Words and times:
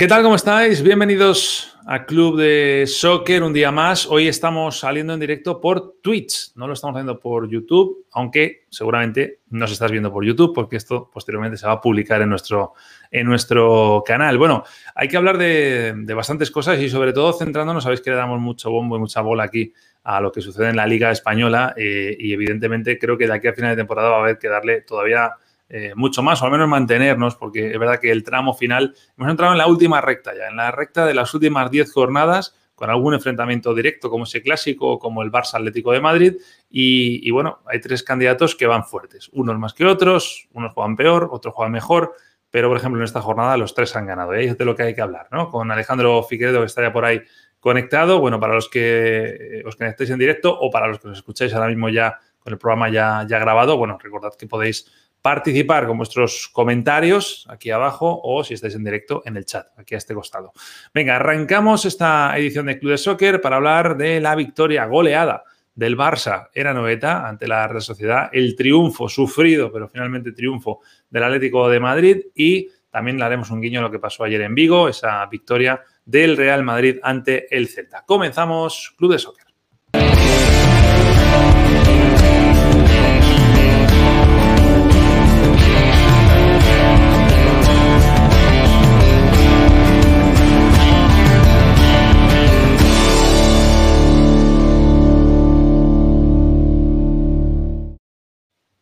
¿Qué 0.00 0.08
tal? 0.08 0.22
¿Cómo 0.22 0.36
estáis? 0.36 0.82
Bienvenidos 0.82 1.76
a 1.86 2.06
Club 2.06 2.38
de 2.38 2.84
Soccer 2.86 3.42
un 3.42 3.52
día 3.52 3.70
más. 3.70 4.06
Hoy 4.06 4.28
estamos 4.28 4.78
saliendo 4.78 5.12
en 5.12 5.20
directo 5.20 5.60
por 5.60 5.96
Twitch. 6.00 6.52
No 6.54 6.66
lo 6.66 6.72
estamos 6.72 6.96
haciendo 6.96 7.20
por 7.20 7.50
YouTube, 7.50 8.06
aunque 8.12 8.64
seguramente 8.70 9.40
nos 9.50 9.70
estás 9.70 9.90
viendo 9.92 10.10
por 10.10 10.24
YouTube 10.24 10.54
porque 10.54 10.76
esto 10.76 11.10
posteriormente 11.12 11.58
se 11.58 11.66
va 11.66 11.72
a 11.72 11.80
publicar 11.82 12.22
en 12.22 12.30
nuestro, 12.30 12.72
en 13.10 13.26
nuestro 13.26 14.02
canal. 14.06 14.38
Bueno, 14.38 14.64
hay 14.94 15.06
que 15.06 15.18
hablar 15.18 15.36
de, 15.36 15.92
bastantes 16.14 16.50
cosas 16.50 16.80
y 16.80 16.88
sobre 16.88 17.12
todo 17.12 17.34
centrándonos, 17.34 17.82
sabéis 17.82 18.00
que 18.00 18.08
le 18.08 18.16
damos 18.16 18.40
mucho 18.40 18.70
bombo 18.70 18.96
y 18.96 19.00
mucha 19.00 19.20
bola 19.20 19.42
aquí 19.42 19.74
a 20.04 20.22
lo 20.22 20.32
que 20.32 20.40
sucede 20.40 20.70
en 20.70 20.76
la 20.76 20.86
Liga 20.86 21.10
Española 21.10 21.74
eh, 21.76 22.16
y 22.18 22.32
evidentemente 22.32 22.98
creo 22.98 23.18
que 23.18 23.26
de 23.26 23.34
aquí 23.34 23.48
a 23.48 23.52
final 23.52 23.72
de 23.72 23.82
temporada 23.82 24.08
va 24.08 24.16
a 24.16 24.20
haber 24.20 24.38
que 24.38 24.48
darle 24.48 24.80
todavía 24.80 25.34
eh, 25.72 25.92
mucho 25.94 26.20
más, 26.20 26.42
o 26.42 26.46
al 26.46 26.50
menos 26.50 26.68
mantenernos, 26.68 27.36
porque 27.36 27.70
es 27.70 27.78
verdad 27.78 28.00
que 28.00 28.10
el 28.10 28.24
tramo 28.24 28.54
final, 28.54 28.92
hemos 29.16 29.30
entrado 29.30 29.52
en 29.52 29.58
la 29.58 29.68
última 29.68 30.00
recta 30.00 30.34
ya, 30.36 30.48
en 30.48 30.56
la 30.56 30.72
recta 30.72 31.06
de 31.06 31.14
las 31.14 31.32
últimas 31.32 31.70
10 31.70 31.92
jornadas, 31.92 32.56
con 32.74 32.90
algún 32.90 33.14
enfrentamiento 33.14 33.72
directo 33.72 34.10
como 34.10 34.24
ese 34.24 34.42
clásico, 34.42 34.98
como 34.98 35.22
el 35.22 35.30
Barça 35.30 35.54
Atlético 35.54 35.92
de 35.92 36.00
Madrid, 36.00 36.34
y, 36.68 37.30
bueno, 37.30 37.60
hay 37.66 37.80
tres 37.80 38.02
candidatos 38.02 38.56
que 38.56 38.66
van 38.66 38.84
fuertes, 38.84 39.30
unos 39.32 39.60
más 39.60 39.72
que 39.72 39.86
otros, 39.86 40.48
unos 40.54 40.72
juegan 40.72 40.96
peor, 40.96 41.28
otros 41.30 41.54
juegan 41.54 41.70
mejor, 41.70 42.14
pero 42.50 42.68
por 42.68 42.76
ejemplo 42.76 42.98
en 42.98 43.04
esta 43.04 43.20
jornada 43.20 43.56
los 43.56 43.72
tres 43.72 43.94
han 43.94 44.06
ganado, 44.06 44.34
y 44.34 44.38
ahí 44.38 44.46
es 44.46 44.58
de 44.58 44.64
lo 44.64 44.74
que 44.74 44.82
hay 44.82 44.94
que 44.94 45.02
hablar, 45.02 45.28
¿no? 45.30 45.50
Con 45.50 45.70
Alejandro 45.70 46.20
Figueredo 46.24 46.60
que 46.60 46.66
está 46.66 46.82
ya 46.82 46.92
por 46.92 47.04
ahí 47.04 47.22
conectado, 47.60 48.18
bueno, 48.18 48.40
para 48.40 48.54
los 48.54 48.68
que 48.68 49.62
os 49.64 49.76
conectéis 49.76 50.10
en 50.10 50.18
directo 50.18 50.58
o 50.58 50.68
para 50.68 50.88
los 50.88 50.98
que 50.98 51.08
os 51.08 51.18
escucháis 51.18 51.54
ahora 51.54 51.68
mismo 51.68 51.90
ya 51.90 52.18
con 52.40 52.52
el 52.52 52.58
programa 52.58 52.88
ya, 52.88 53.24
ya 53.28 53.38
grabado, 53.38 53.76
bueno, 53.76 53.98
recordad 54.02 54.32
que 54.36 54.46
podéis 54.46 54.90
participar 55.22 55.86
con 55.86 55.96
vuestros 55.96 56.48
comentarios 56.52 57.46
aquí 57.50 57.70
abajo 57.70 58.20
o 58.22 58.42
si 58.44 58.54
estáis 58.54 58.74
en 58.74 58.84
directo 58.84 59.22
en 59.24 59.36
el 59.36 59.44
chat, 59.44 59.66
aquí 59.76 59.94
a 59.94 59.98
este 59.98 60.14
costado. 60.14 60.52
Venga, 60.94 61.16
arrancamos 61.16 61.84
esta 61.84 62.36
edición 62.38 62.66
de 62.66 62.78
Club 62.78 62.92
de 62.92 62.98
Soccer 62.98 63.40
para 63.40 63.56
hablar 63.56 63.96
de 63.96 64.20
la 64.20 64.34
victoria 64.34 64.86
goleada 64.86 65.44
del 65.74 65.96
Barça 65.96 66.48
era 66.52 66.74
noveta 66.74 67.26
ante 67.26 67.48
la 67.48 67.66
Real 67.66 67.80
Sociedad, 67.80 68.28
el 68.32 68.54
triunfo 68.56 69.08
sufrido, 69.08 69.72
pero 69.72 69.88
finalmente 69.88 70.32
triunfo 70.32 70.80
del 71.08 71.24
Atlético 71.24 71.68
de 71.68 71.80
Madrid 71.80 72.20
y 72.34 72.68
también 72.90 73.18
le 73.18 73.24
haremos 73.24 73.50
un 73.50 73.60
guiño 73.60 73.80
a 73.80 73.82
lo 73.82 73.90
que 73.90 73.98
pasó 73.98 74.24
ayer 74.24 74.42
en 74.42 74.54
Vigo, 74.54 74.88
esa 74.88 75.24
victoria 75.26 75.82
del 76.04 76.36
Real 76.36 76.64
Madrid 76.64 76.98
ante 77.02 77.54
el 77.56 77.68
Celta. 77.68 78.04
Comenzamos 78.04 78.94
Club 78.98 79.12
de 79.12 79.18
Soccer. 79.18 79.49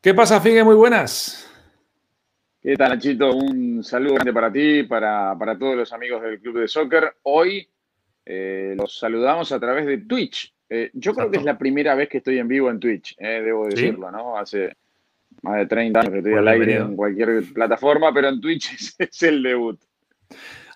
¿Qué 0.01 0.15
pasa, 0.15 0.41
Figue? 0.41 0.63
Muy 0.63 0.77
buenas. 0.77 1.51
¿Qué 2.63 2.77
tal, 2.77 2.91
Nachito? 2.91 3.35
Un 3.35 3.83
saludo 3.83 4.15
grande 4.15 4.33
para 4.33 4.53
ti, 4.53 4.85
para, 4.85 5.37
para 5.37 5.59
todos 5.59 5.77
los 5.77 5.93
amigos 5.93 6.23
del 6.23 6.39
Club 6.41 6.61
de 6.61 6.69
Soccer. 6.69 7.17
Hoy 7.25 7.69
eh, 8.25 8.75
los 8.79 8.97
saludamos 8.97 9.51
a 9.51 9.59
través 9.59 9.87
de 9.87 9.99
Twitch. 9.99 10.55
Eh, 10.71 10.91
yo 10.95 11.15
creo 11.15 11.29
que 11.33 11.39
es 11.39 11.45
la 11.45 11.59
primera 11.59 11.97
vez 11.97 12.09
que 12.09 12.19
estoy 12.19 12.39
en 12.39 12.47
vivo 12.47 12.71
en 12.71 12.79
Twitch, 12.79 13.17
eh, 13.19 13.43
debo 13.43 13.67
decirlo, 13.67 14.13
¿no? 14.13 14.39
Hace 14.39 14.77
más 15.43 15.57
de 15.57 15.67
30 15.67 15.99
años 15.99 16.13
que 16.13 16.19
estoy 16.19 16.35
al 16.35 16.47
aire 16.47 16.77
en 16.77 16.95
cualquier 16.95 17.43
plataforma, 17.53 18.15
pero 18.15 18.29
en 18.29 18.41
Twitch 18.41 18.95
es, 18.99 19.23
el 19.25 19.43
debut. 19.43 19.81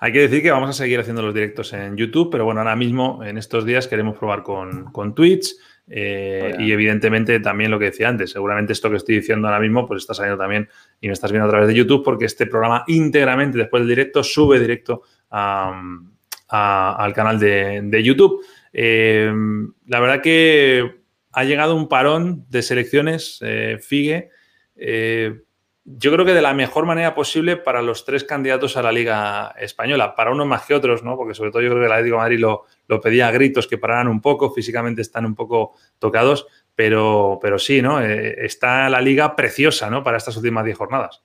Hay 0.01 0.13
que 0.13 0.23
decir 0.23 0.43
que 0.43 0.51
vamos 0.51 0.71
a 0.71 0.73
seguir 0.73 0.99
haciendo 0.99 1.23
los 1.23 1.33
directos 1.33 1.73
en 1.75 1.97
YouTube, 1.97 2.29
pero 2.33 2.45
bueno, 2.45 2.61
ahora 2.61 2.75
mismo, 2.75 3.23
en 3.23 3.39
estos 3.39 3.65
días, 3.65 3.87
queremos 3.87 4.19
probar 4.19 4.43
con, 4.43 4.87
con 4.87 5.15
Twitch. 5.15 5.55
Eh, 5.95 6.57
y 6.59 6.73
evidentemente 6.73 7.39
también 7.41 7.71
lo 7.71 7.79
que 7.79 7.85
decía 7.85 8.09
antes, 8.09 8.31
seguramente 8.31 8.73
esto 8.73 8.89
que 8.89 8.97
estoy 8.97 9.17
diciendo 9.17 9.47
ahora 9.47 9.61
mismo, 9.61 9.87
pues 9.87 10.01
está 10.01 10.15
saliendo 10.15 10.43
también 10.43 10.67
y 11.03 11.07
me 11.07 11.13
estás 11.13 11.31
viendo 11.31 11.47
a 11.47 11.51
través 11.51 11.69
de 11.69 11.75
YouTube 11.75 12.03
porque 12.03 12.25
este 12.25 12.47
programa 12.47 12.85
íntegramente 12.87 13.59
después 13.59 13.83
del 13.83 13.91
directo 13.91 14.25
sube 14.25 14.59
directo 14.59 15.03
al 15.29 17.13
canal 17.15 17.39
de, 17.39 18.03
YouTube. 18.03 18.43
Eh, 18.73 19.31
la 19.87 20.01
verdad 20.01 20.23
que 20.23 21.03
ha 21.31 21.45
llegado 21.45 21.77
un 21.77 21.89
parón 21.89 22.47
de 22.49 22.63
selecciones, 22.63 23.39
eh, 23.43 23.77
Figue, 23.79 24.31
yo 25.85 26.13
creo 26.13 26.25
que 26.25 26.35
de 26.35 26.43
la 26.43 26.55
mejor 26.55 26.87
manera 26.87 27.15
posible 27.15 27.57
para 27.57 27.83
los 27.83 28.05
tres 28.05 28.23
candidatos 28.23 28.77
a 28.77 28.83
la 28.83 28.93
Liga 28.93 29.53
Española, 29.59 30.15
para 30.15 30.31
unos 30.31 30.47
más 30.47 30.65
que 30.65 30.75
otros, 30.75 31.03
¿no? 31.03 31.17
Porque 31.17 31.35
sobre 31.35 31.51
todo 31.51 31.63
yo 31.63 31.71
creo 31.71 31.81
que 31.81 31.87
el 31.87 31.93
Atlético 31.93 32.19
Madrid 32.19 32.39
lo, 32.39 32.65
lo 32.87 33.01
pedía 33.01 33.29
a 33.29 33.33
gritos 33.33 33.67
que 33.67 33.79
pararan 33.79 34.07
un 34.07 34.21
poco, 34.21 34.53
físicamente 34.53 35.03
están 35.03 35.27
un 35.27 35.35
poco 35.35 35.75
tocados, 35.99 36.47
pero, 36.75 37.39
pero 37.43 37.59
sí, 37.59 37.83
¿no? 37.83 38.01
Eh, 38.01 38.45
está 38.45 38.89
la 38.89 39.01
liga 39.01 39.35
preciosa, 39.35 39.91
¿no? 39.91 40.05
Para 40.05 40.19
estas 40.19 40.37
últimas 40.37 40.65
diez 40.65 40.79
jornadas. 40.79 41.23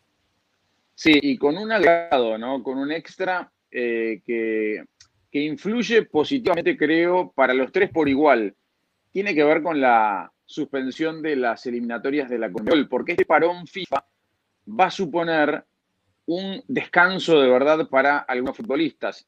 Sí, 0.96 1.20
y 1.22 1.38
con 1.38 1.56
un 1.58 1.72
agregado, 1.72 2.40
¿no? 2.40 2.64
Con 2.64 2.80
un 2.80 2.92
extra 2.92 3.52
eh, 3.70 4.22
que, 4.26 4.84
que 5.32 5.40
influye 5.40 6.02
positivamente, 6.04 6.76
creo, 6.76 7.32
para 7.32 7.54
los 7.54 7.72
tres 7.72 7.92
por 7.92 8.10
igual. 8.10 8.56
Tiene 9.12 9.36
que 9.36 9.44
ver 9.44 9.62
con 9.62 9.80
la 9.80 10.32
suspensión 10.44 11.22
de 11.22 11.36
las 11.36 11.66
eliminatorias 11.68 12.28
de 12.28 12.40
la 12.40 12.52
Conmebol, 12.52 12.90
porque 12.90 13.12
este 13.12 13.26
parón 13.26 13.68
FIFA 13.68 14.04
va 14.68 14.86
a 14.86 14.92
suponer 14.92 15.64
un 16.26 16.62
descanso 16.68 17.40
de 17.40 17.50
verdad 17.50 17.88
para 17.90 18.20
algunos 18.20 18.58
futbolistas, 18.58 19.28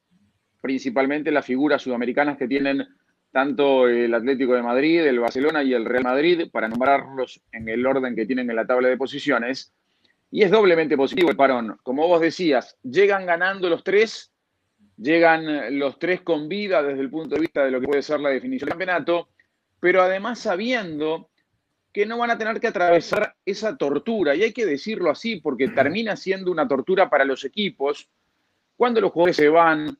principalmente 0.60 1.30
las 1.30 1.46
figuras 1.46 1.82
sudamericanas 1.82 2.36
que 2.36 2.46
tienen 2.46 2.86
tanto 3.32 3.88
el 3.88 4.12
Atlético 4.12 4.54
de 4.54 4.62
Madrid, 4.62 5.00
el 5.00 5.20
Barcelona 5.20 5.62
y 5.62 5.72
el 5.72 5.84
Real 5.84 6.04
Madrid, 6.04 6.50
para 6.52 6.68
nombrarlos 6.68 7.40
en 7.52 7.68
el 7.68 7.86
orden 7.86 8.14
que 8.14 8.26
tienen 8.26 8.50
en 8.50 8.56
la 8.56 8.66
tabla 8.66 8.88
de 8.88 8.96
posiciones. 8.96 9.72
Y 10.30 10.42
es 10.42 10.50
doblemente 10.50 10.96
positivo 10.96 11.30
el 11.30 11.36
parón. 11.36 11.78
Como 11.82 12.06
vos 12.06 12.20
decías, 12.20 12.76
llegan 12.82 13.26
ganando 13.26 13.68
los 13.68 13.82
tres, 13.82 14.32
llegan 14.96 15.78
los 15.78 15.98
tres 15.98 16.20
con 16.20 16.48
vida 16.48 16.82
desde 16.82 17.00
el 17.00 17.10
punto 17.10 17.36
de 17.36 17.40
vista 17.40 17.64
de 17.64 17.70
lo 17.70 17.80
que 17.80 17.86
puede 17.86 18.02
ser 18.02 18.20
la 18.20 18.30
definición 18.30 18.66
del 18.66 18.78
campeonato, 18.78 19.28
pero 19.80 20.02
además 20.02 20.38
sabiendo 20.38 21.30
que 21.92 22.06
no 22.06 22.18
van 22.18 22.30
a 22.30 22.38
tener 22.38 22.60
que 22.60 22.68
atravesar 22.68 23.34
esa 23.44 23.76
tortura. 23.76 24.34
Y 24.34 24.42
hay 24.42 24.52
que 24.52 24.66
decirlo 24.66 25.10
así, 25.10 25.36
porque 25.36 25.68
termina 25.68 26.16
siendo 26.16 26.50
una 26.50 26.68
tortura 26.68 27.10
para 27.10 27.24
los 27.24 27.44
equipos 27.44 28.08
cuando 28.76 29.00
los 29.00 29.12
jugadores 29.12 29.36
se 29.36 29.48
van 29.48 29.98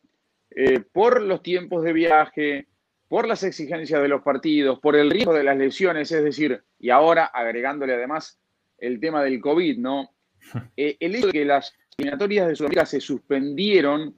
eh, 0.50 0.80
por 0.80 1.20
los 1.20 1.42
tiempos 1.42 1.84
de 1.84 1.92
viaje, 1.92 2.66
por 3.08 3.26
las 3.26 3.42
exigencias 3.42 4.00
de 4.00 4.08
los 4.08 4.22
partidos, 4.22 4.78
por 4.78 4.96
el 4.96 5.10
riesgo 5.10 5.34
de 5.34 5.44
las 5.44 5.56
lesiones, 5.56 6.10
es 6.12 6.24
decir, 6.24 6.62
y 6.78 6.90
ahora 6.90 7.26
agregándole 7.26 7.94
además 7.94 8.38
el 8.78 9.00
tema 9.00 9.22
del 9.22 9.40
COVID, 9.40 9.78
¿no? 9.78 10.10
Eh, 10.76 10.96
el 11.00 11.14
hecho 11.14 11.26
de 11.26 11.32
que 11.32 11.44
las 11.44 11.74
eliminatorias 11.98 12.48
de 12.48 12.56
Sudamérica 12.56 12.86
se 12.86 13.00
suspendieron, 13.00 14.14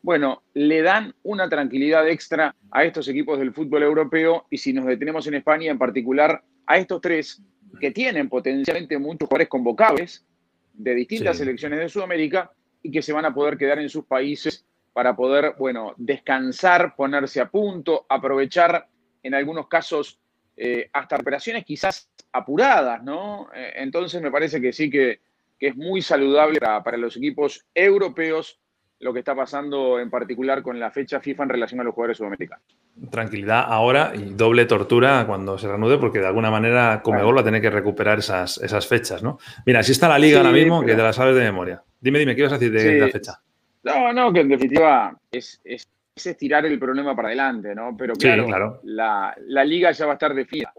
bueno, 0.00 0.42
le 0.54 0.80
dan 0.80 1.14
una 1.22 1.48
tranquilidad 1.50 2.08
extra 2.08 2.54
a 2.70 2.84
estos 2.84 3.06
equipos 3.08 3.38
del 3.38 3.52
fútbol 3.52 3.82
europeo 3.82 4.46
y 4.48 4.56
si 4.56 4.72
nos 4.72 4.86
detenemos 4.86 5.26
en 5.26 5.34
España 5.34 5.70
en 5.70 5.78
particular, 5.78 6.42
a 6.66 6.76
estos 6.78 7.00
tres 7.00 7.42
que 7.80 7.90
tienen 7.90 8.28
potencialmente 8.28 8.98
muchos 8.98 9.28
jugadores 9.28 9.48
convocables 9.48 10.24
de 10.72 10.94
distintas 10.94 11.38
selecciones 11.38 11.78
de 11.78 11.88
Sudamérica 11.88 12.50
y 12.82 12.90
que 12.90 13.02
se 13.02 13.12
van 13.12 13.24
a 13.24 13.34
poder 13.34 13.56
quedar 13.56 13.78
en 13.78 13.88
sus 13.88 14.04
países 14.04 14.64
para 14.92 15.14
poder, 15.14 15.54
bueno, 15.58 15.94
descansar, 15.96 16.94
ponerse 16.96 17.40
a 17.40 17.50
punto, 17.50 18.06
aprovechar 18.08 18.88
en 19.22 19.34
algunos 19.34 19.68
casos 19.68 20.18
eh, 20.56 20.88
hasta 20.92 21.16
operaciones 21.16 21.64
quizás 21.64 22.08
apuradas, 22.32 23.02
¿no? 23.02 23.48
Eh, 23.54 23.72
entonces 23.76 24.22
me 24.22 24.30
parece 24.30 24.60
que 24.60 24.72
sí 24.72 24.90
que, 24.90 25.20
es 25.58 25.74
muy 25.74 26.02
saludable 26.02 26.60
para 26.60 26.98
los 26.98 27.16
equipos 27.16 27.64
europeos 27.74 28.60
lo 29.00 29.12
que 29.12 29.18
está 29.18 29.34
pasando 29.34 30.00
en 30.00 30.08
particular 30.08 30.62
con 30.62 30.80
la 30.80 30.90
fecha 30.90 31.20
FIFA 31.20 31.44
en 31.44 31.48
relación 31.50 31.80
a 31.80 31.84
los 31.84 31.94
jugadores 31.94 32.16
sudamericanos. 32.16 32.64
Tranquilidad 33.10 33.64
ahora 33.66 34.12
y 34.14 34.32
doble 34.34 34.64
tortura 34.64 35.26
cuando 35.26 35.58
se 35.58 35.68
reanude, 35.68 35.98
porque 35.98 36.18
de 36.18 36.26
alguna 36.26 36.50
manera 36.50 37.02
Comebol 37.02 37.36
va 37.36 37.42
a 37.42 37.44
tener 37.44 37.60
que 37.60 37.70
recuperar 37.70 38.18
esas, 38.18 38.58
esas 38.58 38.86
fechas, 38.86 39.22
¿no? 39.22 39.38
Mira, 39.66 39.80
así 39.80 39.92
está 39.92 40.08
la 40.08 40.18
liga 40.18 40.38
ahora 40.38 40.52
mismo, 40.52 40.84
que 40.84 40.94
te 40.94 41.02
la 41.02 41.12
sabes 41.12 41.34
de 41.34 41.42
memoria. 41.42 41.82
Dime, 42.00 42.18
dime, 42.18 42.34
¿qué 42.34 42.40
ibas 42.40 42.52
a 42.52 42.58
decir 42.58 42.72
de, 42.72 43.00
la 43.00 43.08
fecha? 43.08 43.40
No, 43.82 44.12
no, 44.12 44.32
que 44.32 44.40
en 44.40 44.48
definitiva 44.48 45.16
es, 45.30 45.60
es, 45.62 45.86
estirar 46.14 46.64
el 46.64 46.78
problema 46.78 47.14
para 47.14 47.28
adelante, 47.28 47.74
¿no? 47.74 47.94
Pero 47.96 48.14
claro, 48.14 48.80
La, 48.84 49.34
la, 49.46 49.64
liga 49.64 49.92
ya 49.92 50.06
va 50.06 50.12
a 50.12 50.14
estar 50.14 50.34
definida. 50.34 50.72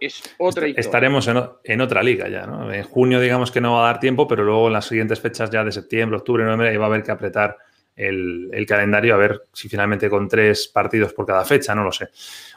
Es 0.00 0.22
otra 0.38 0.68
historia. 0.68 0.80
Estaremos 0.80 1.28
en, 1.64 1.80
otra 1.80 2.02
liga 2.02 2.28
ya, 2.28 2.46
¿no? 2.46 2.72
En 2.72 2.82
junio 2.82 3.20
digamos 3.20 3.50
que 3.50 3.60
no 3.60 3.74
va 3.74 3.84
a 3.84 3.92
dar 3.92 4.00
tiempo, 4.00 4.26
pero 4.28 4.44
luego 4.44 4.68
en 4.68 4.74
las 4.74 4.86
siguientes 4.86 5.20
fechas 5.20 5.50
ya 5.50 5.64
de 5.64 5.72
septiembre, 5.72 6.18
octubre, 6.18 6.44
noviembre, 6.44 6.76
va 6.78 6.84
a 6.84 6.88
haber 6.88 7.02
que 7.02 7.12
apretar 7.12 7.56
el, 7.96 8.64
calendario 8.66 9.14
a 9.14 9.18
ver 9.18 9.42
si 9.52 9.68
finalmente 9.68 10.10
con 10.10 10.28
tres 10.28 10.68
partidos 10.68 11.12
por 11.12 11.26
cada 11.26 11.44
fecha, 11.44 11.74
no 11.74 11.84
lo 11.84 11.92
sé. 11.92 12.08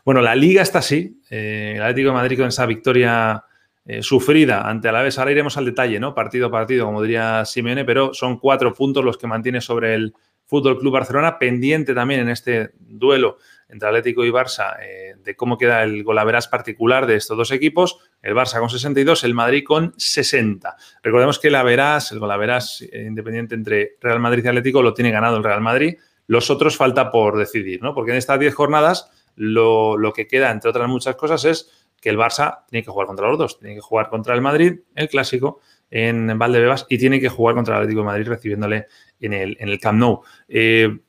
Bueno, 0.04 0.22
la 0.22 0.36
liga 0.36 0.62
está 0.62 0.80
así. 0.80 1.22
Eh, 1.30 1.74
el 1.76 1.82
Atlético 1.82 2.10
de 2.10 2.14
Madrid 2.16 2.38
con 2.38 2.48
esa 2.48 2.66
victoria 2.66 3.44
eh, 3.86 4.02
sufrida 4.02 4.68
ante 4.68 4.90
Alavés. 4.90 5.20
Ahora 5.20 5.32
iremos 5.32 5.58
al 5.58 5.66
detalle, 5.66 6.00
¿no? 6.00 6.14
Partido 6.14 6.48
a 6.48 6.52
partido, 6.52 6.86
como 6.86 7.02
diría 7.02 7.46
Simeone, 7.46 7.86
pero 7.86 8.14
son 8.14 8.40
cuatro 8.40 8.74
puntos 8.74 9.04
los 9.04 9.18
que 9.18 9.28
mantiene 9.28 9.62
sobre 9.62 9.94
el 9.94 10.14
Fútbol 10.46 10.80
Club 10.80 10.94
Barcelona, 10.94 11.38
pendiente 11.38 11.94
también 11.94 12.22
en 12.22 12.30
este 12.30 12.72
duelo 12.80 13.38
entre 13.70 13.88
Atlético 13.88 14.26
y 14.26 14.30
Barça 14.30 14.78
eh, 14.82 15.16
de 15.24 15.36
cómo 15.36 15.58
queda 15.58 15.84
el 15.84 16.04
golaveras 16.04 16.48
particular 16.48 17.06
de 17.06 17.16
estos 17.16 17.38
dos 17.38 17.52
equipos. 17.52 18.00
El 18.22 18.36
Barça 18.36 18.60
con 18.60 18.70
62, 18.70 19.24
el 19.24 19.34
Madrid 19.34 19.64
con 19.66 19.94
60. 19.98 20.76
Recordemos 21.04 21.40
que 21.40 21.50
el 21.50 21.56
Averas, 21.56 22.12
el 22.12 22.20
golaveras 22.20 22.82
eh, 22.82 23.06
independiente 23.08 23.56
entre 23.56 23.98
Real 24.02 24.20
Madrid 24.20 24.44
y 24.46 24.48
Atlético, 24.48 24.82
lo 24.82 24.94
tiene 24.94 25.12
ganado 25.12 25.38
el 25.38 25.44
Real 25.44 25.62
Madrid. 25.62 25.98
Los 26.28 26.50
otros 26.50 26.78
falta 26.78 27.12
por 27.12 27.38
decidir, 27.38 27.82
¿no? 27.82 27.94
Porque 27.94 28.12
en 28.12 28.18
estas 28.18 28.40
10 28.40 28.54
jornadas 28.54 29.10
lo, 29.36 29.98
lo 29.98 30.14
que 30.14 30.28
queda, 30.28 30.52
entre 30.52 30.70
otras 30.70 30.90
muchas 30.90 31.16
cosas, 31.16 31.46
es 31.46 31.72
que 32.02 32.10
el 32.10 32.18
Barça 32.18 32.66
tiene 32.70 32.84
que 32.84 32.92
jugar 32.92 33.08
contra 33.08 33.28
los 33.28 33.38
dos. 33.38 33.60
Tiene 33.60 33.76
que 33.76 33.82
jugar 33.82 34.10
contra 34.10 34.36
el 34.36 34.42
Madrid, 34.42 34.80
el 34.96 35.10
clásico, 35.10 35.60
en 35.90 36.38
Valdebebas, 36.38 36.86
y 36.90 36.98
tiene 36.98 37.20
que 37.20 37.30
jugar 37.30 37.56
contra 37.56 37.76
el 37.76 37.82
Atlético 37.82 38.02
de 38.02 38.06
Madrid 38.06 38.28
recibiéndole 38.28 38.88
en 39.20 39.34
el, 39.34 39.58
en 39.60 39.70
el 39.70 39.80
Camp 39.80 40.00
Nou. 40.00 40.22
Eh, 40.48 41.00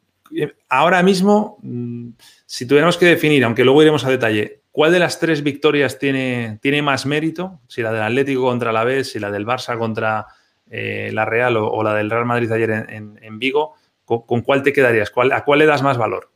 ahora 0.68 1.02
mismo, 1.02 1.58
mm, 1.62 2.10
si 2.50 2.66
tuviéramos 2.66 2.96
que 2.96 3.04
definir, 3.04 3.44
aunque 3.44 3.62
luego 3.62 3.82
iremos 3.82 4.06
a 4.06 4.10
detalle, 4.10 4.62
¿cuál 4.72 4.90
de 4.90 4.98
las 4.98 5.20
tres 5.20 5.42
victorias 5.42 5.98
tiene, 5.98 6.58
tiene 6.62 6.80
más 6.80 7.04
mérito? 7.04 7.60
Si 7.68 7.82
la 7.82 7.92
del 7.92 8.00
Atlético 8.00 8.44
contra 8.44 8.72
la 8.72 8.84
B, 8.84 9.04
si 9.04 9.18
la 9.18 9.30
del 9.30 9.44
Barça 9.44 9.76
contra 9.76 10.24
eh, 10.70 11.10
la 11.12 11.26
Real 11.26 11.58
o, 11.58 11.82
la 11.82 11.92
del 11.92 12.08
Real 12.08 12.24
Madrid 12.24 12.50
ayer 12.50 12.86
en, 12.88 13.38
Vigo, 13.38 13.74
¿con, 14.06 14.40
cuál 14.40 14.62
te 14.62 14.72
quedarías? 14.72 15.12
¿A 15.30 15.44
cuál 15.44 15.58
le 15.58 15.66
das 15.66 15.82
más 15.82 15.98
valor? 15.98 16.30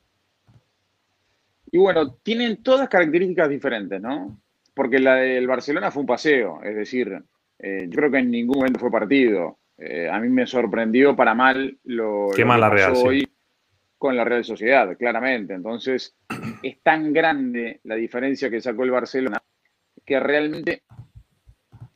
Y 1.71 1.79
bueno, 1.79 2.13
tienen 2.23 2.63
todas 2.63 2.91
características 2.91 3.49
diferentes, 3.49 3.99
¿no? 3.99 4.39
Porque 4.75 4.99
la 4.99 5.15
del 5.15 5.47
Barcelona 5.47 5.91
fue 5.91 6.03
un 6.03 6.09
paseo, 6.09 6.61
es 6.63 6.77
decir, 6.77 7.23
eh, 7.59 7.87
yo 7.89 7.97
creo 7.97 8.11
que 8.11 8.19
en 8.19 8.31
ningún 8.31 8.59
momento 8.59 8.79
fue 8.79 8.91
partido. 8.91 9.57
Eh, 9.79 10.11
a 10.13 10.21
mí 10.21 10.29
me 10.29 10.47
sorprendió 10.47 11.17
para 11.17 11.35
mal 11.35 11.79
lo, 11.85 12.29
que 12.37 12.45
pasó 12.45 13.05
hoy 13.05 13.27
con 14.03 14.17
la 14.17 14.25
Real 14.25 14.45
Sociedad, 14.45 14.97
claramente. 14.99 15.55
Entonces, 15.55 16.17
es 16.65 16.83
tan 16.83 17.13
grande 17.13 17.79
la 17.85 17.95
diferencia 17.95 18.51
que 18.51 18.61
sacó 18.61 18.83
el 18.83 18.91
Barcelona 18.91 19.41
que 20.05 20.19
realmente 20.19 20.83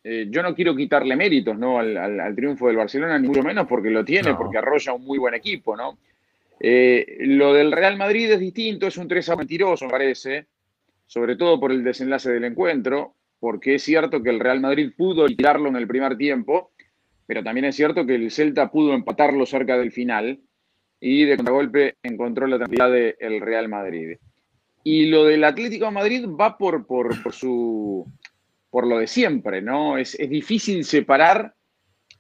eh, 0.05 0.29
yo 0.31 0.41
no 0.45 0.55
quiero 0.55 0.77
quitarle 0.77 1.17
méritos 1.17 1.59
¿no? 1.59 1.81
Al, 1.81 2.33
triunfo 2.37 2.69
del 2.69 2.77
Barcelona, 2.77 3.19
ni 3.19 3.27
mucho 3.27 3.43
menos 3.43 3.67
porque 3.67 3.91
lo 3.91 4.05
tiene, 4.05 4.37
porque 4.37 4.59
arrolla 4.59 4.93
un 4.93 5.05
muy 5.05 5.19
buen 5.19 5.35
equipo, 5.35 5.77
¿no? 5.77 5.99
Eh, 6.61 7.17
lo 7.23 7.53
del 7.53 7.73
Real 7.73 7.97
Madrid 7.97 8.31
es 8.31 8.39
distinto, 8.39 8.87
es 8.87 8.97
un 8.99 9.09
3 9.09 9.29
a 9.31 9.37
mentiroso, 9.37 9.87
me 9.87 9.91
parece, 9.91 10.47
sobre 11.07 11.35
todo 11.35 11.59
por 11.59 11.73
el 11.73 11.83
desenlace 11.83 12.31
del 12.31 12.45
encuentro, 12.45 13.15
porque 13.41 13.75
es 13.75 13.83
cierto 13.83 14.23
que 14.23 14.31
el 14.31 14.39
Real 14.39 14.61
Madrid 14.61 14.93
pudo 14.97 15.27
liquidarlo 15.27 15.69
en 15.71 15.77
el 15.77 15.89
primer 15.89 16.17
tiempo, 16.17 16.71
pero 17.27 17.43
también 17.43 17.65
es 17.65 17.75
cierto 17.75 18.07
que 18.07 18.15
el 18.15 18.31
Celta 18.31 18.71
pudo 18.71 18.95
empatarlo 18.95 19.45
cerca 19.45 19.77
del 19.77 19.91
final 19.91 20.39
y 21.01 21.25
de 21.25 21.37
contragolpe 21.37 21.97
encontró 22.03 22.47
la 22.47 22.57
tranquilidad 22.57 22.91
del 22.91 23.41
Real 23.41 23.69
Madrid. 23.69 24.17
Y 24.83 25.07
lo 25.07 25.25
del 25.25 25.45
Atlético 25.45 25.87
de 25.87 25.91
Madrid 25.91 26.27
va 26.29 26.57
por, 26.57 26.87
por, 26.87 27.33
su, 27.33 28.07
por 28.71 28.87
lo 28.87 28.99
de 28.99 29.07
siempre, 29.07 29.61
¿no? 29.61 29.99
Es, 29.99 30.15
es 30.15 30.31
difícil 30.31 30.85
separar 30.85 31.55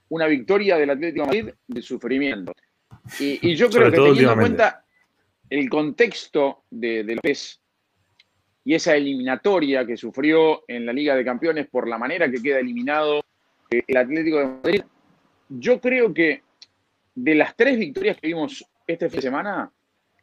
una 0.08 0.26
victoria 0.26 0.76
del 0.76 0.90
Atlético 0.90 1.22
de 1.22 1.26
Madrid 1.26 1.54
del 1.66 1.82
sufrimiento. 1.82 2.52
Y, 3.20 3.54
yo 3.54 3.70
creo 3.70 3.90
que 3.90 3.96
teniendo 3.96 4.32
en 4.32 4.38
cuenta 4.38 4.84
el 5.48 5.68
contexto 5.68 6.64
de, 6.70 7.04
de 7.04 7.14
López 7.14 7.60
y 8.64 8.74
esa 8.74 8.96
eliminatoria 8.96 9.86
que 9.86 9.96
sufrió 9.96 10.64
en 10.66 10.86
la 10.86 10.92
Liga 10.92 11.14
de 11.14 11.24
Campeones 11.24 11.68
por 11.68 11.88
la 11.88 11.98
manera 11.98 12.28
que 12.28 12.42
queda 12.42 12.58
eliminado 12.58 13.24
el 13.70 13.96
Atlético 13.96 14.38
de 14.38 14.46
Madrid, 14.46 14.82
yo 15.48 15.80
creo 15.80 16.12
que 16.12 16.42
de 17.16 17.34
las 17.34 17.56
tres 17.56 17.78
victorias 17.78 18.18
que 18.20 18.28
vimos 18.28 18.64
este 18.86 19.08
fin 19.08 19.16
de 19.16 19.22
semana, 19.22 19.72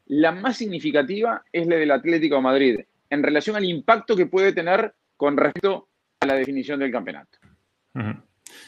la 0.05 0.31
más 0.31 0.57
significativa 0.57 1.43
es 1.51 1.67
la 1.67 1.75
del 1.75 1.91
Atlético 1.91 2.41
Madrid, 2.41 2.79
en 3.09 3.23
relación 3.23 3.55
al 3.55 3.65
impacto 3.65 4.15
que 4.15 4.27
puede 4.27 4.53
tener 4.53 4.93
con 5.17 5.35
respecto 5.35 5.89
a 6.19 6.25
la 6.27 6.35
definición 6.35 6.79
del 6.79 6.91
campeonato. 6.91 7.39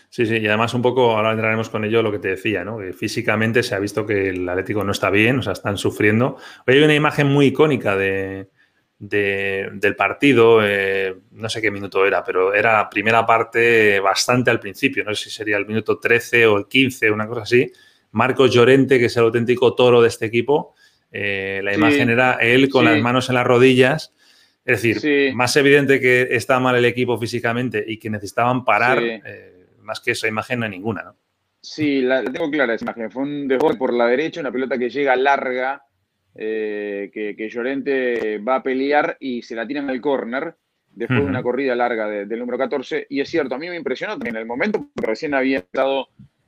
Sí, 0.09 0.25
sí, 0.25 0.37
y 0.37 0.47
además 0.47 0.73
un 0.73 0.81
poco, 0.81 1.15
ahora 1.15 1.31
entraremos 1.31 1.69
con 1.69 1.85
ello 1.85 2.01
lo 2.01 2.11
que 2.11 2.19
te 2.19 2.29
decía, 2.29 2.63
¿no? 2.63 2.79
Que 2.79 2.93
físicamente 2.93 3.61
se 3.61 3.75
ha 3.75 3.79
visto 3.79 4.05
que 4.05 4.29
el 4.29 4.49
Atlético 4.49 4.83
no 4.83 4.91
está 4.91 5.09
bien, 5.09 5.39
o 5.39 5.41
sea, 5.43 5.53
están 5.53 5.77
sufriendo. 5.77 6.37
Hoy 6.65 6.75
hay 6.75 6.83
una 6.83 6.95
imagen 6.95 7.27
muy 7.27 7.47
icónica 7.47 7.95
de, 7.95 8.49
del 8.97 9.95
partido, 9.95 10.59
eh, 10.63 11.15
no 11.31 11.49
sé 11.49 11.61
qué 11.61 11.69
minuto 11.69 12.05
era, 12.05 12.23
pero 12.23 12.53
era 12.53 12.73
la 12.73 12.89
primera 12.89 13.25
parte 13.25 13.99
bastante 13.99 14.49
al 14.49 14.59
principio, 14.59 15.03
no 15.03 15.13
sé 15.13 15.25
si 15.25 15.29
sería 15.29 15.57
el 15.57 15.67
minuto 15.67 15.99
13 15.99 16.47
o 16.47 16.57
el 16.57 16.67
15, 16.67 17.11
una 17.11 17.27
cosa 17.27 17.41
así. 17.41 17.71
Marcos 18.15 18.53
Llorente, 18.53 18.97
que 18.97 19.05
es 19.05 19.17
el 19.17 19.23
auténtico 19.23 19.75
toro 19.75 20.01
de 20.01 20.07
este 20.07 20.25
equipo, 20.25 20.73
eh, 21.11 21.59
la 21.61 21.73
imagen 21.73 22.09
era 22.09 22.35
él 22.35 22.69
con 22.69 22.85
las 22.85 23.01
manos 23.01 23.27
en 23.27 23.35
las 23.35 23.45
rodillas. 23.45 24.13
Es 24.63 24.81
decir, 24.81 25.35
más 25.35 25.53
evidente 25.57 25.99
que 25.99 26.29
está 26.31 26.61
mal 26.61 26.77
el 26.77 26.85
equipo 26.85 27.19
físicamente 27.19 27.83
y 27.85 27.97
que 27.97 28.09
necesitaban 28.09 28.63
parar. 28.63 29.03
Eh, 29.03 29.65
más 29.81 29.99
que 29.99 30.11
esa 30.11 30.29
imagen 30.29 30.59
no 30.59 30.65
hay 30.65 30.71
ninguna, 30.71 31.03
¿no? 31.03 31.15
Sí, 31.59 32.01
la, 32.01 32.23
tengo 32.23 32.49
clara 32.49 32.75
esa 32.75 32.85
imagen. 32.85 33.11
Fue 33.11 33.23
un 33.23 33.49
desborde 33.49 33.77
por 33.77 33.93
la 33.93 34.07
derecha, 34.07 34.39
una 34.39 34.51
pelota 34.51 34.77
que 34.77 34.89
llega 34.89 35.13
larga, 35.17 35.83
eh, 36.35 37.11
que, 37.13 37.49
Llorente 37.49 38.37
va 38.37 38.55
a 38.55 38.63
pelear 38.63 39.17
y 39.19 39.41
se 39.41 39.55
la 39.55 39.67
tiran 39.67 39.89
al 39.89 39.99
córner 39.99 40.55
después 40.89 41.19
de 41.19 41.25
una 41.25 41.43
corrida 41.43 41.75
larga 41.75 42.07
del 42.07 42.39
número 42.39 42.57
14. 42.57 43.07
Y 43.09 43.19
es 43.19 43.29
cierto, 43.29 43.55
a 43.55 43.57
mí 43.57 43.67
me 43.67 43.75
impresionó 43.75 44.13
también 44.13 44.37
el 44.37 44.45
momento, 44.45 44.89
porque 44.95 45.09
recién 45.09 45.33
había 45.33 45.57
estado 45.57 46.07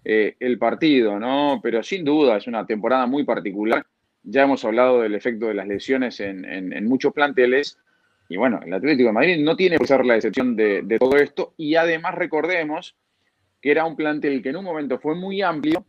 eh, 0.10 0.38
el 0.40 0.58
partido, 0.58 1.20
¿no? 1.20 1.60
Pero 1.62 1.84
sin 1.84 2.06
duda 2.06 2.38
es 2.38 2.48
una 2.48 2.66
temporada 2.66 3.06
muy 3.08 3.26
particular. 3.26 3.86
Ya 4.24 4.44
hemos 4.44 4.64
hablado 4.64 5.02
del 5.02 5.14
efecto 5.14 5.48
de 5.48 5.54
las 5.54 5.68
lesiones 5.68 6.22
en, 6.22 6.88
muchos 6.88 7.12
planteles. 7.12 7.78
Y 8.30 8.38
bueno, 8.38 8.62
el 8.66 8.72
Atlético 8.74 9.10
de 9.10 9.14
Madrid 9.14 9.44
no 9.44 9.58
tiene 9.58 9.78
que 9.78 9.86
ser 9.86 10.06
la 10.06 10.16
excepción 10.16 10.56
de, 10.56 10.84
de 10.84 10.98
todo 10.98 11.18
esto. 11.18 11.54
Y 11.58 11.76
además 11.76 12.16
recordemos 12.16 12.96
que 13.62 13.70
era 13.70 13.84
un 13.84 13.98
plantel 13.98 14.42
que 14.42 14.48
en 14.48 14.56
un 14.56 14.64
momento 14.64 14.98
fue 14.98 15.14
muy 15.14 15.42
amplio, 15.42 15.86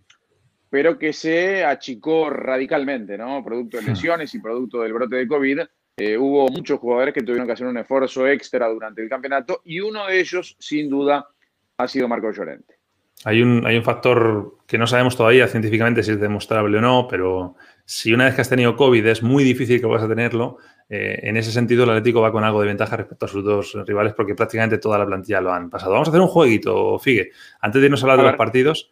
pero 0.68 0.98
que 0.98 1.12
se 1.12 1.64
achicó 1.64 2.28
radicalmente, 2.28 3.16
¿no? 3.16 3.44
Producto 3.44 3.76
de 3.76 3.84
lesiones 3.84 4.34
y 4.34 4.40
producto 4.40 4.82
del 4.82 4.94
brote 4.94 5.14
de 5.14 5.28
COVID. 5.28 5.60
Eh, 5.96 6.18
hubo 6.18 6.48
muchos 6.48 6.80
jugadores 6.80 7.14
que 7.14 7.22
tuvieron 7.22 7.46
que 7.46 7.52
hacer 7.52 7.68
un 7.68 7.78
esfuerzo 7.78 8.26
extra 8.26 8.66
durante 8.66 9.00
el 9.00 9.08
campeonato 9.08 9.62
y 9.64 9.78
uno 9.78 10.08
de 10.08 10.18
ellos, 10.18 10.56
sin 10.58 10.90
duda, 10.90 11.28
ha 11.76 11.86
sido 11.86 12.08
Marco 12.08 12.32
Llorente. 12.32 12.77
Hay 13.24 13.42
un, 13.42 13.66
hay 13.66 13.76
un 13.76 13.82
factor 13.82 14.58
que 14.66 14.78
no 14.78 14.86
sabemos 14.86 15.16
todavía 15.16 15.48
científicamente 15.48 16.02
si 16.02 16.12
es 16.12 16.20
demostrable 16.20 16.78
o 16.78 16.80
no, 16.80 17.08
pero 17.08 17.56
si 17.84 18.12
una 18.12 18.26
vez 18.26 18.34
que 18.34 18.42
has 18.42 18.48
tenido 18.48 18.76
COVID 18.76 19.04
es 19.06 19.22
muy 19.22 19.42
difícil 19.42 19.80
que 19.80 19.86
vas 19.86 20.02
a 20.02 20.08
tenerlo, 20.08 20.58
eh, 20.88 21.20
en 21.22 21.36
ese 21.36 21.52
sentido, 21.52 21.84
el 21.84 21.90
Atlético 21.90 22.20
va 22.20 22.32
con 22.32 22.44
algo 22.44 22.60
de 22.60 22.68
ventaja 22.68 22.96
respecto 22.96 23.26
a 23.26 23.28
sus 23.28 23.44
dos 23.44 23.76
rivales 23.86 24.14
porque 24.14 24.34
prácticamente 24.34 24.78
toda 24.78 24.98
la 24.98 25.06
plantilla 25.06 25.40
lo 25.40 25.52
han 25.52 25.68
pasado. 25.68 25.92
Vamos 25.92 26.08
a 26.08 26.10
hacer 26.10 26.20
un 26.20 26.28
jueguito, 26.28 26.98
Figue. 26.98 27.30
Antes 27.60 27.80
de 27.80 27.86
irnos 27.86 28.02
a 28.02 28.06
hablar 28.06 28.18
de 28.18 28.24
los 28.24 28.36
partidos, 28.36 28.90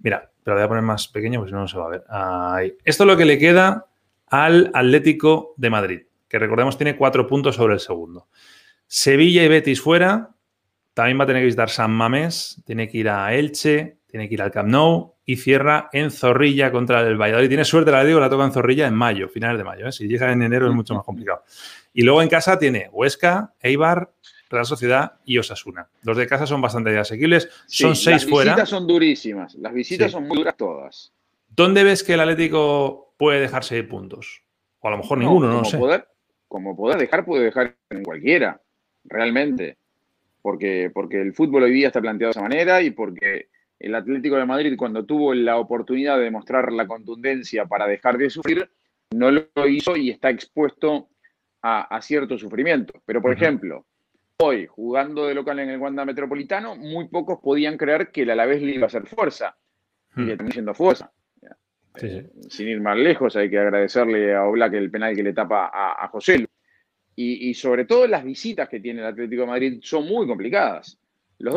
mira, 0.00 0.30
pero 0.42 0.56
voy 0.56 0.64
a 0.64 0.68
poner 0.68 0.82
más 0.82 1.08
pequeño 1.08 1.40
porque 1.40 1.50
si 1.50 1.54
no, 1.54 1.60
no 1.60 1.68
se 1.68 1.78
va 1.78 1.86
a 1.86 1.88
ver. 1.88 2.04
Ahí. 2.08 2.74
Esto 2.84 3.04
es 3.04 3.06
lo 3.06 3.16
que 3.16 3.24
le 3.24 3.38
queda 3.38 3.86
al 4.28 4.70
Atlético 4.74 5.54
de 5.56 5.70
Madrid, 5.70 6.00
que 6.28 6.38
recordemos 6.38 6.76
tiene 6.76 6.96
cuatro 6.96 7.26
puntos 7.26 7.56
sobre 7.56 7.74
el 7.74 7.80
segundo. 7.80 8.28
Sevilla 8.86 9.42
y 9.42 9.48
Betis 9.48 9.80
fuera. 9.80 10.30
También 10.94 11.18
va 11.18 11.24
a 11.24 11.26
tener 11.26 11.40
que 11.42 11.46
visitar 11.46 11.70
San 11.70 11.90
Mamés, 11.90 12.62
tiene 12.66 12.88
que 12.88 12.98
ir 12.98 13.08
a 13.08 13.34
Elche, 13.34 13.98
tiene 14.06 14.28
que 14.28 14.34
ir 14.34 14.42
al 14.42 14.50
Camp 14.50 14.68
Nou 14.68 15.14
y 15.24 15.36
cierra 15.36 15.88
en 15.92 16.10
Zorrilla 16.10 16.70
contra 16.70 17.00
el 17.00 17.16
Valladolid. 17.16 17.48
Tiene 17.48 17.64
suerte, 17.64 17.90
la 17.90 18.04
digo, 18.04 18.20
la 18.20 18.28
toca 18.28 18.44
en 18.44 18.52
Zorrilla 18.52 18.86
en 18.86 18.94
mayo, 18.94 19.28
finales 19.28 19.56
de 19.56 19.64
mayo. 19.64 19.88
¿eh? 19.88 19.92
Si 19.92 20.06
llega 20.06 20.30
en 20.30 20.42
enero 20.42 20.68
es 20.68 20.74
mucho 20.74 20.94
más 20.94 21.04
complicado. 21.04 21.44
Y 21.94 22.02
luego 22.02 22.20
en 22.20 22.28
casa 22.28 22.58
tiene 22.58 22.90
Huesca, 22.92 23.54
Eibar, 23.60 24.12
Real 24.50 24.66
Sociedad 24.66 25.14
y 25.24 25.38
Osasuna. 25.38 25.88
Los 26.02 26.18
de 26.18 26.26
casa 26.26 26.46
son 26.46 26.60
bastante 26.60 26.96
asequibles. 26.98 27.48
son 27.66 27.96
seis 27.96 28.26
fuera. 28.26 28.50
Las 28.50 28.56
visitas 28.56 28.68
son 28.68 28.86
durísimas. 28.86 29.54
Las 29.54 29.72
visitas 29.72 30.12
son 30.12 30.28
muy 30.28 30.36
duras 30.36 30.56
todas. 30.58 31.14
¿Dónde 31.48 31.84
ves 31.84 32.02
que 32.02 32.14
el 32.14 32.20
Atlético 32.20 33.14
puede 33.16 33.40
dejar 33.40 33.64
seis 33.64 33.84
puntos? 33.84 34.42
O 34.80 34.88
a 34.88 34.90
lo 34.90 34.98
mejor 34.98 35.18
ninguno, 35.18 35.48
no, 35.48 35.64
sé. 35.64 35.78
Poder, 35.78 36.06
como 36.48 36.76
poder 36.76 36.98
dejar, 36.98 37.24
puede 37.24 37.44
dejar 37.44 37.76
en 37.88 38.02
cualquiera, 38.02 38.60
realmente. 39.04 39.78
Porque, 40.42 40.90
porque 40.92 41.22
el 41.22 41.32
fútbol 41.32 41.62
hoy 41.62 41.72
día 41.72 41.86
está 41.86 42.00
planteado 42.00 42.30
de 42.30 42.32
esa 42.32 42.42
manera 42.42 42.82
y 42.82 42.90
porque 42.90 43.48
el 43.78 43.94
Atlético 43.94 44.36
de 44.36 44.44
Madrid, 44.44 44.74
cuando 44.76 45.04
tuvo 45.04 45.34
la 45.34 45.56
oportunidad 45.56 46.18
de 46.18 46.24
demostrar 46.24 46.72
la 46.72 46.86
contundencia 46.86 47.66
para 47.66 47.86
dejar 47.86 48.18
de 48.18 48.30
sufrir, 48.30 48.68
no 49.12 49.30
lo 49.30 49.68
hizo 49.68 49.96
y 49.96 50.10
está 50.10 50.30
expuesto 50.30 51.08
a, 51.62 52.00
cierto 52.02 52.38
sufrimiento. 52.38 53.02
Pero, 53.06 53.22
por 53.22 53.32
ejemplo, 53.32 53.86
hoy, 54.38 54.66
jugando 54.66 55.26
de 55.26 55.34
local 55.34 55.60
en 55.60 55.70
el 55.70 55.78
Wanda 55.78 56.04
Metropolitano, 56.04 56.76
muy 56.76 57.08
pocos 57.08 57.38
podían 57.40 57.76
creer 57.76 58.10
que 58.10 58.22
el 58.22 58.30
Alavés 58.30 58.62
le 58.62 58.74
iba 58.74 58.84
a 58.84 58.86
hacer 58.86 59.06
fuerza. 59.06 59.56
Y 60.16 60.22
le 60.22 60.34
hmm. 60.34 60.36
terminó 60.36 60.52
siendo 60.52 60.74
fuerza. 60.74 61.12
Eh, 62.00 62.30
sin 62.48 62.68
ir 62.68 62.80
más 62.80 62.96
lejos, 62.96 63.36
hay 63.36 63.50
que 63.50 63.58
agradecerle 63.58 64.34
a 64.34 64.44
Oblak 64.44 64.72
el 64.74 64.90
penal 64.90 65.14
que 65.14 65.22
le 65.22 65.32
tapa 65.32 65.70
a, 65.72 66.08
José. 66.08 66.46
Y, 67.14 67.52
sobre 67.54 67.84
todo 67.84 68.06
las 68.06 68.24
visitas 68.24 68.68
que 68.68 68.80
tiene 68.80 69.00
el 69.00 69.06
Atlético 69.06 69.42
de 69.42 69.48
Madrid 69.48 69.78
son 69.82 70.06
muy 70.06 70.26
complicadas. 70.26 70.98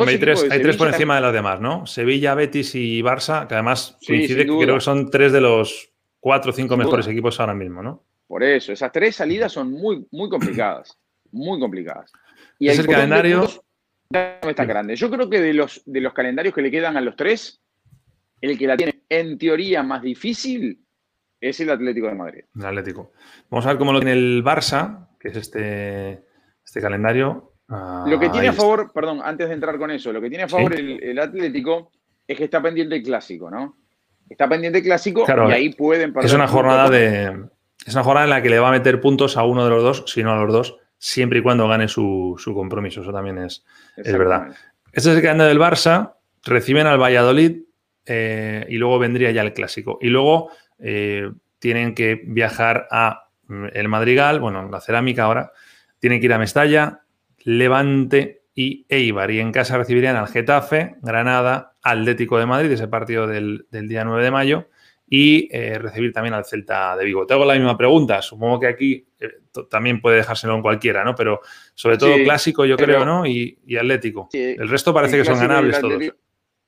hay, 0.05 0.17
tres, 0.17 0.75
por 0.77 0.89
encima 0.89 1.15
de 1.15 1.21
las 1.21 1.33
demás, 1.33 1.61
¿no? 1.61 1.85
Sevilla, 1.85 2.35
Betis 2.35 2.75
y 2.75 3.01
Barça, 3.01 3.47
que 3.47 3.53
además 3.53 3.97
coincide 4.05 4.45
que 4.45 4.57
creo 4.57 4.75
que 4.75 4.81
son 4.81 5.09
tres 5.09 5.31
de 5.31 5.41
los 5.41 5.89
cuatro 6.19 6.51
o 6.51 6.53
cinco 6.53 6.75
mejores 6.75 7.07
equipos 7.07 7.39
ahora 7.39 7.53
mismo, 7.53 7.81
¿no? 7.81 8.03
Por 8.27 8.43
eso, 8.43 8.73
esas 8.73 8.91
tres 8.91 9.15
salidas 9.15 9.51
son 9.51 9.71
muy, 9.71 10.05
muy 10.11 10.29
complicadas. 10.29 10.97
muy 11.31 11.59
complicadas. 11.59 12.11
Y 12.59 12.67
es 12.67 12.79
el 12.79 12.87
calendario. 12.87 13.47
No 14.09 14.49
está 14.49 14.65
grande. 14.65 14.95
Yo 14.95 15.09
creo 15.09 15.29
que 15.29 15.41
de 15.41 15.53
los, 15.53 15.81
de 15.85 16.01
los 16.01 16.13
calendarios 16.13 16.53
que 16.53 16.61
le 16.61 16.71
quedan 16.71 16.95
a 16.95 17.01
los 17.01 17.15
tres, 17.15 17.59
el 18.41 18.57
que 18.57 18.67
la 18.67 18.77
tiene 18.77 19.01
en 19.09 19.37
teoría 19.37 19.83
más 19.83 20.01
difícil 20.01 20.79
es 21.41 21.59
el 21.59 21.69
Atlético 21.69 22.07
de 22.07 22.15
Madrid. 22.15 22.43
El 22.55 22.65
Atlético. 22.65 23.11
Vamos 23.49 23.65
a 23.65 23.69
ver 23.69 23.77
cómo 23.77 23.93
lo 23.93 23.99
tiene 23.99 24.13
el 24.13 24.43
Barça, 24.43 25.07
que 25.25 25.31
es 25.31 25.37
este, 25.37 26.23
este 26.63 26.81
calendario. 26.81 27.53
Ah, 27.67 28.05
lo 28.07 28.19
que 28.19 28.29
tiene 28.29 28.49
a 28.49 28.53
favor, 28.53 28.91
perdón, 28.93 29.21
antes 29.23 29.47
de 29.47 29.55
entrar 29.55 29.79
con 29.79 29.89
eso, 29.89 30.13
lo 30.13 30.21
que 30.21 30.29
tiene 30.29 30.43
a 30.43 30.47
favor 30.47 30.75
el, 30.75 31.17
Atlético 31.17 31.91
es 32.27 32.37
que 32.37 32.43
está 32.43 32.61
pendiente 32.61 32.97
el 32.97 33.03
clásico, 33.03 33.49
¿no? 33.49 33.75
Está 34.29 34.47
pendiente 34.47 34.79
el 34.79 34.83
clásico 34.83 35.25
y 35.27 35.51
ahí 35.51 35.73
pueden 35.73 36.13
Es 36.21 36.33
una 36.33 36.47
jornada 36.47 36.89
de. 36.91 37.45
Es 37.85 37.93
una 37.95 38.03
jornada 38.03 38.25
en 38.25 38.29
la 38.29 38.41
que 38.43 38.49
le 38.49 38.59
va 38.59 38.69
a 38.69 38.71
meter 38.71 39.01
puntos 39.01 39.35
a 39.35 39.43
uno 39.43 39.63
de 39.63 39.69
los 39.71 39.81
dos, 39.81 40.03
si 40.07 40.21
no 40.21 40.31
a 40.31 40.43
los 40.43 40.53
dos, 40.53 40.77
siempre 40.99 41.39
y 41.39 41.41
cuando 41.41 41.67
gane 41.67 41.87
su, 41.87 42.39
compromiso. 42.53 43.01
Eso 43.01 43.11
también 43.11 43.39
es, 43.39 43.65
es 43.97 44.15
verdad. 44.15 44.49
Este 44.91 45.09
es 45.09 45.15
el 45.15 45.23
calendario 45.23 45.49
del 45.49 45.59
Barça. 45.59 46.13
Reciben 46.43 46.85
al 46.85 47.01
Valladolid, 47.01 47.63
eh, 48.05 48.65
y 48.69 48.75
luego 48.77 48.99
vendría 48.99 49.31
ya 49.31 49.41
el 49.41 49.53
clásico. 49.53 49.97
Y 50.01 50.09
luego 50.09 50.51
eh, 50.77 51.31
tienen 51.57 51.95
que 51.95 52.21
viajar 52.25 52.87
a 52.91 53.24
el 53.73 53.87
Madrigal, 53.87 54.39
bueno, 54.39 54.69
la 54.69 54.81
cerámica 54.81 55.23
ahora, 55.23 55.51
tienen 55.99 56.19
que 56.19 56.25
ir 56.25 56.33
a 56.33 56.39
Mestalla, 56.39 57.01
Levante 57.39 58.43
y 58.53 58.85
Eibar. 58.89 59.31
Y 59.31 59.39
en 59.39 59.51
casa 59.51 59.77
recibirían 59.77 60.15
al 60.15 60.27
Getafe, 60.27 60.95
Granada, 61.01 61.75
Atlético 61.83 62.39
de 62.39 62.45
Madrid, 62.45 62.71
ese 62.71 62.87
partido 62.87 63.27
del, 63.27 63.67
día 63.69 64.03
9 64.03 64.23
de 64.23 64.31
mayo, 64.31 64.69
y 65.07 65.47
eh, 65.51 65.77
recibir 65.77 66.11
también 66.13 66.33
al 66.33 66.45
Celta 66.45 66.95
de 66.97 67.05
Vigo. 67.05 67.27
Te 67.27 67.33
hago 67.33 67.45
la 67.45 67.53
misma 67.53 67.77
pregunta, 67.77 68.21
supongo 68.21 68.59
que 68.59 68.67
aquí 68.67 69.07
también 69.69 70.01
puede 70.01 70.17
dejárselo 70.17 70.55
en 70.55 70.61
cualquiera, 70.61 71.03
¿no? 71.03 71.15
Pero 71.15 71.41
sobre 71.73 71.97
todo 71.97 72.15
clásico, 72.23 72.65
yo 72.65 72.75
creo, 72.77 73.05
¿no? 73.05 73.25
Y, 73.25 73.57
Atlético. 73.77 74.29
el 74.33 74.69
resto 74.69 74.93
parece 74.93 75.17
que 75.17 75.25
son 75.25 75.39
ganables 75.39 75.79
todos. 75.79 76.03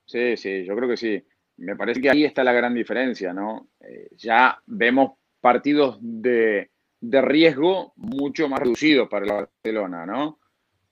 Sí, 0.06 0.38
sí, 0.38 0.64
yo 0.64 0.76
creo 0.76 0.90
que 0.90 0.98
sí. 0.98 1.24
Me 1.58 1.76
parece 1.76 2.00
que 2.00 2.10
ahí 2.10 2.24
está 2.24 2.44
la 2.44 2.54
gran 2.54 2.74
diferencia, 2.74 3.34
¿no? 3.34 3.70
Eh, 3.82 4.10
ya 4.16 4.62
vemos 4.68 5.17
partidos 5.42 5.98
de, 6.02 6.70
riesgo 7.02 7.94
mucho 7.96 8.50
más 8.50 8.60
reducidos 8.60 9.08
para 9.10 9.26
el 9.26 9.32
Barcelona, 9.32 10.06
¿no? 10.06 10.40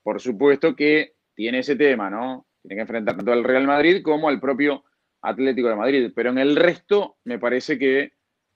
Por 0.02 0.20
supuesto 0.20 0.74
que 0.76 1.14
tiene 1.34 1.58
ese 1.58 1.76
tema, 1.76 2.08
¿no? 2.10 2.46
Tiene 2.62 2.76
que 2.76 2.82
enfrentar 2.82 3.16
tanto 3.16 3.32
al 3.32 3.44
Real 3.44 3.66
Madrid 3.66 4.02
como 4.02 4.28
al 4.28 4.40
propio 4.40 4.84
Atlético 5.22 5.68
de 5.68 5.76
Madrid, 5.76 6.12
pero 6.14 6.30
en 6.30 6.38
el 6.38 6.56
resto 6.56 7.16
me 7.24 7.38
parece 7.38 7.78
que 7.78 8.12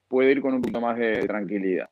puede 0.08 0.32
ir 0.32 0.40
con 0.40 0.54
un 0.54 0.62
poquito 0.62 0.80
más 0.80 0.98
de 0.98 1.26
tranquilidad. 1.26 1.88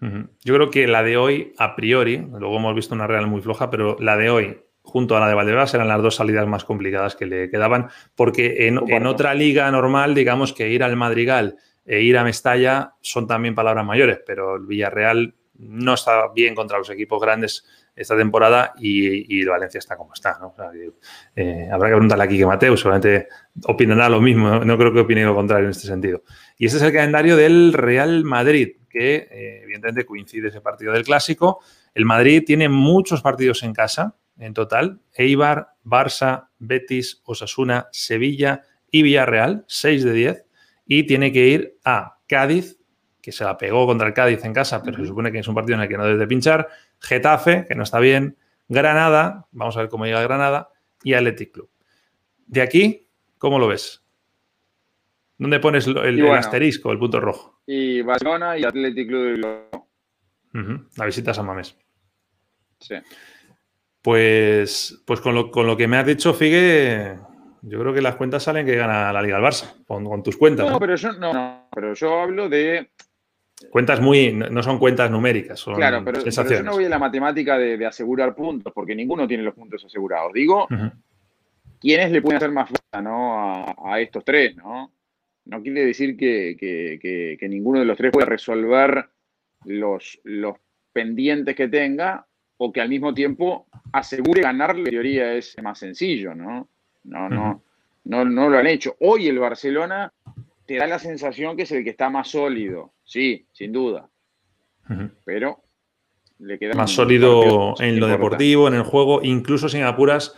Yo 0.00 0.54
creo 0.54 0.70
que 0.70 0.86
la 0.86 1.02
de 1.02 1.18
hoy, 1.18 1.52
a 1.58 1.76
priori, 1.76 2.16
luego 2.16 2.56
hemos 2.56 2.74
visto 2.74 2.94
una 2.94 3.06
Real 3.06 3.26
muy 3.26 3.42
floja, 3.42 3.70
pero 3.70 3.96
la 4.00 4.16
de 4.16 4.30
hoy, 4.30 4.58
junto 4.82 5.14
a 5.14 5.20
la 5.20 5.28
de 5.28 5.34
Valdebebas 5.34 5.74
eran 5.74 5.88
las 5.88 6.02
dos 6.02 6.14
salidas 6.16 6.46
más 6.46 6.64
complicadas 6.64 7.16
que 7.16 7.26
le 7.26 7.50
quedaban, 7.50 7.88
porque 8.14 8.66
en, 8.66 9.06
otra 9.06 9.34
liga 9.34 9.70
normal, 9.70 10.14
digamos 10.14 10.54
que 10.54 10.70
ir 10.70 10.82
al 10.82 10.96
Madrigal 10.96 11.56
e 11.90 12.02
ir 12.02 12.16
a 12.16 12.22
Mestalla 12.22 12.94
son 13.00 13.26
también 13.26 13.52
palabras 13.52 13.84
mayores, 13.84 14.20
pero 14.24 14.54
el 14.54 14.64
Villarreal 14.64 15.34
no 15.58 15.94
está 15.94 16.28
bien 16.32 16.54
contra 16.54 16.78
los 16.78 16.88
equipos 16.88 17.20
grandes 17.20 17.64
esta 17.96 18.16
temporada 18.16 18.74
y, 18.78 19.40
el 19.40 19.48
Valencia 19.48 19.78
está 19.78 19.96
como 19.96 20.14
está. 20.14 20.38
Eh, 21.34 21.68
habrá 21.68 21.88
que 21.88 21.94
preguntarle 21.94 22.22
aquí 22.22 22.38
que 22.38 22.46
Mateo, 22.46 22.76
seguramente 22.76 23.26
opinará 23.64 24.08
lo 24.08 24.20
mismo, 24.20 24.64
no, 24.64 24.78
creo 24.78 24.92
que 24.92 25.00
opine 25.00 25.24
lo 25.24 25.34
contrario 25.34 25.64
en 25.64 25.72
este 25.72 25.88
sentido. 25.88 26.22
Y 26.56 26.66
este 26.66 26.78
es 26.78 26.84
el 26.84 26.92
calendario 26.92 27.36
del 27.36 27.72
Real 27.72 28.22
Madrid, 28.22 28.76
que 28.88 29.26
eh, 29.28 29.62
evidentemente 29.64 30.06
coincide 30.06 30.46
ese 30.46 30.60
partido 30.60 30.92
del 30.92 31.02
clásico. 31.02 31.58
El 31.92 32.04
Madrid 32.04 32.44
tiene 32.46 32.68
muchos 32.68 33.20
partidos 33.20 33.64
en 33.64 33.74
casa, 33.74 34.14
en 34.38 34.54
total. 34.54 35.00
Eibar, 35.12 35.70
Barça, 35.84 36.50
Betis, 36.60 37.20
Osasuna, 37.24 37.88
Sevilla 37.90 38.62
y 38.92 39.02
Villarreal, 39.02 39.64
6 39.66 40.04
de 40.04 40.12
10. 40.12 40.44
Y 40.92 41.04
tiene 41.04 41.30
que 41.30 41.46
ir 41.46 41.78
a 41.84 42.18
Cádiz, 42.26 42.76
que 43.22 43.30
se 43.30 43.44
la 43.44 43.56
pegó 43.56 43.86
contra 43.86 44.08
el 44.08 44.12
Cádiz 44.12 44.44
en 44.44 44.52
casa, 44.52 44.82
pero 44.82 44.96
se 44.96 45.06
supone 45.06 45.30
que 45.30 45.38
es 45.38 45.46
un 45.46 45.54
partido 45.54 45.76
en 45.76 45.82
el 45.82 45.88
que 45.88 45.96
no 45.96 46.04
debe 46.04 46.18
de 46.18 46.26
pinchar. 46.26 46.68
Getafe, 46.98 47.64
que 47.68 47.76
no 47.76 47.84
está 47.84 48.00
bien. 48.00 48.36
Granada, 48.66 49.46
vamos 49.52 49.76
a 49.76 49.82
ver 49.82 49.88
cómo 49.88 50.04
llega 50.04 50.20
Granada. 50.20 50.70
Y 51.04 51.14
Athletic 51.14 51.52
Club. 51.52 51.70
De 52.44 52.60
aquí, 52.60 53.06
¿cómo 53.38 53.60
lo 53.60 53.68
ves? 53.68 54.04
¿Dónde 55.38 55.60
pones 55.60 55.86
el, 55.86 56.28
asterisco, 56.32 56.90
el 56.90 56.98
punto 56.98 57.20
rojo? 57.20 57.60
Y 57.68 58.02
Barcelona 58.02 58.58
y 58.58 58.64
Athletic 58.64 59.06
Club. 59.06 59.78
La 60.96 61.06
visita 61.06 61.30
a 61.30 61.34
San 61.34 61.46
Mamés. 61.46 61.78
Sí. 62.80 62.96
Pues, 64.02 65.00
pues 65.06 65.20
con, 65.20 65.36
lo, 65.36 65.76
que 65.76 65.86
me 65.86 65.98
has 65.98 66.06
dicho, 66.06 66.34
Figue, 66.34 67.16
yo 67.62 67.80
creo 67.80 67.92
que 67.92 68.00
las 68.00 68.16
cuentas 68.16 68.42
salen 68.42 68.66
que 68.66 68.76
gana 68.76 69.12
la 69.12 69.22
Liga 69.22 69.36
del 69.36 69.44
Barça, 69.44 69.74
con, 69.86 70.22
tus 70.22 70.36
cuentas. 70.36 70.68
No, 70.68 70.78
Pero 70.78 70.96
yo, 70.96 71.12
no, 71.14 71.68
pero 71.72 71.94
yo 71.94 72.20
hablo 72.20 72.48
de. 72.48 72.90
Cuentas 73.70 74.00
muy. 74.00 74.32
No 74.32 74.62
son 74.62 74.78
cuentas 74.78 75.10
numéricas, 75.10 75.60
son 75.60 75.74
Claro, 75.74 76.02
pero, 76.04 76.24
yo 76.24 76.62
no 76.62 76.72
voy 76.72 76.86
a 76.86 76.88
la 76.88 76.98
matemática 76.98 77.58
de, 77.58 77.84
asegurar 77.84 78.34
puntos, 78.34 78.72
porque 78.72 78.94
ninguno 78.94 79.28
tiene 79.28 79.42
los 79.42 79.54
puntos 79.54 79.84
asegurados. 79.84 80.32
Digo, 80.32 80.66
¿quiénes 81.78 82.10
le 82.10 82.22
pueden 82.22 82.38
hacer 82.38 82.52
más 82.52 82.70
falta 82.70 83.02
¿no? 83.02 83.66
a, 83.84 84.00
estos 84.00 84.24
tres? 84.24 84.56
¿no? 84.56 84.92
no 85.44 85.62
quiere 85.62 85.84
decir 85.84 86.16
que, 86.16 87.38
ninguno 87.50 87.80
de 87.80 87.84
los 87.84 87.98
tres 87.98 88.12
pueda 88.12 88.26
resolver 88.26 89.10
los, 89.66 90.18
los 90.24 90.56
pendientes 90.92 91.54
que 91.54 91.68
tenga 91.68 92.26
o 92.56 92.72
que 92.72 92.80
al 92.80 92.88
mismo 92.88 93.12
tiempo 93.12 93.66
asegure 93.92 94.42
ganar 94.42 94.76
la 94.76 94.88
teoría 94.88 95.34
es 95.34 95.56
más 95.62 95.78
sencillo, 95.78 96.34
¿no? 96.34 96.68
No, 97.04 97.28
no, 97.28 97.62
no, 98.04 98.24
no 98.24 98.48
lo 98.48 98.58
han 98.58 98.66
hecho. 98.66 98.96
Hoy 99.00 99.28
el 99.28 99.38
Barcelona 99.38 100.12
te 100.66 100.76
da 100.76 100.86
la 100.86 100.98
sensación 100.98 101.56
que 101.56 101.64
es 101.64 101.72
el 101.72 101.84
que 101.84 101.90
está 101.90 102.10
más 102.10 102.28
sólido, 102.28 102.92
sí, 103.04 103.46
sin 103.52 103.72
duda. 103.72 104.08
Pero 105.24 105.62
le 106.40 106.58
queda 106.58 106.74
más 106.74 106.90
sólido 106.90 107.74
en 107.78 108.00
lo 108.00 108.08
deportivo, 108.08 108.66
en 108.66 108.74
el 108.74 108.82
juego, 108.82 109.20
incluso 109.22 109.68
sin 109.68 109.84
apuras 109.84 110.34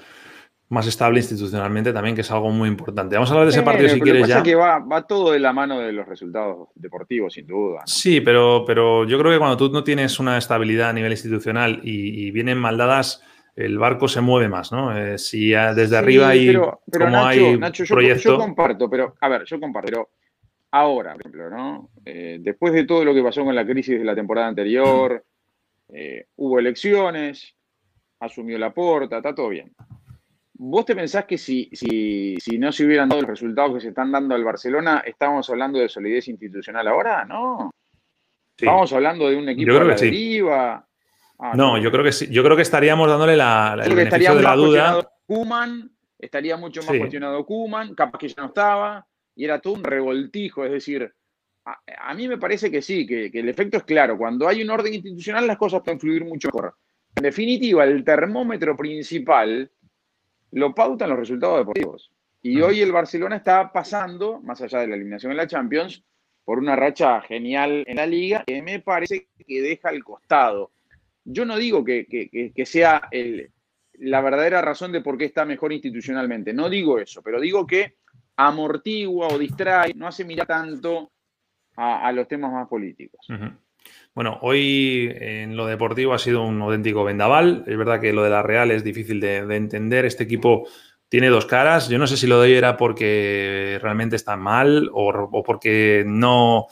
más 0.72 0.86
estable 0.86 1.20
institucionalmente 1.20 1.92
también, 1.92 2.14
que 2.14 2.22
es 2.22 2.30
algo 2.30 2.50
muy 2.50 2.66
importante. 2.66 3.14
Vamos 3.14 3.30
a 3.30 3.34
hablar 3.34 3.46
de 3.46 3.52
ese 3.52 3.62
partido 3.62 3.90
si 3.90 4.00
quieres 4.00 4.26
ya. 4.26 4.42
que 4.42 4.54
va, 4.54 4.78
va, 4.78 5.06
todo 5.06 5.32
de 5.32 5.38
la 5.38 5.52
mano 5.52 5.78
de 5.78 5.92
los 5.92 6.08
resultados 6.08 6.68
deportivos, 6.74 7.34
sin 7.34 7.46
duda. 7.46 7.82
Sí, 7.84 8.22
pero, 8.22 8.64
pero 8.66 9.06
yo 9.06 9.18
creo 9.18 9.32
que 9.32 9.38
cuando 9.38 9.58
tú 9.58 9.70
no 9.70 9.84
tienes 9.84 10.18
una 10.18 10.38
estabilidad 10.38 10.88
a 10.88 10.92
nivel 10.94 11.12
institucional 11.12 11.80
y, 11.82 12.30
vienen 12.30 12.56
maldadas, 12.56 13.22
el 13.54 13.78
barco 13.78 14.08
se 14.08 14.20
mueve 14.20 14.48
más, 14.48 14.72
¿no? 14.72 14.96
Eh, 14.96 15.18
si 15.18 15.50
desde 15.50 15.96
arriba 15.96 16.28
hay, 16.28 16.46
pero, 16.46 16.80
como 16.90 17.24
hay 17.24 17.58
Nacho, 17.58 17.84
yo, 17.84 18.00
yo, 18.00 18.38
comparto, 18.38 18.88
pero, 18.88 19.14
a 19.20 19.28
ver, 19.28 19.44
yo 19.44 19.60
comparto, 19.60 19.90
pero 19.90 20.10
ahora, 20.70 21.12
por 21.12 21.20
ejemplo, 21.20 21.50
¿no? 21.50 21.90
Eh, 22.04 22.38
después 22.40 22.72
de 22.72 22.84
todo 22.84 23.04
lo 23.04 23.14
que 23.14 23.22
pasó 23.22 23.44
con 23.44 23.54
la 23.54 23.66
crisis 23.66 23.98
de 23.98 24.04
la 24.04 24.14
temporada 24.14 24.48
anterior, 24.48 25.24
eh, 25.88 26.26
hubo 26.36 26.58
elecciones, 26.58 27.54
asumió 28.20 28.58
la 28.58 28.72
porta, 28.72 29.18
está 29.18 29.34
todo 29.34 29.50
bien. 29.50 29.72
¿Vos 30.54 30.84
te 30.86 30.94
pensás 30.94 31.24
que 31.24 31.36
si, 31.36 31.68
si, 31.72 32.36
si, 32.38 32.56
no 32.56 32.70
se 32.70 32.86
hubieran 32.86 33.08
dado 33.08 33.22
los 33.22 33.30
resultados 33.30 33.74
que 33.74 33.80
se 33.80 33.88
están 33.88 34.12
dando 34.12 34.34
al 34.34 34.44
Barcelona, 34.44 35.02
estábamos 35.04 35.50
hablando 35.50 35.78
de 35.78 35.88
solidez 35.88 36.28
institucional 36.28 36.86
ahora? 36.86 37.24
No. 37.24 37.70
Estamos 38.56 38.92
hablando 38.92 39.28
de 39.28 39.36
un 39.36 39.48
equipo 39.48 39.74
de 39.74 39.84
la 39.84 39.94
deriva. 39.96 40.86
Ah, 41.44 41.54
no, 41.56 41.76
yo 41.76 41.90
creo 41.90 42.04
que 42.04 42.12
sí. 42.12 42.28
Yo 42.30 42.44
creo 42.44 42.54
que 42.54 42.62
estaríamos 42.62 43.08
dándole 43.08 43.36
la, 43.36 43.76
el 43.84 43.96
beneficio 43.96 44.36
de 44.36 44.42
la 44.42 44.54
duda. 44.54 45.12
Kuman, 45.26 45.90
estaría 46.16 46.56
mucho 46.56 46.82
más 46.82 46.96
cuestionado 46.96 47.44
Kuman, 47.44 47.96
capaz 47.96 48.18
que 48.18 48.28
ya 48.28 48.36
no 48.38 48.46
estaba, 48.46 49.04
y 49.34 49.44
era 49.44 49.60
todo 49.60 49.74
un 49.74 49.82
revoltijo. 49.82 50.64
Es 50.64 50.70
decir, 50.70 51.12
a, 51.64 52.14
mí 52.14 52.28
me 52.28 52.38
parece 52.38 52.70
que 52.70 52.80
sí, 52.80 53.04
que, 53.04 53.28
que, 53.32 53.40
el 53.40 53.48
efecto 53.48 53.78
es 53.78 53.82
claro. 53.82 54.16
Cuando 54.16 54.46
hay 54.46 54.62
un 54.62 54.70
orden 54.70 54.94
institucional, 54.94 55.48
las 55.48 55.56
cosas 55.56 55.82
pueden 55.82 55.98
fluir 55.98 56.24
mucho 56.24 56.48
mejor. 56.54 56.76
En 57.16 57.24
definitiva, 57.24 57.82
el 57.82 58.04
termómetro 58.04 58.76
principal 58.76 59.68
lo 60.52 60.72
pautan 60.72 61.10
los 61.10 61.18
resultados 61.18 61.58
deportivos. 61.58 62.12
Y 62.40 62.60
hoy 62.60 62.82
el 62.82 62.92
Barcelona 62.92 63.36
está 63.36 63.72
pasando, 63.72 64.40
más 64.42 64.60
allá 64.62 64.78
de 64.78 64.86
la 64.86 64.94
eliminación 64.94 65.32
en 65.32 65.38
la 65.38 65.48
Champions, 65.48 66.04
por 66.44 66.60
una 66.60 66.76
racha 66.76 67.20
genial 67.22 67.82
en 67.86 67.96
la 67.96 68.06
liga 68.06 68.44
que 68.46 68.62
me 68.62 68.78
parece 68.78 69.26
que 69.44 69.60
deja 69.60 69.88
al 69.88 70.04
costado. 70.04 70.70
Yo 71.24 71.44
no 71.44 71.56
digo 71.56 71.84
que, 71.84 72.52
sea 72.64 73.08
el, 73.10 73.50
la 73.94 74.20
verdadera 74.20 74.62
razón 74.62 74.92
de 74.92 75.00
por 75.00 75.18
qué 75.18 75.26
está 75.26 75.44
mejor 75.44 75.72
institucionalmente. 75.72 76.52
No 76.52 76.68
digo 76.68 76.98
eso, 76.98 77.22
pero 77.22 77.40
digo 77.40 77.66
que 77.66 77.96
amortigua 78.36 79.28
o 79.28 79.38
distrae, 79.38 79.94
no 79.94 80.06
hace 80.06 80.24
mirar 80.24 80.46
tanto 80.46 81.12
a, 81.76 82.10
los 82.12 82.28
temas 82.28 82.52
más 82.52 82.68
políticos. 82.68 83.26
Bueno, 84.14 84.38
hoy 84.42 85.10
en 85.14 85.56
lo 85.56 85.66
deportivo 85.66 86.12
ha 86.12 86.18
sido 86.18 86.44
un 86.44 86.60
auténtico 86.60 87.04
vendaval. 87.04 87.64
Es 87.66 87.76
verdad 87.78 88.00
que 88.00 88.12
lo 88.12 88.22
de 88.22 88.30
la 88.30 88.42
Real 88.42 88.70
es 88.70 88.84
difícil 88.84 89.20
de, 89.20 89.38
entender. 89.56 90.04
Este 90.04 90.24
equipo 90.24 90.68
tiene 91.08 91.28
dos 91.28 91.46
caras. 91.46 91.88
Yo 91.88 91.98
no 91.98 92.06
sé 92.06 92.16
si 92.16 92.26
lo 92.26 92.40
de 92.40 92.48
hoy 92.48 92.54
era 92.54 92.76
porque 92.76 93.78
realmente 93.80 94.16
está 94.16 94.36
mal 94.36 94.90
o, 94.92 95.42
porque 95.42 96.04
no, 96.06 96.66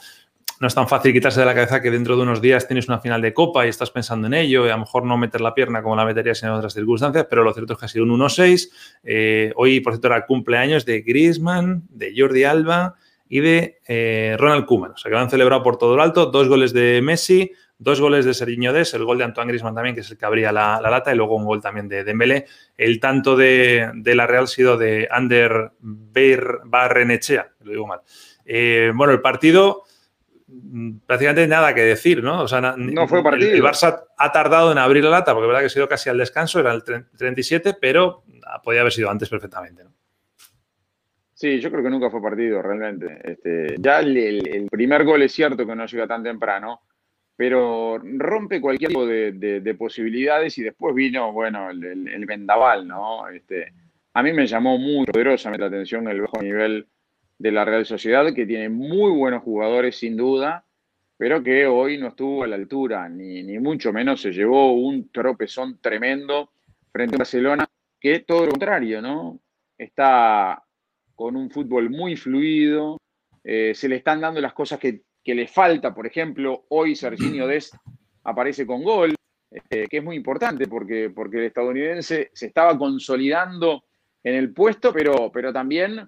no 0.61 0.67
es 0.67 0.75
tan 0.75 0.87
fácil 0.87 1.11
quitarse 1.11 1.39
de 1.39 1.47
la 1.47 1.55
cabeza 1.55 1.81
que 1.81 1.89
dentro 1.89 2.15
de 2.15 2.21
unos 2.21 2.39
días 2.39 2.67
tienes 2.67 2.87
una 2.87 2.99
final 2.99 3.19
de 3.19 3.33
Copa 3.33 3.65
y 3.65 3.69
estás 3.69 3.89
pensando 3.89 4.27
en 4.27 4.35
ello 4.35 4.67
y 4.67 4.69
a 4.69 4.73
lo 4.73 4.81
mejor 4.81 5.03
no 5.05 5.17
meter 5.17 5.41
la 5.41 5.55
pierna 5.55 5.81
como 5.81 5.95
la 5.95 6.05
meterías 6.05 6.43
en 6.43 6.49
otras 6.49 6.75
circunstancias, 6.75 7.25
pero 7.27 7.43
lo 7.43 7.51
cierto 7.51 7.73
es 7.73 7.79
que 7.79 7.85
ha 7.85 7.89
sido 7.89 8.05
un 8.05 8.11
1-6. 8.11 8.69
Eh, 9.03 9.53
hoy, 9.55 9.79
por 9.79 9.93
cierto, 9.93 10.09
era 10.09 10.23
cumpleaños 10.27 10.85
de 10.85 11.01
Griezmann, 11.01 11.81
de 11.89 12.13
Jordi 12.15 12.43
Alba 12.43 12.93
y 13.27 13.39
de 13.39 13.79
eh, 13.87 14.35
Ronald 14.37 14.67
Koeman. 14.67 14.91
O 14.91 14.97
sea, 14.97 15.09
que 15.09 15.15
lo 15.15 15.19
han 15.19 15.31
celebrado 15.31 15.63
por 15.63 15.79
todo 15.79 15.95
lo 15.95 16.03
alto. 16.03 16.27
Dos 16.27 16.47
goles 16.47 16.73
de 16.73 17.01
Messi, 17.01 17.53
dos 17.79 17.99
goles 17.99 18.25
de 18.25 18.35
Serginho 18.35 18.71
Des, 18.71 18.93
el 18.93 19.03
gol 19.03 19.17
de 19.17 19.23
Antoine 19.23 19.49
Griezmann 19.49 19.73
también, 19.73 19.95
que 19.95 20.01
es 20.01 20.11
el 20.11 20.17
que 20.19 20.25
abría 20.27 20.51
la, 20.51 20.79
lata, 20.79 21.11
y 21.11 21.17
luego 21.17 21.37
un 21.37 21.45
gol 21.45 21.59
también 21.59 21.87
de 21.87 22.03
Dembélé. 22.03 22.45
El 22.77 22.99
tanto 22.99 23.35
de, 23.35 23.91
la 23.95 24.27
Real 24.27 24.43
ha 24.43 24.47
sido 24.47 24.77
de 24.77 25.07
Ander 25.09 25.71
Barrenechea, 25.79 27.49
lo 27.63 27.71
digo 27.71 27.87
mal. 27.87 28.01
Eh, 28.45 28.91
bueno, 28.93 29.11
el 29.11 29.21
partido 29.21 29.85
prácticamente 31.05 31.47
nada 31.47 31.73
que 31.73 31.81
decir, 31.81 32.23
¿no? 32.23 32.41
O 32.41 32.47
sea, 32.47 32.61
no 32.77 33.07
fue 33.07 33.23
partido. 33.23 33.51
El, 33.51 33.61
Barça 33.63 34.03
ha 34.17 34.31
tardado 34.31 34.71
en 34.71 34.77
abrir 34.77 35.03
la 35.03 35.11
lata, 35.11 35.33
porque 35.33 35.45
es 35.45 35.47
verdad 35.47 35.59
que 35.61 35.65
ha 35.67 35.69
sido 35.69 35.87
casi 35.87 36.09
al 36.09 36.17
descanso, 36.17 36.59
era 36.59 36.73
el 36.73 36.83
37, 36.83 37.75
pero 37.79 38.23
podía 38.63 38.81
haber 38.81 38.93
sido 38.93 39.09
antes 39.09 39.29
perfectamente, 39.29 39.83
¿no? 39.83 39.91
Sí, 41.33 41.59
yo 41.59 41.71
creo 41.71 41.83
que 41.83 41.89
nunca 41.89 42.11
fue 42.11 42.21
partido, 42.21 42.61
realmente. 42.61 43.19
Este, 43.23 43.75
ya 43.79 43.99
el, 43.99 44.67
primer 44.69 45.03
gol 45.03 45.23
es 45.23 45.31
cierto 45.31 45.65
que 45.65 45.75
no 45.75 45.87
llega 45.87 46.05
tan 46.05 46.21
temprano, 46.21 46.81
pero 47.35 47.97
rompe 47.99 48.61
cualquier 48.61 48.89
tipo 48.89 49.07
de, 49.07 49.75
posibilidades 49.77 50.55
y 50.59 50.63
después 50.63 50.93
vino, 50.93 51.31
bueno, 51.31 51.71
el, 51.71 52.25
vendaval, 52.27 52.87
¿no? 52.87 53.27
Este, 53.27 53.73
a 54.13 54.21
mí 54.21 54.33
me 54.33 54.45
llamó 54.45 54.77
muy 54.77 55.07
poderosamente 55.07 55.61
la 55.61 55.67
atención 55.69 56.07
el 56.09 56.21
bajo 56.21 56.39
nivel 56.43 56.85
de 57.41 57.51
la 57.51 57.65
Real 57.65 57.85
Sociedad, 57.87 58.31
que 58.35 58.45
tiene 58.45 58.69
muy 58.69 59.11
buenos 59.11 59.41
jugadores, 59.41 59.95
sin 59.97 60.15
duda, 60.15 60.63
pero 61.17 61.41
que 61.41 61.65
hoy 61.65 61.97
no 61.97 62.09
estuvo 62.09 62.43
a 62.43 62.47
la 62.47 62.55
altura, 62.55 63.09
ni, 63.09 63.41
ni 63.41 63.57
mucho 63.57 63.91
menos 63.91 64.21
se 64.21 64.31
llevó 64.31 64.73
un 64.73 65.09
tropezón 65.09 65.79
tremendo 65.81 66.51
frente 66.91 67.15
a 67.15 67.19
Barcelona, 67.19 67.67
que 67.99 68.19
todo 68.19 68.45
lo 68.45 68.51
contrario, 68.51 69.01
¿no? 69.01 69.39
Está 69.75 70.63
con 71.15 71.35
un 71.35 71.49
fútbol 71.49 71.89
muy 71.89 72.15
fluido, 72.15 72.99
eh, 73.43 73.73
se 73.73 73.89
le 73.89 73.95
están 73.95 74.21
dando 74.21 74.39
las 74.39 74.53
cosas 74.53 74.79
que, 74.79 75.01
le 75.25 75.47
falta, 75.47 75.95
por 75.95 76.05
ejemplo, 76.05 76.65
hoy 76.69 76.95
Serginho 76.95 77.47
Dest 77.47 77.73
aparece 78.23 78.67
con 78.67 78.83
gol, 78.83 79.15
eh, 79.49 79.87
que 79.89 79.97
es 79.97 80.03
muy 80.03 80.15
importante 80.15 80.67
porque, 80.67 81.09
porque 81.09 81.37
el 81.37 81.45
estadounidense 81.45 82.29
se 82.33 82.45
estaba 82.45 82.77
consolidando 82.77 83.83
en 84.23 84.35
el 84.35 84.53
puesto, 84.53 84.93
pero, 84.93 85.31
pero 85.31 85.51
también 85.51 86.07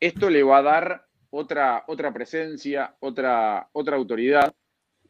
esto 0.00 0.30
le 0.30 0.42
va 0.42 0.58
a 0.58 0.62
dar 0.62 1.06
otra, 1.30 1.84
otra 1.86 2.12
presencia, 2.12 2.94
otra, 3.00 3.68
otra 3.72 3.96
autoridad. 3.96 4.54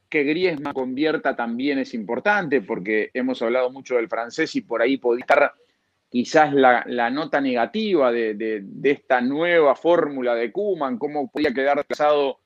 Que 0.09 0.23
Griezmann 0.23 0.75
convierta 0.75 1.35
también 1.35 1.79
es 1.79 1.95
importante 1.95 2.61
porque 2.61 3.11
hemos 3.15 3.43
hablado 3.43 3.71
mucho 3.71 3.97
del 3.97 4.09
francés 4.09 4.55
y 4.57 4.61
por 4.61 4.81
ahí 4.81 4.97
podía 4.97 5.23
estar 5.23 5.53
quizás 6.15 6.55
la, 6.55 7.11
nota 7.11 7.41
negativa 7.41 8.13
de, 8.13 8.65
esta 8.85 9.21
nueva 9.21 9.75
fórmula 9.75 10.37
de 10.37 10.53
Kuman, 10.53 10.97
cómo 10.97 11.29
podía 11.29 11.53
quedar 11.53 11.85
casado 11.87 12.39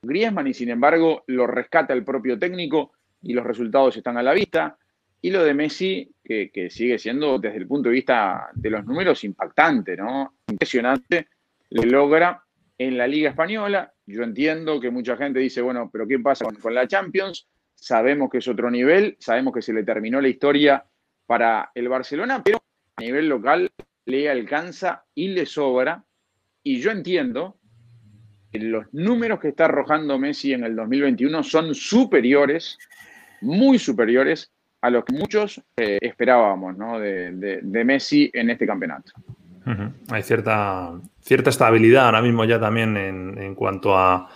Griezmann 0.00 0.46
y 0.46 0.54
sin 0.54 0.70
embargo 0.70 1.24
lo 1.26 1.48
rescata 1.48 1.92
el 1.92 2.04
propio 2.04 2.38
técnico 2.38 2.92
y 3.22 3.32
los 3.32 3.44
resultados 3.44 3.96
están 3.96 4.16
a 4.16 4.22
la 4.22 4.32
vista. 4.32 4.78
Y 5.20 5.30
lo 5.30 5.42
de 5.42 5.54
Messi, 5.54 6.08
que, 6.22 6.68
sigue 6.70 7.00
siendo 7.00 7.40
desde 7.40 7.56
el 7.56 7.66
punto 7.66 7.88
de 7.88 7.96
vista 7.96 8.48
de 8.54 8.70
los 8.70 8.84
números 8.84 9.24
impactante, 9.24 9.96
¿no? 9.96 10.34
Impresionante, 10.46 11.26
le 11.70 11.86
logra 11.86 12.42
en 12.78 12.96
la 12.96 13.06
Liga 13.06 13.30
Española. 13.30 13.92
Yo 14.06 14.22
entiendo 14.22 14.80
que 14.80 14.90
mucha 14.90 15.16
gente 15.16 15.40
dice, 15.40 15.62
bueno, 15.62 15.90
pero 15.92 16.06
¿qué 16.06 16.18
pasa 16.18 16.44
con, 16.44 16.74
la 16.74 16.86
Champions? 16.86 17.48
Sabemos 17.74 18.30
que 18.30 18.38
es 18.38 18.48
otro 18.48 18.70
nivel, 18.70 19.16
sabemos 19.18 19.52
que 19.54 19.62
se 19.62 19.72
le 19.72 19.84
terminó 19.84 20.20
la 20.20 20.28
historia 20.28 20.84
para 21.26 21.70
el 21.74 21.88
Barcelona, 21.88 22.42
pero 22.42 22.62
a 22.96 23.02
nivel 23.02 23.28
local 23.28 23.70
le 24.04 24.30
alcanza 24.30 25.04
y 25.14 25.28
le 25.28 25.46
sobra. 25.46 26.04
Y 26.62 26.80
yo 26.80 26.90
entiendo 26.90 27.58
que 28.52 28.58
los 28.60 28.86
números 28.92 29.40
que 29.40 29.48
está 29.48 29.66
arrojando 29.66 30.18
Messi 30.18 30.52
en 30.52 30.64
el 30.64 30.76
2021 30.76 31.42
son 31.42 31.74
superiores, 31.74 32.78
muy 33.40 33.78
superiores 33.78 34.50
a 34.80 34.90
los 34.90 35.04
que 35.04 35.14
muchos 35.14 35.60
eh, 35.76 35.98
esperábamos 36.00 36.76
¿no? 36.76 36.98
de, 37.00 37.60
Messi 37.84 38.30
en 38.32 38.50
este 38.50 38.66
campeonato. 38.66 39.12
Hay 40.10 40.22
cierta, 40.22 40.92
cierta 41.20 41.50
estabilidad 41.50 42.06
ahora 42.06 42.22
mismo 42.22 42.44
ya 42.44 42.60
también 42.60 42.96
en 42.96 43.54
cuanto 43.54 43.96
a, 43.96 44.28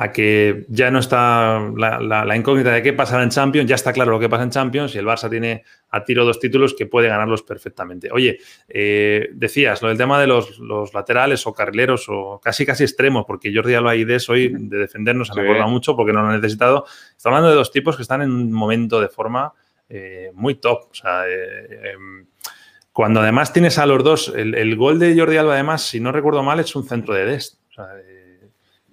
a 0.00 0.12
que 0.12 0.64
ya 0.68 0.92
no 0.92 1.00
está 1.00 1.60
la, 1.76 2.36
incógnita 2.36 2.70
de 2.70 2.82
qué 2.82 2.92
pasará 2.92 3.24
en 3.24 3.30
Champions, 3.30 3.68
ya 3.68 3.74
está 3.74 3.92
claro 3.92 4.12
lo 4.12 4.20
que 4.20 4.28
pasa 4.28 4.44
en 4.44 4.50
Champions 4.50 4.94
y 4.94 4.98
el 4.98 5.04
Barça 5.04 5.28
tiene 5.28 5.64
a 5.90 6.04
tiro 6.04 6.24
dos 6.24 6.38
títulos 6.38 6.72
que 6.74 6.86
puede 6.86 7.08
ganarlos 7.08 7.42
perfectamente. 7.42 8.08
Oye, 8.12 8.38
eh, 8.68 9.28
decías 9.32 9.82
lo 9.82 9.88
del 9.88 9.98
tema 9.98 10.20
de 10.20 10.28
los, 10.28 10.60
laterales 10.94 11.44
o 11.48 11.52
carrileros 11.52 12.06
o 12.08 12.40
casi 12.40 12.64
casi 12.64 12.84
extremos, 12.84 13.24
porque 13.26 13.52
Jordi 13.52 13.74
Alba 13.74 13.96
y 13.96 14.04
Des 14.04 14.30
hoy 14.30 14.54
de 14.56 14.78
defendernos 14.78 15.28
se 15.34 15.42
me 15.42 15.66
mucho 15.66 15.96
porque 15.96 16.12
no 16.12 16.22
lo 16.22 16.28
han 16.28 16.36
necesitado. 16.36 16.84
Está 17.16 17.30
hablando 17.30 17.50
de 17.50 17.56
dos 17.56 17.72
tipos 17.72 17.96
que 17.96 18.02
están 18.02 18.22
en 18.22 18.30
un 18.30 18.52
momento 18.52 19.00
de 19.00 19.08
forma 19.08 19.52
eh, 19.88 20.30
muy 20.34 20.54
top. 20.56 20.90
O 20.92 20.94
sea, 20.94 21.28
eh, 21.28 21.92
em, 21.94 22.26
cuando 22.98 23.20
además 23.20 23.52
tienes 23.52 23.78
a 23.78 23.86
los 23.86 24.02
dos, 24.02 24.32
el, 24.34 24.74
gol 24.74 24.98
de 24.98 25.16
Jordi 25.16 25.36
Alba 25.36 25.54
además, 25.54 25.82
si 25.82 26.00
no 26.00 26.10
recuerdo 26.10 26.42
mal, 26.42 26.58
es 26.58 26.74
un 26.74 26.82
centro 26.82 27.14
de 27.14 27.26
Dest. 27.26 27.60
O 27.70 27.72
sea, 27.72 27.90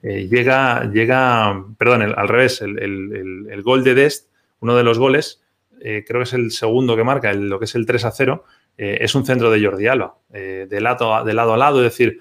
eh, 0.04 0.28
llega, 0.30 0.88
llega, 0.92 1.66
perdón, 1.76 2.14
al 2.16 2.28
revés, 2.28 2.62
el, 2.62 3.62
gol 3.64 3.84
de 3.84 3.96
Dest, 3.96 4.30
uno 4.60 4.76
de 4.76 4.84
los 4.84 5.00
goles, 5.00 5.42
eh, 5.82 6.06
creo 6.08 6.20
que 6.20 6.26
es 6.26 6.34
el 6.34 6.52
segundo 6.52 6.96
que 6.96 7.04
marca, 7.04 7.34
lo 7.34 7.58
que 7.58 7.66
es 7.66 7.74
el 7.74 7.88
3 7.88 8.06
a 8.06 8.12
0, 8.12 8.44
eh, 8.78 9.00
es 9.02 9.16
un 9.16 9.26
centro 9.26 9.50
de 9.50 9.66
Jordi 9.66 9.88
Alba, 9.88 10.20
de, 10.30 10.82
lado 10.82 11.16
a, 11.16 11.24
de 11.24 11.34
lado 11.34 11.56
a 11.56 11.58
lado, 11.58 11.84
es 11.84 11.98
decir, 11.98 12.20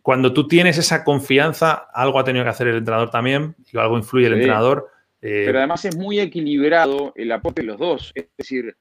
cuando 0.00 0.32
tú 0.32 0.48
tienes 0.48 0.78
esa 0.78 1.04
confianza, 1.04 1.90
algo 1.92 2.18
ha 2.18 2.24
tenido 2.24 2.42
que 2.42 2.52
hacer 2.52 2.68
el 2.68 2.76
entrenador 2.76 3.10
también, 3.10 3.54
y 3.70 3.76
algo 3.76 3.98
influye 3.98 4.28
el 4.28 4.32
entrenador. 4.32 4.88
Pero 5.20 5.58
además 5.58 5.84
es 5.84 5.94
muy 5.94 6.20
equilibrado 6.20 7.12
el 7.16 7.32
aporte 7.32 7.60
de 7.60 7.66
los 7.66 7.78
dos, 7.78 8.12
es 8.14 8.28
decir, 8.38 8.74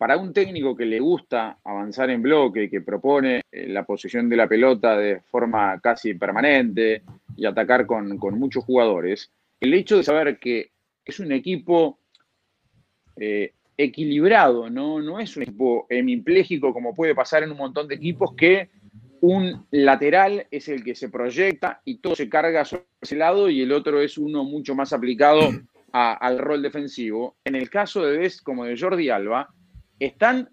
para 0.00 0.16
un 0.16 0.32
técnico 0.32 0.74
que 0.74 0.86
le 0.86 0.98
gusta 0.98 1.58
avanzar 1.62 2.08
en 2.08 2.22
bloque, 2.22 2.70
que 2.70 2.80
propone 2.80 3.42
eh, 3.52 3.68
la 3.68 3.84
posición 3.84 4.30
de 4.30 4.36
la 4.36 4.48
pelota 4.48 4.96
de 4.96 5.20
forma 5.20 5.78
casi 5.78 6.14
permanente 6.14 7.02
y 7.36 7.44
atacar 7.44 7.84
con, 7.84 8.18
muchos 8.38 8.64
jugadores, 8.64 9.30
el 9.60 9.74
hecho 9.74 9.98
de 9.98 10.02
saber 10.02 10.38
que 10.38 10.70
es 11.04 11.20
un 11.20 11.32
equipo 11.32 11.98
eh, 13.14 13.52
equilibrado, 13.76 14.70
¿no? 14.70 15.02
no 15.02 15.20
es 15.20 15.36
un 15.36 15.42
equipo 15.42 15.84
hemipléjico 15.90 16.72
como 16.72 16.94
puede 16.94 17.14
pasar 17.14 17.42
en 17.42 17.50
un 17.50 17.58
montón 17.58 17.86
de 17.86 17.96
equipos 17.96 18.32
que 18.34 18.70
un 19.20 19.66
lateral 19.70 20.46
es 20.50 20.70
el 20.70 20.82
que 20.82 20.94
se 20.94 21.10
proyecta 21.10 21.82
y 21.84 21.96
todo 21.96 22.16
se 22.16 22.30
carga 22.30 22.64
sobre 22.64 22.86
ese 23.02 23.16
lado 23.16 23.50
y 23.50 23.60
el 23.60 23.70
otro 23.70 24.00
es 24.00 24.16
uno 24.16 24.44
mucho 24.44 24.74
más 24.74 24.94
aplicado 24.94 25.42
al 25.92 26.38
rol 26.38 26.62
defensivo. 26.62 27.36
En 27.44 27.54
el 27.54 27.68
caso 27.68 28.02
de 28.02 28.16
Des 28.16 28.40
como 28.40 28.64
de 28.64 28.78
Jordi 28.78 29.10
Alba, 29.10 29.52
están 30.00 30.50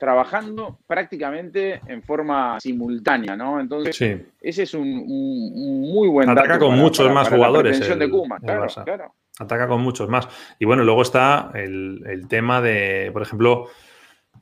trabajando 0.00 0.78
prácticamente 0.86 1.82
en 1.86 2.02
forma 2.02 2.58
simultánea, 2.58 3.36
¿no? 3.36 3.60
Entonces, 3.60 4.22
ese 4.40 4.62
es 4.62 4.74
un, 4.74 5.04
muy 5.06 6.08
buen 6.08 6.30
Ataca 6.30 6.58
con 6.58 6.76
muchos 6.76 7.12
más 7.12 7.28
jugadores. 7.28 7.78
claro, 7.84 9.14
Ataca 9.38 9.68
con 9.68 9.82
muchos 9.82 10.08
más. 10.08 10.26
Y 10.58 10.64
bueno, 10.64 10.84
luego 10.84 11.02
está 11.02 11.50
el, 11.54 12.24
tema 12.28 12.62
de, 12.62 13.10
por 13.12 13.20
ejemplo, 13.20 13.68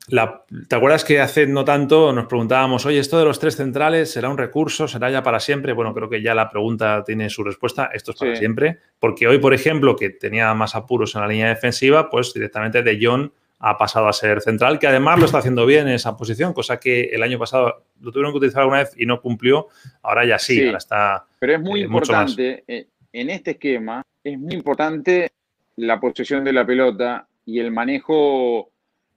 la, 0.06 0.44
¿te 0.68 0.76
acuerdas 0.76 1.04
que 1.04 1.20
hace 1.20 1.48
no 1.48 1.64
tanto 1.64 2.12
nos 2.12 2.26
preguntábamos, 2.26 2.86
oye, 2.86 3.00
esto 3.00 3.18
de 3.18 3.24
los 3.24 3.40
tres 3.40 3.56
centrales 3.56 4.12
será 4.12 4.28
un 4.28 4.38
recurso, 4.38 4.86
será 4.86 5.10
ya 5.10 5.24
para 5.24 5.40
siempre? 5.40 5.72
Bueno, 5.72 5.92
creo 5.92 6.08
que 6.08 6.22
ya 6.22 6.36
la 6.36 6.48
pregunta 6.48 7.02
tiene 7.04 7.28
su 7.30 7.42
respuesta, 7.42 7.90
esto 7.92 8.12
es 8.12 8.16
para 8.16 8.36
siempre, 8.36 8.78
porque 9.00 9.26
hoy, 9.26 9.38
por 9.38 9.52
ejemplo, 9.52 9.96
que 9.96 10.10
tenía 10.10 10.54
más 10.54 10.76
apuros 10.76 11.16
en 11.16 11.22
la 11.22 11.26
línea 11.26 11.48
defensiva, 11.48 12.08
pues 12.08 12.32
directamente 12.32 12.84
de 12.84 12.98
John 13.02 13.32
ha 13.60 13.76
pasado 13.76 14.08
a 14.08 14.12
ser 14.12 14.40
central, 14.40 14.78
que 14.78 14.86
además 14.86 15.18
lo 15.18 15.26
está 15.26 15.38
haciendo 15.38 15.66
bien 15.66 15.88
en 15.88 15.94
esa 15.94 16.16
posición, 16.16 16.52
cosa 16.52 16.78
que 16.78 17.02
el 17.06 17.22
año 17.22 17.38
pasado 17.38 17.84
lo 18.00 18.12
tuvieron 18.12 18.32
que 18.32 18.38
utilizar 18.38 18.62
alguna 18.62 18.78
vez 18.78 18.94
y 18.96 19.04
no 19.04 19.20
cumplió, 19.20 19.68
ahora 20.02 20.24
ya 20.24 20.38
sí, 20.38 20.64
ahora 20.64 20.78
está. 20.78 21.26
Pero 21.40 21.54
es 21.54 21.60
muy 21.60 21.80
eh, 21.80 21.84
importante, 21.84 22.64
eh, 22.68 22.86
en 23.12 23.30
este 23.30 23.52
esquema, 23.52 24.02
es 24.22 24.38
muy 24.38 24.54
importante 24.54 25.32
la 25.76 25.98
posesión 25.98 26.44
de 26.44 26.52
la 26.52 26.66
pelota 26.66 27.26
y 27.44 27.58
el 27.58 27.70
manejo 27.70 28.70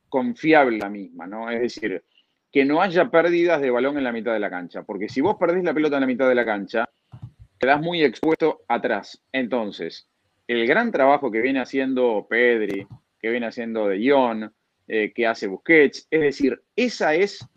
confiable 0.10 0.78
la 0.78 0.90
misma, 0.90 1.28
¿no? 1.28 1.50
Es 1.50 1.62
decir, 1.62 2.04
que 2.52 2.66
no 2.66 2.82
haya 2.82 3.10
pérdidas 3.10 3.62
de 3.62 3.70
balón 3.70 3.98
en 3.98 4.04
la 4.04 4.12
mitad 4.12 4.34
de 4.34 4.40
la 4.40 4.50
cancha, 4.50 4.84
porque 4.84 5.08
si 5.08 5.22
vos 5.22 5.38
perdés 5.40 5.64
la 5.64 5.74
pelota 5.74 5.98
en 5.98 6.02
la 6.02 6.08
mitad 6.08 6.28
de 6.28 6.36
la 6.36 6.46
cancha, 6.46 6.90
quedás 7.60 7.80
muy 7.80 8.04
expuesto 8.04 8.62
atrás. 8.68 9.22
Entonces, 9.32 10.08
el 10.48 10.68
gran 10.68 10.92
trabajo 10.92 11.32
que 11.32 11.42
viene 11.42 11.62
haciendo 11.62 12.28
Pedri, 12.30 12.88
que 13.22 13.30
viene 13.30 13.48
haciendo 13.48 13.88
De 13.88 14.10
Jong, 14.10 14.50
eh, 14.88 15.12
que 15.14 15.28
hace 15.28 15.48
Busquets, 15.48 16.08
es 16.10 16.22
decir, 16.22 16.62
esa 16.76 17.14
es 17.14 17.48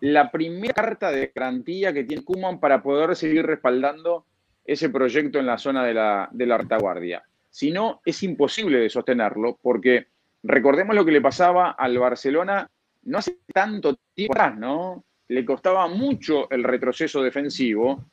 la 0.00 0.30
primera 0.30 0.74
carta 0.74 1.10
de 1.10 1.32
garantía 1.34 1.92
que 1.92 2.04
tiene 2.04 2.24
Kuman 2.24 2.60
para 2.60 2.82
poder 2.82 3.16
seguir 3.16 3.46
respaldando 3.46 4.26
ese 4.64 4.90
proyecto 4.90 5.38
en 5.38 5.46
la 5.46 5.58
zona 5.58 5.84
de 5.84 5.94
la, 5.94 6.28
de 6.32 6.46
la. 6.46 7.22
Si 7.48 7.70
no, 7.70 8.00
es 8.04 8.22
imposible 8.22 8.78
de 8.78 8.90
sostenerlo, 8.90 9.58
porque 9.62 10.08
recordemos 10.42 10.94
lo 10.94 11.04
que 11.04 11.12
le 11.12 11.20
pasaba 11.20 11.70
al 11.70 11.98
Barcelona 11.98 12.68
no 13.04 13.18
hace 13.18 13.38
tanto 13.52 13.96
tiempo 14.14 14.34
atrás, 14.34 14.58
¿no? 14.58 15.04
Le 15.28 15.44
costaba 15.44 15.88
mucho 15.88 16.50
el 16.50 16.64
retroceso 16.64 17.22
defensivo 17.22 18.04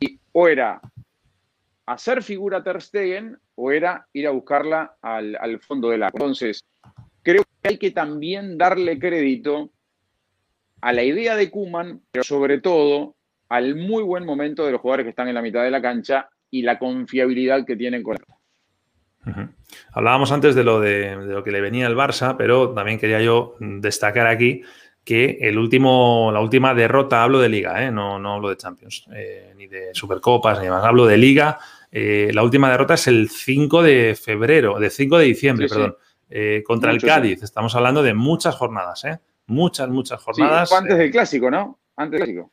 y 0.00 0.18
o 0.32 0.48
era 0.48 0.80
hacer 1.92 2.22
figura 2.22 2.62
Ter 2.62 2.80
Stegen 2.80 3.36
o 3.56 3.72
era 3.72 4.06
ir 4.12 4.26
a 4.28 4.30
buscarla 4.30 4.96
al, 5.02 5.60
fondo 5.60 5.90
del 5.90 6.04
agua. 6.04 6.12
Entonces, 6.14 6.64
creo 7.22 7.42
que 7.42 7.68
hay 7.68 7.78
que 7.78 7.90
también 7.90 8.56
darle 8.56 8.98
crédito 8.98 9.70
a 10.80 10.92
la 10.92 11.02
idea 11.02 11.34
de 11.34 11.50
Kuman, 11.50 12.00
pero 12.12 12.22
sobre 12.22 12.60
todo 12.60 13.16
al 13.48 13.74
muy 13.74 14.04
buen 14.04 14.24
momento 14.24 14.64
de 14.64 14.72
los 14.72 14.80
jugadores 14.80 15.04
que 15.04 15.10
están 15.10 15.28
en 15.28 15.34
la 15.34 15.42
mitad 15.42 15.64
de 15.64 15.70
la 15.72 15.82
cancha 15.82 16.28
y 16.48 16.62
la 16.62 16.78
confiabilidad 16.78 17.66
que 17.66 17.76
tienen 17.76 18.02
con 18.02 18.16
él. 18.16 19.48
Hablábamos 19.92 20.32
antes 20.32 20.54
de 20.54 20.64
lo, 20.64 20.80
de, 20.80 21.16
lo 21.16 21.44
que 21.44 21.50
le 21.50 21.60
venía 21.60 21.86
al 21.86 21.96
Barça, 21.96 22.36
pero 22.38 22.70
también 22.70 22.98
quería 22.98 23.20
yo 23.20 23.56
destacar 23.60 24.28
aquí 24.28 24.62
que 25.04 25.38
el 25.40 25.58
último, 25.58 26.30
la 26.32 26.40
última 26.40 26.74
derrota, 26.74 27.22
hablo 27.22 27.40
de 27.40 27.48
Liga, 27.48 27.84
¿eh? 27.84 27.90
no, 27.90 28.18
no 28.18 28.34
hablo 28.34 28.48
de 28.48 28.56
Champions, 28.56 29.06
eh, 29.14 29.52
ni 29.56 29.66
de 29.66 29.94
Supercopas, 29.94 30.58
ni 30.58 30.66
demás, 30.66 30.84
hablo 30.84 31.06
de 31.06 31.16
Liga. 31.16 31.58
Eh, 31.92 32.30
la 32.32 32.42
última 32.42 32.70
derrota 32.70 32.94
es 32.94 33.06
el 33.06 33.28
5 33.28 33.82
de 33.82 34.14
febrero, 34.14 34.78
de 34.78 34.90
5 34.90 35.18
de 35.18 35.24
diciembre, 35.24 35.68
perdón, 35.68 35.96
contra 36.64 36.92
el 36.92 37.00
Cádiz. 37.02 37.42
Estamos 37.42 37.74
hablando 37.74 38.02
de 38.02 38.14
muchas 38.14 38.54
jornadas, 38.54 39.04
¿eh? 39.04 39.18
Muchas, 39.46 39.88
muchas 39.88 40.22
jornadas. 40.22 40.72
antes 40.72 40.96
del 40.96 41.10
clásico, 41.10 41.50
¿no? 41.50 41.80
Antes 41.96 42.20
del 42.20 42.34
clásico. 42.34 42.52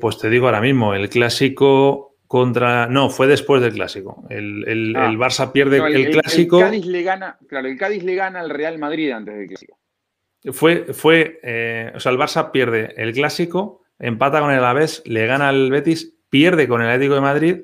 pues 0.00 0.18
te 0.18 0.30
digo 0.30 0.46
ahora 0.46 0.60
mismo, 0.60 0.94
el 0.94 1.08
clásico 1.08 2.08
contra. 2.28 2.86
No, 2.86 3.10
fue 3.10 3.26
después 3.26 3.60
del 3.60 3.72
clásico. 3.72 4.24
El, 4.28 4.94
ah. 4.94 5.10
Barça 5.12 5.50
pierde 5.50 5.78
el, 5.78 6.10
clásico. 6.10 6.58
El 6.58 6.64
Cádiz 6.66 6.86
le 6.86 7.02
gana, 7.02 7.38
claro, 7.48 7.66
el 7.66 7.76
Cádiz 7.76 8.04
le 8.04 8.14
gana 8.14 8.40
al 8.40 8.50
Real 8.50 8.78
Madrid 8.78 9.10
antes 9.10 9.34
del 9.34 9.48
clásico. 9.48 9.78
Fue, 10.52 10.92
fue 10.94 11.40
eh, 11.42 11.90
o 11.96 11.98
sea, 11.98 12.12
el 12.12 12.18
Barça 12.18 12.52
pierde 12.52 12.94
el 12.96 13.12
clásico, 13.12 13.82
empata 13.98 14.40
con 14.40 14.52
el 14.52 14.58
Alavés, 14.58 15.02
le 15.04 15.26
gana 15.26 15.48
al 15.48 15.70
Betis, 15.70 16.14
pierde 16.30 16.68
con 16.68 16.82
el 16.82 16.88
Atlético 16.88 17.14
de 17.14 17.20
Madrid, 17.20 17.60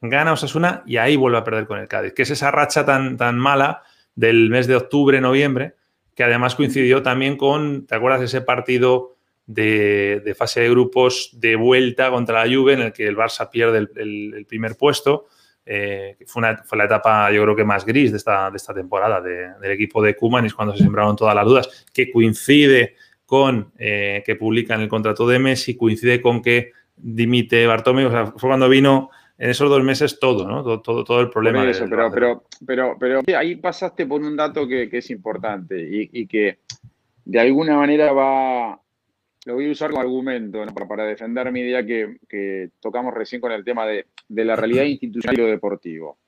gana 0.00 0.32
Osasuna 0.32 0.82
y 0.86 0.96
ahí 0.96 1.16
vuelve 1.16 1.38
a 1.38 1.44
perder 1.44 1.66
con 1.66 1.78
el 1.78 1.88
Cádiz, 1.88 2.12
que 2.12 2.22
es 2.22 2.30
esa 2.30 2.50
racha 2.50 2.84
tan, 2.84 3.16
tan 3.16 3.38
mala 3.38 3.82
del 4.14 4.50
mes 4.50 4.66
de 4.66 4.76
octubre, 4.76 5.20
noviembre, 5.20 5.74
que 6.14 6.24
además 6.24 6.54
coincidió 6.54 7.02
también 7.02 7.36
con, 7.36 7.86
¿te 7.86 7.94
acuerdas 7.94 8.20
de 8.20 8.26
ese 8.26 8.40
partido 8.40 9.16
de, 9.46 10.34
fase 10.36 10.60
de 10.60 10.70
grupos 10.70 11.30
de 11.34 11.56
vuelta 11.56 12.10
contra 12.10 12.44
la 12.44 12.54
Juve 12.54 12.74
en 12.74 12.80
el 12.80 12.92
que 12.92 13.06
el 13.06 13.16
Barça 13.16 13.48
pierde 13.48 13.78
el, 13.78 14.44
primer 14.48 14.76
puesto. 14.76 15.26
Eh, 15.64 16.16
fue, 16.26 16.42
la 16.42 16.84
etapa, 16.84 17.30
yo 17.32 17.42
creo 17.42 17.56
que 17.56 17.64
más 17.64 17.84
gris 17.84 18.12
de 18.12 18.18
esta, 18.18 18.50
de 18.50 18.56
esta 18.56 18.74
temporada 18.74 19.20
del 19.20 19.70
equipo 19.70 20.02
de 20.02 20.14
Kuman, 20.14 20.46
es 20.46 20.54
cuando 20.54 20.76
se 20.76 20.82
sembraron 20.82 21.16
todas 21.16 21.34
las 21.34 21.44
dudas, 21.44 21.86
que 21.92 22.10
coincide 22.10 22.94
con 23.24 23.72
eh, 23.78 24.22
que 24.24 24.36
publican 24.36 24.80
el 24.80 24.88
contrato 24.88 25.26
de 25.26 25.38
Messi, 25.38 25.76
coincide 25.76 26.20
con 26.20 26.40
que 26.40 26.72
dimite 26.96 27.66
Bartomeu, 27.66 28.08
o 28.08 28.10
sea, 28.10 28.26
fue 28.26 28.48
cuando 28.48 28.68
vino 28.68 29.10
en 29.38 29.50
esos 29.50 29.68
dos 29.68 29.82
meses 29.82 30.18
todo, 30.18 30.48
¿no? 30.48 30.80
Todo, 30.80 31.04
todo, 31.04 31.20
el 31.20 31.30
problema. 31.30 31.68
Eso, 31.68 31.86
pero, 31.88 32.10
pero, 32.10 32.44
pero, 32.66 32.96
pero, 32.98 33.38
ahí 33.38 33.56
pasaste 33.56 34.06
por 34.06 34.22
un 34.22 34.36
dato 34.36 34.66
que, 34.66 34.88
es 34.90 35.10
importante 35.10 35.76
y, 35.78 36.26
que 36.26 36.58
de 37.24 37.40
alguna 37.40 37.76
manera 37.76 38.12
va, 38.12 38.80
lo 39.44 39.54
voy 39.54 39.68
a 39.68 39.72
usar 39.72 39.90
como 39.90 40.00
argumento 40.00 40.64
para, 40.88 41.04
defender 41.04 41.52
mi 41.52 41.60
idea 41.60 41.84
que, 41.84 42.70
tocamos 42.80 43.12
recién 43.12 43.40
con 43.40 43.52
el 43.52 43.64
tema 43.64 43.86
de, 43.86 44.06
la 44.28 44.56
realidad 44.56 44.84
institucional 44.84 45.38
y 45.38 45.42
lo 45.42 45.48
deportivo. 45.48 46.18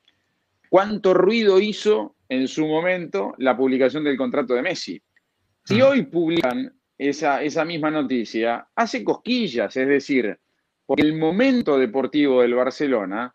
¿Cuánto 0.68 1.14
ruido 1.14 1.59
hizo 1.61 2.14
en 2.28 2.46
su 2.46 2.66
momento 2.66 3.35
la 3.38 3.57
publicación 3.57 4.04
del 4.04 4.18
contrato 4.18 4.52
de 4.52 4.61
Messi? 4.61 5.00
Si 5.64 5.81
hoy 5.81 6.02
publican 6.02 6.74
esa, 6.98 7.42
esa 7.42 7.64
misma 7.64 7.90
noticia, 7.90 8.68
hace 8.74 9.02
cosquillas, 9.02 9.74
es 9.76 9.88
decir, 9.88 10.38
porque 10.88 11.03
el 11.03 11.18
momento 11.18 11.79
deportivo 11.79 12.40
del 12.40 12.55
Barcelona 12.55 13.35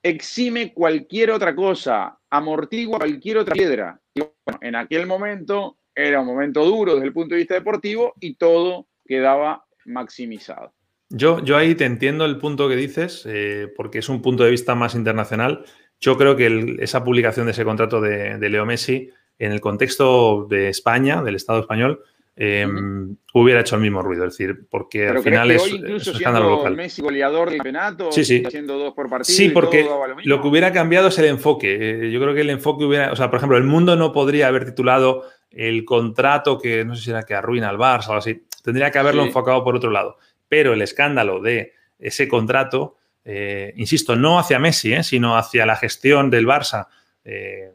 exime 0.00 0.72
cualquier 0.72 1.32
otra 1.32 1.52
cosa, 1.52 2.16
amortigua 2.30 2.98
cualquier 2.98 3.38
otra 3.38 3.52
piedra. 3.52 4.00
Y 4.14 4.20
bueno, 4.20 4.60
en 4.60 4.76
aquel 4.76 5.04
momento 5.08 5.78
era 5.92 6.20
un 6.20 6.28
momento 6.28 6.64
duro 6.64 6.94
desde 6.94 7.08
el 7.08 7.12
punto 7.12 7.34
de 7.34 7.40
vista 7.40 7.54
deportivo 7.54 8.14
y 8.20 8.36
todo 8.36 8.86
quedaba 9.04 9.64
maximizado. 9.86 10.72
Yo, 11.08 11.42
yo 11.42 11.56
ahí 11.56 11.74
te 11.74 11.84
entiendo 11.84 12.24
el 12.24 12.38
punto 12.38 12.68
que 12.68 12.76
dices, 12.76 13.26
eh, 13.26 13.66
porque 13.76 13.98
es 13.98 14.08
un 14.08 14.22
punto 14.22 14.44
de 14.44 14.52
vista 14.52 14.76
más 14.76 14.94
internacional. 14.94 15.64
Yo 15.98 16.16
creo 16.16 16.36
que 16.36 16.76
esa 16.78 17.02
publicación 17.02 17.46
de 17.46 17.52
ese 17.52 17.64
contrato 17.64 18.00
de, 18.00 18.38
Leo 18.48 18.64
Messi, 18.64 19.10
en 19.40 19.50
el 19.50 19.60
contexto 19.60 20.46
de 20.48 20.68
España, 20.68 21.24
del 21.24 21.34
Estado 21.34 21.58
español, 21.58 22.04
em, 22.40 23.16
hubiera 23.34 23.60
hecho 23.60 23.74
el 23.74 23.82
mismo 23.82 24.00
ruido. 24.00 24.24
Es 24.24 24.36
decir, 24.36 24.66
porque 24.70 25.08
al 25.08 25.22
final 25.22 25.50
es, 25.50 25.72
un 25.72 25.96
escándalo 25.96 26.50
local. 26.50 26.76
Messi 26.76 27.02
goleador 27.02 27.50
del 27.50 27.58
campeonato, 27.58 28.12
sí, 28.12 28.24
sí. 28.24 28.42
haciendo 28.46 28.78
dos 28.78 28.94
por 28.94 29.10
partido. 29.10 29.36
Sí, 29.36 29.48
porque 29.48 29.86
lo, 30.24 30.40
que 30.40 30.48
hubiera 30.48 30.72
cambiado 30.72 31.08
es 31.08 31.18
el 31.18 31.24
enfoque. 31.26 32.06
Eh, 32.06 32.10
yo 32.10 32.20
creo 32.20 32.34
que 32.34 32.42
el 32.42 32.50
enfoque 32.50 32.84
hubiera. 32.84 33.12
O 33.12 33.16
sea, 33.16 33.28
por 33.28 33.38
ejemplo, 33.38 33.58
el 33.58 33.64
mundo 33.64 33.96
no 33.96 34.12
podría 34.12 34.48
haber 34.48 34.64
titulado 34.64 35.24
el 35.50 35.84
contrato 35.84 36.58
que 36.58 36.84
no 36.84 36.94
sé 36.94 37.02
si 37.02 37.10
era 37.10 37.24
que 37.24 37.34
arruina 37.34 37.68
al 37.68 37.78
Barça 37.78 38.08
o 38.08 38.12
algo 38.12 38.18
así. 38.18 38.44
Tendría 38.62 38.90
que 38.90 38.98
haberlo 38.98 39.24
enfocado 39.24 39.64
por 39.64 39.74
otro 39.76 39.90
lado. 39.90 40.16
Pero 40.48 40.72
el 40.72 40.82
escándalo 40.82 41.40
de 41.40 41.72
ese 41.98 42.28
contrato, 42.28 42.96
eh, 43.24 43.72
insisto, 43.76 44.16
no 44.16 44.38
hacia 44.38 44.58
Messi, 44.58 44.94
eh, 44.94 45.02
sino 45.02 45.36
hacia 45.36 45.66
la 45.66 45.76
gestión 45.76 46.30
del 46.30 46.46
Barça, 46.46 46.88
eh, 47.24 47.72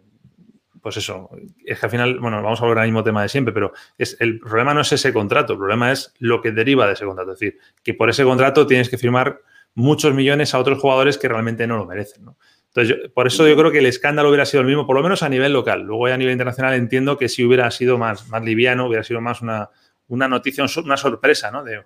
pues 0.84 0.98
eso, 0.98 1.30
es 1.66 1.80
que 1.80 1.86
al 1.86 1.90
final, 1.90 2.20
bueno, 2.20 2.44
vamos 2.44 2.60
a 2.60 2.64
hablar 2.66 2.80
al 2.80 2.88
mismo 2.88 3.06
tema 3.06 3.22
de 3.22 3.30
siempre, 3.30 3.54
pero 3.54 3.72
es, 3.98 4.18
el 4.20 4.38
problema 4.40 4.74
no 4.74 4.82
es 4.82 4.92
ese 4.92 5.14
contrato, 5.14 5.54
el 5.54 5.60
problema 5.60 5.94
es 5.94 6.14
lo 6.20 6.42
que 6.42 6.52
deriva 6.52 6.86
de 6.86 6.94
ese 6.94 7.06
contrato. 7.06 7.32
Es 7.32 7.40
decir, 7.40 7.58
que 7.82 7.94
por 7.94 8.10
ese 8.10 8.26
contrato 8.26 8.68
tienes 8.68 8.90
que 8.90 8.98
firmar 8.98 9.40
muchos 9.76 10.14
millones 10.14 10.54
a 10.54 10.60
otros 10.60 10.80
jugadores 10.80 11.18
que 11.18 11.30
realmente 11.30 11.66
no 11.68 11.78
lo 11.78 11.86
merecen. 11.86 12.26
Entonces, 12.68 13.10
por 13.14 13.28
eso 13.28 13.48
yo 13.48 13.56
creo 13.56 13.72
que 13.72 13.80
el 13.80 13.86
escándalo 13.86 14.28
hubiera 14.28 14.46
sido 14.46 14.60
el 14.60 14.68
mismo, 14.68 14.86
por 14.86 14.98
lo 14.98 15.04
menos 15.04 15.24
a 15.24 15.30
nivel 15.30 15.54
local. 15.54 15.84
Luego 15.84 16.10
ya 16.10 16.16
a 16.16 16.18
nivel 16.18 16.34
internacional 16.34 16.74
entiendo 16.74 17.18
que 17.18 17.30
si 17.30 17.46
hubiera 17.46 17.72
sido 17.72 17.98
más, 17.98 18.28
más 18.28 18.44
liviano, 18.44 18.86
hubiera 18.86 19.06
sido 19.06 19.22
más 19.22 19.42
una, 19.42 19.70
una 20.10 20.28
noticia, 20.28 20.66
una 20.84 20.98
sorpresa, 20.98 21.50
¿no? 21.50 21.64
De 21.64 21.82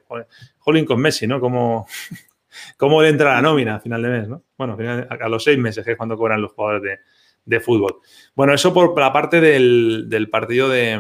Jolín 0.57 0.85
con 0.85 0.99
Messi, 0.99 1.27
¿no? 1.27 1.39
Como, 1.39 1.85
cómo 2.77 3.03
le 3.03 3.09
entra 3.09 3.35
la 3.35 3.43
nómina 3.43 3.75
a 3.75 3.79
final 3.79 4.01
de 4.01 4.09
mes, 4.09 4.27
¿no? 4.27 4.41
Bueno, 4.57 4.75
a 5.07 5.29
los 5.29 5.43
seis 5.43 5.59
meses, 5.59 5.85
que 5.85 5.91
es 5.91 5.97
cuando 5.97 6.17
cobran 6.17 6.41
los 6.41 6.51
jugadores 6.53 6.81
de, 6.81 6.99
fútbol. 7.59 7.97
Bueno, 8.35 8.53
eso 8.53 8.73
por 8.73 8.99
la 8.99 9.11
parte 9.11 9.41
del, 9.41 10.29
partido 10.31 10.69
de, 10.69 10.99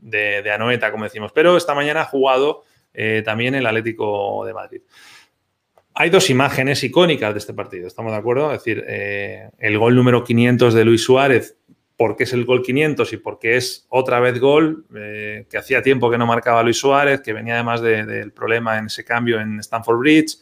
de, 0.00 0.50
Anoeta, 0.50 0.90
como 0.90 1.04
decimos. 1.04 1.32
Pero 1.32 1.56
esta 1.56 1.74
mañana 1.74 2.02
ha 2.02 2.04
jugado 2.04 2.64
eh, 2.92 3.22
también 3.24 3.54
el 3.54 3.66
Atlético 3.66 4.44
de 4.44 4.54
Madrid. 4.54 4.82
Hay 5.94 6.10
dos 6.10 6.30
imágenes 6.30 6.82
icónicas 6.84 7.34
de 7.34 7.38
este 7.38 7.52
partido, 7.52 7.86
¿estamos 7.86 8.12
de 8.12 8.18
acuerdo? 8.18 8.52
Es 8.52 8.60
decir, 8.60 8.84
eh, 8.86 9.50
el 9.58 9.78
gol 9.78 9.94
número 9.94 10.24
500 10.24 10.72
de 10.72 10.84
Luis 10.84 11.02
Suárez 11.02 11.56
porque 11.96 12.24
es 12.24 12.32
el 12.32 12.46
gol 12.46 12.62
500 12.62 13.12
y 13.12 13.16
porque 13.18 13.56
es 13.58 13.86
otra 13.90 14.20
vez 14.20 14.40
gol, 14.40 14.86
eh, 14.96 15.44
que 15.50 15.58
hacía 15.58 15.82
tiempo 15.82 16.10
que 16.10 16.16
no 16.16 16.26
marcaba 16.26 16.62
Luis 16.62 16.78
Suárez, 16.78 17.20
que 17.20 17.34
venía 17.34 17.54
además 17.54 17.82
del 17.82 18.32
problema 18.32 18.78
en 18.78 18.86
ese 18.86 19.04
cambio 19.04 19.38
en 19.38 19.60
Stanford 19.60 19.98
Bridge, 19.98 20.38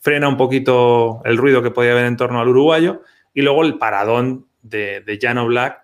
frena 0.00 0.28
un 0.28 0.36
poquito 0.36 1.20
el 1.24 1.36
ruido 1.36 1.62
que 1.62 1.70
podía 1.70 1.92
haber 1.92 2.06
en 2.06 2.16
torno 2.16 2.40
al 2.40 2.48
uruguayo, 2.48 3.02
y 3.36 3.42
luego 3.42 3.62
el 3.62 3.78
paradón 3.78 4.46
de, 4.62 5.02
de 5.02 5.18
Jano 5.20 5.46
Black, 5.46 5.78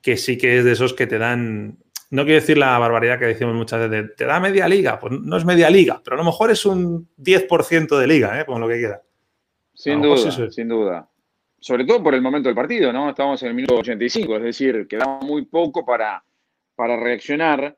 que 0.00 0.16
sí 0.16 0.38
que 0.38 0.58
es 0.58 0.64
de 0.64 0.72
esos 0.72 0.94
que 0.94 1.08
te 1.08 1.18
dan, 1.18 1.78
no 2.10 2.24
quiero 2.24 2.40
decir 2.40 2.58
la 2.58 2.78
barbaridad 2.78 3.18
que 3.18 3.24
decimos 3.24 3.54
muchas 3.54 3.88
veces, 3.88 4.14
te 4.14 4.26
da 4.26 4.38
media 4.38 4.68
liga, 4.68 5.00
pues 5.00 5.18
no 5.20 5.36
es 5.36 5.44
media 5.44 5.70
liga, 5.70 6.00
pero 6.04 6.14
a 6.14 6.18
lo 6.18 6.24
mejor 6.24 6.50
es 6.50 6.64
un 6.66 7.08
10% 7.16 7.98
de 7.98 8.06
liga, 8.06 8.40
¿eh? 8.40 8.44
con 8.44 8.60
lo 8.60 8.68
que 8.68 8.78
queda. 8.78 9.02
Sin 9.72 10.02
duda, 10.02 10.50
sin 10.50 10.68
duda 10.68 11.08
sobre 11.60 11.84
todo 11.84 12.02
por 12.02 12.14
el 12.14 12.22
momento 12.22 12.48
del 12.48 12.56
partido, 12.56 12.92
¿no? 12.92 13.10
Estábamos 13.10 13.42
en 13.42 13.48
el 13.48 13.54
minuto 13.54 13.76
85, 13.76 14.36
es 14.36 14.42
decir, 14.42 14.86
quedaba 14.86 15.20
muy 15.20 15.44
poco 15.46 15.84
para, 15.84 16.22
para 16.76 16.96
reaccionar, 16.96 17.76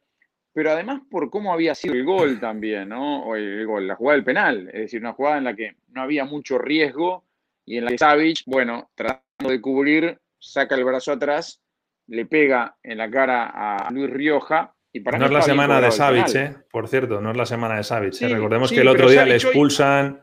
pero 0.52 0.72
además 0.72 1.02
por 1.10 1.30
cómo 1.30 1.52
había 1.52 1.74
sido 1.74 1.94
el 1.94 2.04
gol 2.04 2.40
también, 2.40 2.90
¿no? 2.90 3.24
O 3.24 3.36
el 3.36 3.66
gol, 3.66 3.86
la 3.86 3.96
jugada 3.96 4.16
del 4.16 4.24
penal, 4.24 4.68
es 4.68 4.80
decir, 4.82 5.00
una 5.00 5.12
jugada 5.12 5.38
en 5.38 5.44
la 5.44 5.54
que 5.54 5.76
no 5.88 6.02
había 6.02 6.24
mucho 6.24 6.58
riesgo 6.58 7.24
y 7.70 7.78
en 7.78 7.84
la 7.84 7.92
que 7.92 7.98
Savic, 7.98 8.42
bueno, 8.46 8.90
tratando 8.96 9.48
de 9.48 9.60
cubrir, 9.60 10.18
saca 10.40 10.74
el 10.74 10.82
brazo 10.82 11.12
atrás 11.12 11.62
le 12.08 12.26
pega 12.26 12.76
en 12.82 12.98
la 12.98 13.08
cara 13.08 13.46
a 13.46 13.88
Luis 13.92 14.10
Rioja. 14.10 14.74
Y 14.92 14.98
para 14.98 15.18
no 15.18 15.26
es 15.26 15.30
la 15.30 15.42
semana 15.42 15.80
de 15.80 15.92
Savic, 15.92 16.34
¿eh? 16.34 16.56
Por 16.68 16.88
cierto, 16.88 17.20
no 17.20 17.30
es 17.30 17.36
la 17.36 17.46
semana 17.46 17.76
de 17.76 17.84
Savic. 17.84 18.22
¿eh? 18.22 18.28
Recordemos 18.28 18.72
que 18.72 18.80
el 18.80 18.88
otro 18.88 19.08
día 19.08 19.24
le 19.24 19.36
expulsan. 19.36 20.20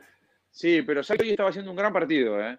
Sí, 0.51 0.81
pero 0.81 1.01
Savic 1.01 1.21
hoy 1.21 1.29
estaba 1.29 1.49
haciendo 1.49 1.71
un 1.71 1.77
gran 1.77 1.93
partido. 1.93 2.37
¿eh? 2.41 2.57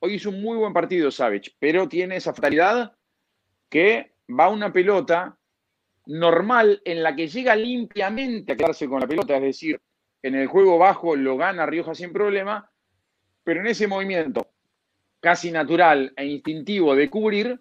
Hoy 0.00 0.16
hizo 0.16 0.28
un 0.28 0.42
muy 0.42 0.58
buen 0.58 0.74
partido 0.74 1.10
Savic, 1.10 1.54
pero 1.58 1.88
tiene 1.88 2.16
esa 2.16 2.34
fatalidad 2.34 2.92
que 3.70 4.12
va 4.28 4.50
una 4.50 4.70
pelota 4.70 5.38
normal 6.04 6.82
en 6.84 7.02
la 7.02 7.16
que 7.16 7.28
llega 7.28 7.56
limpiamente 7.56 8.52
a 8.52 8.56
quedarse 8.58 8.86
con 8.88 9.00
la 9.00 9.06
pelota, 9.06 9.36
es 9.36 9.42
decir, 9.42 9.80
en 10.22 10.34
el 10.34 10.48
juego 10.48 10.76
bajo 10.76 11.16
lo 11.16 11.38
gana 11.38 11.64
Rioja 11.64 11.94
sin 11.94 12.12
problema, 12.12 12.70
pero 13.48 13.62
en 13.62 13.68
ese 13.68 13.86
movimiento 13.86 14.46
casi 15.20 15.50
natural 15.50 16.12
e 16.14 16.26
instintivo 16.26 16.94
de 16.94 17.08
cubrir, 17.08 17.58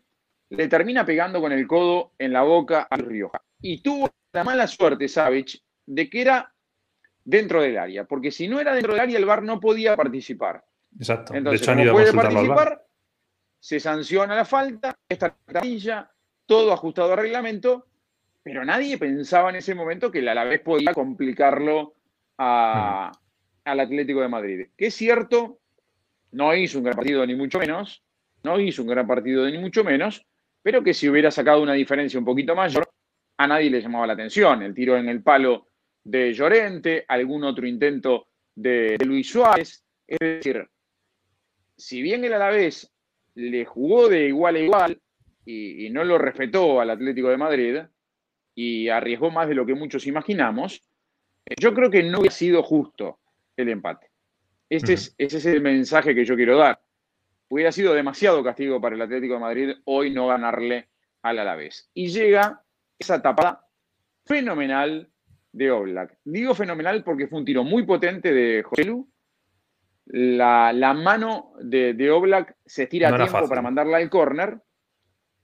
le 0.50 0.68
termina 0.68 1.06
pegando 1.06 1.40
con 1.40 1.54
el 1.54 1.66
codo 1.66 2.12
en 2.20 2.34
la 2.34 2.42
boca 2.42 2.90
a 2.90 2.98
Rioja. 2.98 3.42
Y 3.62 3.82
tuvo 3.82 4.10
la 4.34 4.44
mala 4.44 4.68
suerte, 4.68 5.08
Savage, 5.08 5.62
de 5.86 6.10
que 6.10 6.20
era 6.20 6.54
dentro 7.24 7.62
del 7.62 7.78
área, 7.78 8.04
porque 8.04 8.32
si 8.32 8.50
no 8.50 8.60
era 8.60 8.74
dentro 8.74 8.92
del 8.92 9.02
área, 9.02 9.18
el 9.18 9.24
VAR 9.24 9.44
no 9.44 9.62
podía 9.62 9.96
participar. 9.96 10.66
Exacto. 11.00 11.34
Entonces, 11.34 11.66
de 11.66 11.82
hecho, 11.82 11.94
puede 11.94 12.12
participar, 12.12 12.86
se 13.58 13.80
sanciona 13.80 14.36
la 14.36 14.44
falta, 14.44 14.94
esta 15.08 15.38
camilla, 15.46 16.12
todo 16.46 16.74
ajustado 16.74 17.14
al 17.14 17.20
reglamento, 17.20 17.88
pero 18.44 18.66
nadie 18.66 18.98
pensaba 18.98 19.52
en 19.52 19.56
ese 19.56 19.74
momento 19.74 20.12
que 20.12 20.20
el 20.20 20.28
Alavés 20.28 20.60
podía 20.60 20.94
complicarlo 20.94 21.94
al 22.36 23.10
Atlético 23.64 24.20
de 24.20 24.28
Madrid. 24.28 24.68
Que 24.76 24.88
es 24.88 24.94
cierto, 24.94 25.62
no 26.32 26.56
hizo 26.56 26.78
un 26.78 26.86
gran 26.86 26.96
partido 26.96 27.26
ni 27.26 27.36
mucho 27.36 27.60
menos, 27.60 28.04
no 28.44 28.60
hizo 28.60 28.82
un 28.82 28.88
gran 28.88 29.08
partido 29.08 29.50
ni 29.50 29.58
mucho 29.58 29.84
menos, 29.84 30.26
pero 30.62 30.84
que 30.84 30.94
si 30.94 31.10
hubiera 31.10 31.32
sacado 31.32 31.62
una 31.62 31.74
diferencia 31.74 32.20
un 32.20 32.26
poquito 32.26 32.56
mayor, 32.56 32.90
a 33.38 33.48
nadie 33.48 33.70
le 33.70 33.82
llamaba 33.82 34.08
la 34.08 34.14
atención. 34.14 34.62
El 34.64 34.74
tiro 34.74 34.98
en 34.98 35.10
el 35.10 35.22
palo 35.22 35.68
de 36.04 36.34
Llorente, 36.34 37.06
algún 37.08 37.44
otro 37.44 37.68
intento 37.68 38.28
de, 38.56 38.98
Luis 39.06 39.30
Suárez. 39.30 39.84
Es 40.06 40.20
decir, 40.20 40.68
si 41.76 42.02
bien 42.02 42.24
el 42.26 42.34
Alavés 42.34 42.92
le 43.36 43.66
jugó 43.66 44.10
de 44.10 44.28
igual 44.28 44.56
a 44.56 44.60
igual 44.60 45.02
y 45.46 45.90
no 45.92 46.04
lo 46.04 46.18
respetó 46.18 46.82
al 46.82 46.90
Atlético 46.90 47.30
de 47.30 47.38
Madrid, 47.38 47.78
y 48.58 48.90
arriesgó 48.90 49.30
más 49.30 49.48
de 49.48 49.54
lo 49.54 49.68
que 49.68 49.76
muchos 49.76 50.08
imaginamos, 50.08 50.82
yo 51.60 51.76
creo 51.76 51.92
que 51.92 52.02
no 52.02 52.20
hubiera 52.20 52.34
sido 52.34 52.64
justo 52.64 53.20
el 53.56 53.70
empate. 53.70 54.10
Este 54.70 54.94
es, 54.94 55.16
ese 55.18 55.38
es 55.38 55.46
el 55.46 55.62
mensaje 55.62 56.14
que 56.14 56.26
yo 56.26 56.36
quiero 56.36 56.58
dar. 56.58 56.82
Hubiera 57.50 57.72
sido 57.72 57.94
demasiado 57.94 58.44
castigo 58.44 58.82
para 58.82 58.96
el 58.96 59.02
Atlético 59.02 59.36
de 59.36 59.40
Madrid 59.40 59.72
hoy 59.86 60.12
no 60.12 60.28
ganarle 60.28 60.90
al 61.22 61.40
Alavés. 61.40 61.90
Y 61.94 62.08
llega 62.08 62.64
esa 63.00 63.22
tapada 63.22 63.66
fenomenal 64.26 65.10
de 65.54 65.72
Oblak. 65.72 66.18
Digo 66.26 66.54
fenomenal 66.54 67.04
porque 67.04 67.28
fue 67.28 67.40
un 67.40 67.46
tiro 67.46 67.64
muy 67.64 67.84
potente 67.84 68.34
de 68.34 68.64
José 68.64 68.94
La, 70.06 70.74
la 70.74 70.94
mano 70.94 71.54
de, 71.62 71.94
de, 71.94 72.12
Oblak 72.12 72.58
se 72.66 72.84
estira 72.84 73.10
a 73.10 73.16
tiempo 73.16 73.48
para 73.48 73.62
mandarla 73.62 73.98
al 73.98 74.10
córner. 74.10 74.62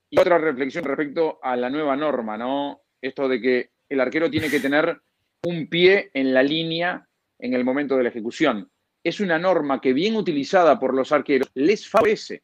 Y 0.10 0.20
otra 0.20 0.38
reflexión 0.38 0.84
respecto 0.84 1.40
a 1.42 1.56
la 1.56 1.70
nueva 1.70 1.96
norma, 1.96 2.38
¿no? 2.38 2.84
esto 3.04 3.28
de 3.28 3.42
que 3.42 3.72
el 3.90 4.00
arquero 4.00 4.30
tiene 4.32 4.50
que 4.50 4.60
tener 4.60 5.02
un 5.44 5.68
pie 5.68 6.10
en 6.14 6.34
la 6.34 6.42
línea 6.42 7.08
en 7.38 7.54
el 7.54 7.66
momento 7.66 7.98
de 7.98 8.04
la 8.04 8.10
ejecución. 8.10 8.72
Es 9.04 9.20
una 9.20 9.38
norma 9.38 9.82
que 9.82 9.94
bien 9.94 10.16
utilizada 10.16 10.80
por 10.80 10.94
los 10.94 11.12
arqueros 11.12 11.50
les 11.54 11.88
favorece, 11.88 12.44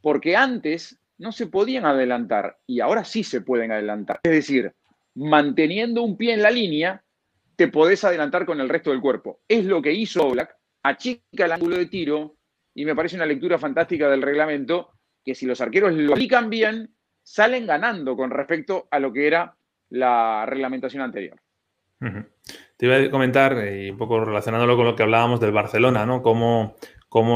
porque 0.00 0.36
antes 0.36 1.00
no 1.18 1.32
se 1.32 1.46
podían 1.46 1.84
adelantar 1.84 2.58
y 2.66 2.80
ahora 2.80 3.04
sí 3.04 3.24
se 3.24 3.40
pueden 3.40 3.72
adelantar. 3.72 4.20
Es 4.22 4.32
decir, 4.32 4.72
manteniendo 5.14 6.02
un 6.02 6.16
pie 6.16 6.34
en 6.34 6.42
la 6.42 6.50
línea, 6.50 7.02
te 7.56 7.68
podés 7.68 8.04
adelantar 8.04 8.46
con 8.46 8.60
el 8.60 8.68
resto 8.68 8.90
del 8.90 9.00
cuerpo. 9.00 9.40
Es 9.46 9.64
lo 9.64 9.82
que 9.82 9.92
hizo 9.92 10.26
Oblak, 10.26 10.56
achica 10.82 11.44
el 11.44 11.52
ángulo 11.52 11.76
de 11.76 11.86
tiro 11.86 12.36
y 12.74 12.84
me 12.84 12.94
parece 12.94 13.16
una 13.16 13.26
lectura 13.26 13.58
fantástica 13.58 14.08
del 14.08 14.22
reglamento 14.22 14.92
que 15.24 15.34
si 15.34 15.44
los 15.44 15.60
arqueros 15.60 15.92
lo 15.92 16.12
aplican 16.12 16.48
bien, 16.48 16.94
salen 17.22 17.66
ganando 17.66 18.16
con 18.16 18.30
respecto 18.30 18.88
a 18.90 18.98
lo 18.98 19.12
que 19.12 19.26
era 19.26 19.56
la 19.90 20.46
reglamentación 20.46 21.02
anterior. 21.02 21.38
Te 22.80 22.86
iba 22.86 22.96
a 22.96 23.10
comentar, 23.10 23.58
eh, 23.58 23.88
y 23.88 23.90
un 23.90 23.98
poco 23.98 24.24
relacionándolo 24.24 24.74
con 24.74 24.86
lo 24.86 24.96
que 24.96 25.02
hablábamos 25.02 25.38
del 25.38 25.52
Barcelona, 25.52 26.06
¿no? 26.06 26.22
Cómo, 26.22 26.74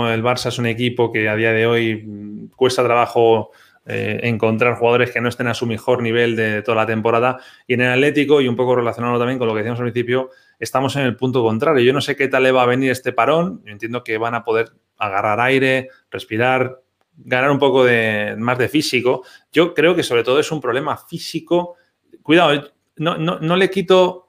el 0.09 0.23
Barça 0.23 0.49
es 0.49 0.59
un 0.59 0.65
equipo 0.65 1.13
que 1.13 1.29
a 1.29 1.37
día 1.37 1.53
de 1.53 1.67
hoy 1.67 2.03
mm, 2.03 2.53
cuesta 2.57 2.83
trabajo 2.83 3.51
eh, 3.85 4.21
encontrar 4.23 4.77
jugadores 4.79 5.11
que 5.11 5.21
no 5.21 5.29
estén 5.29 5.49
a 5.49 5.53
su 5.53 5.67
mejor 5.67 6.03
nivel 6.03 6.35
de 6.35 6.63
toda 6.63 6.79
la 6.79 6.87
temporada. 6.87 7.41
Y 7.67 7.75
en 7.75 7.83
el 7.83 7.93
Atlético, 7.93 8.41
y 8.41 8.49
un 8.49 8.57
poco 8.57 8.75
relacionado 8.75 9.19
también 9.19 9.39
con 9.39 9.47
lo 9.47 9.53
que 9.53 9.59
decíamos 9.59 9.81
al 9.81 9.93
principio, 9.93 10.31
estamos 10.59 10.97
en 10.97 11.03
el 11.03 11.15
punto 11.15 11.43
contrario. 11.43 11.85
Yo 11.85 11.93
no 11.93 12.01
sé 12.01 12.17
qué 12.17 12.29
tal 12.29 12.45
le 12.45 12.51
va 12.51 12.63
a 12.63 12.67
venir 12.67 12.91
este 12.91 13.13
parón. 13.13 13.61
Yo 13.67 13.73
entiendo 13.73 14.03
que 14.03 14.17
van 14.17 14.35
a 14.35 14.45
poder 14.45 14.71
agarrar 14.97 15.41
aire, 15.41 15.91
respirar, 16.11 16.81
ganar 17.19 17.51
un 17.51 17.59
poco 17.59 17.85
de, 17.85 18.35
más 18.39 18.57
de 18.57 18.71
físico. 18.71 19.25
Yo 19.53 19.75
creo 19.75 19.95
que 19.95 20.05
sobre 20.05 20.25
todo 20.25 20.41
es 20.41 20.51
un 20.51 20.63
problema 20.63 20.97
físico 20.97 21.77
cuidado, 22.23 22.73
no, 22.97 23.57
le 23.57 23.69
quito 23.71 24.24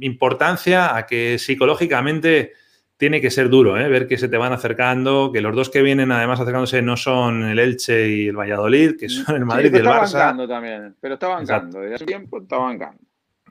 importancia 0.00 0.96
a 0.96 1.06
que 1.06 1.38
psicológicamente 1.38 2.52
tiene 2.96 3.20
que 3.20 3.30
ser 3.30 3.48
duro, 3.48 3.78
¿eh? 3.78 3.88
ver 3.88 4.08
que 4.08 4.18
se 4.18 4.28
te 4.28 4.36
van 4.36 4.52
acercando, 4.52 5.30
que 5.32 5.40
los 5.40 5.54
dos 5.54 5.70
que 5.70 5.82
vienen 5.82 6.10
además 6.10 6.40
acercándose 6.40 6.82
no 6.82 6.96
son 6.96 7.44
el 7.44 7.60
Elche 7.60 8.08
y 8.08 8.26
el 8.28 8.36
Valladolid, 8.36 8.96
que 8.98 9.08
son 9.08 9.36
el 9.36 9.44
Madrid 9.44 9.72
y 9.72 9.76
el 9.76 9.84
Barça. 9.84 10.04
Está 10.04 10.18
bancando 10.18 10.48
también, 10.48 10.96
pero 11.00 11.14
está 11.14 11.28
bancando, 11.28 11.80
desde 11.80 11.94
hace 11.94 12.06
tiempo 12.06 12.40
está 12.42 12.58
bancando. 12.58 13.00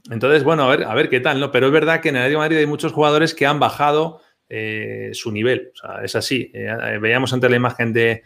Entonces, 0.10 0.44
bueno, 0.44 0.64
a 0.64 0.76
ver, 0.76 0.84
a 0.86 0.94
ver 0.94 1.10
qué 1.10 1.22
tal, 1.22 1.40
¿no? 1.40 1.52
Pero 1.52 1.68
es 1.68 1.74
verdad 1.74 2.02
que 2.02 2.10
en 2.10 2.18
el 2.18 2.22
Atlético 2.24 2.40
Madrid 2.40 2.58
hay 2.58 2.66
muchos 2.66 2.92
jugadores 2.92 3.34
que 3.34 3.46
han 3.46 3.60
bajado 3.60 4.22
eh, 4.50 5.12
su 5.14 5.32
nivel. 5.32 5.72
O 5.74 5.76
sea, 5.76 6.04
es 6.04 6.16
así. 6.16 6.52
Eh, 6.54 7.00
veíamos 7.02 7.34
antes 7.34 7.50
la 7.50 7.56
imagen 7.56 7.92
de, 7.94 8.24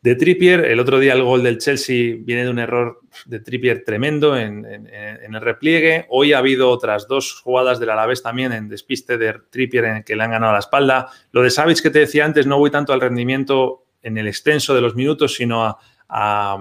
de 0.00 0.14
Trippier. 0.14 0.64
El 0.64 0.80
otro 0.80 0.98
día 0.98 1.12
el 1.12 1.22
gol 1.22 1.42
del 1.42 1.58
Chelsea 1.58 2.16
viene 2.20 2.44
de 2.44 2.50
un 2.50 2.58
error 2.58 3.00
de 3.26 3.40
Trippier 3.40 3.84
tremendo 3.84 4.36
en, 4.36 4.64
el 4.64 5.40
repliegue. 5.40 6.06
Hoy 6.08 6.32
ha 6.32 6.38
habido 6.38 6.70
otras 6.70 7.08
dos 7.08 7.40
jugadas 7.40 7.80
del 7.80 7.90
Alavés 7.90 8.22
también 8.22 8.52
en 8.52 8.68
despiste 8.68 9.18
de 9.18 9.34
Trippier 9.50 9.84
en 9.84 9.96
el 9.96 10.04
que 10.04 10.16
le 10.16 10.22
han 10.22 10.30
ganado 10.30 10.52
la 10.52 10.60
espalda. 10.60 11.08
Lo 11.32 11.42
de 11.42 11.50
Savic 11.50 11.82
que 11.82 11.90
te 11.90 12.00
decía 12.00 12.24
antes, 12.24 12.46
no 12.46 12.58
voy 12.58 12.70
tanto 12.70 12.92
al 12.92 13.00
rendimiento 13.00 13.86
en 14.02 14.16
el 14.18 14.28
extenso 14.28 14.74
de 14.74 14.80
los 14.80 14.94
minutos, 14.94 15.34
sino 15.34 15.78
a... 16.08 16.58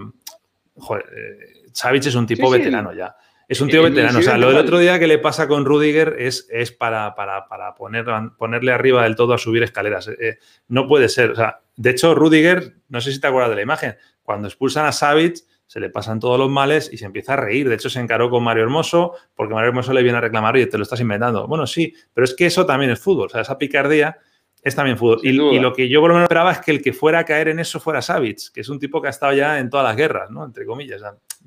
joder, 0.76 1.06
eh, 1.16 1.70
Savic 1.72 2.08
es 2.08 2.16
un 2.16 2.26
tipo 2.26 2.50
veterano 2.50 2.94
ya. 2.94 3.16
Es 3.48 3.62
un 3.62 3.70
tío 3.70 3.82
veterano. 3.82 4.20
O 4.20 4.22
sea, 4.22 4.38
lo 4.38 4.50
del 4.50 4.58
otro 4.58 4.78
día 4.78 5.00
que 5.00 5.08
le 5.08 5.20
pasa 5.20 5.48
con 5.48 5.64
Rudiger 5.64 6.16
es, 6.20 6.48
es 6.52 6.72
para, 6.72 7.16
para, 7.16 7.76
poner, 7.76 8.06
ponerle 8.38 8.72
arriba 8.72 9.04
del 9.04 9.16
todo 9.16 9.34
a 9.34 9.38
subir 9.38 9.64
escaleras. 9.64 10.10
Eh, 10.10 10.18
eh, 10.20 10.38
no 10.68 10.88
puede 10.88 11.08
ser. 11.08 11.32
O 11.32 11.36
sea, 11.36 11.62
de 11.76 11.92
hecho, 11.92 12.14
Rudiger, 12.14 12.76
no 12.90 13.00
sé 13.00 13.12
si 13.14 13.22
te 13.22 13.28
acuerdas 13.28 13.52
de 13.52 13.56
la 13.56 13.62
imagen, 13.62 13.96
cuando 14.22 14.48
expulsan 14.48 14.86
a 14.86 14.92
Savic, 14.92 15.38
se 15.66 15.80
le 15.80 15.90
pasan 15.90 16.20
todos 16.20 16.38
los 16.38 16.50
males 16.50 16.90
y 16.92 16.98
se 16.98 17.06
empieza 17.06 17.34
a 17.34 17.36
reír. 17.38 17.70
De 17.70 17.76
hecho, 17.76 17.90
se 17.90 18.00
encaró 18.00 18.30
con 18.30 18.44
Mario 18.44 18.64
Hermoso 18.64 19.14
porque 19.34 19.54
Mario 19.54 19.70
Hermoso 19.70 19.94
le 19.94 20.04
viene 20.04 20.18
a 20.18 20.22
reclamar, 20.22 20.58
y 20.58 20.66
te 20.66 20.78
lo 20.78 20.84
estás 20.84 21.00
inventando. 21.00 21.48
Bueno, 21.48 21.68
sí, 21.68 21.94
pero 22.14 22.26
es 22.26 22.34
que 22.34 22.46
eso 22.46 22.66
también 22.66 22.92
es 22.92 23.00
fútbol. 23.00 23.28
O 23.28 23.30
sea, 23.30 23.42
esa 23.42 23.58
picardía 23.58 24.18
es 24.62 24.76
también 24.76 24.98
fútbol. 24.98 25.20
Y, 25.24 25.32
lo 25.32 25.72
que 25.74 25.88
yo 25.88 26.02
por 26.02 26.10
lo 26.10 26.16
menos 26.16 26.26
esperaba 26.26 26.52
es 26.52 26.60
que 26.60 26.72
el 26.72 26.82
que 26.82 26.92
fuera 26.92 27.20
a 27.20 27.26
caer 27.26 27.48
en 27.48 27.60
eso 27.60 27.80
fuera 27.80 28.02
Savic, 28.02 28.52
que 28.54 28.62
es 28.62 28.70
un 28.70 28.80
tipo 28.80 29.02
que 29.02 29.08
ha 29.08 29.12
estado 29.12 29.34
ya 29.34 29.60
en 29.60 29.70
todas 29.70 29.86
las 29.86 29.96
guerras, 29.96 30.30
¿no? 30.32 30.44
Entre 30.44 30.66
comillas. 30.66 31.02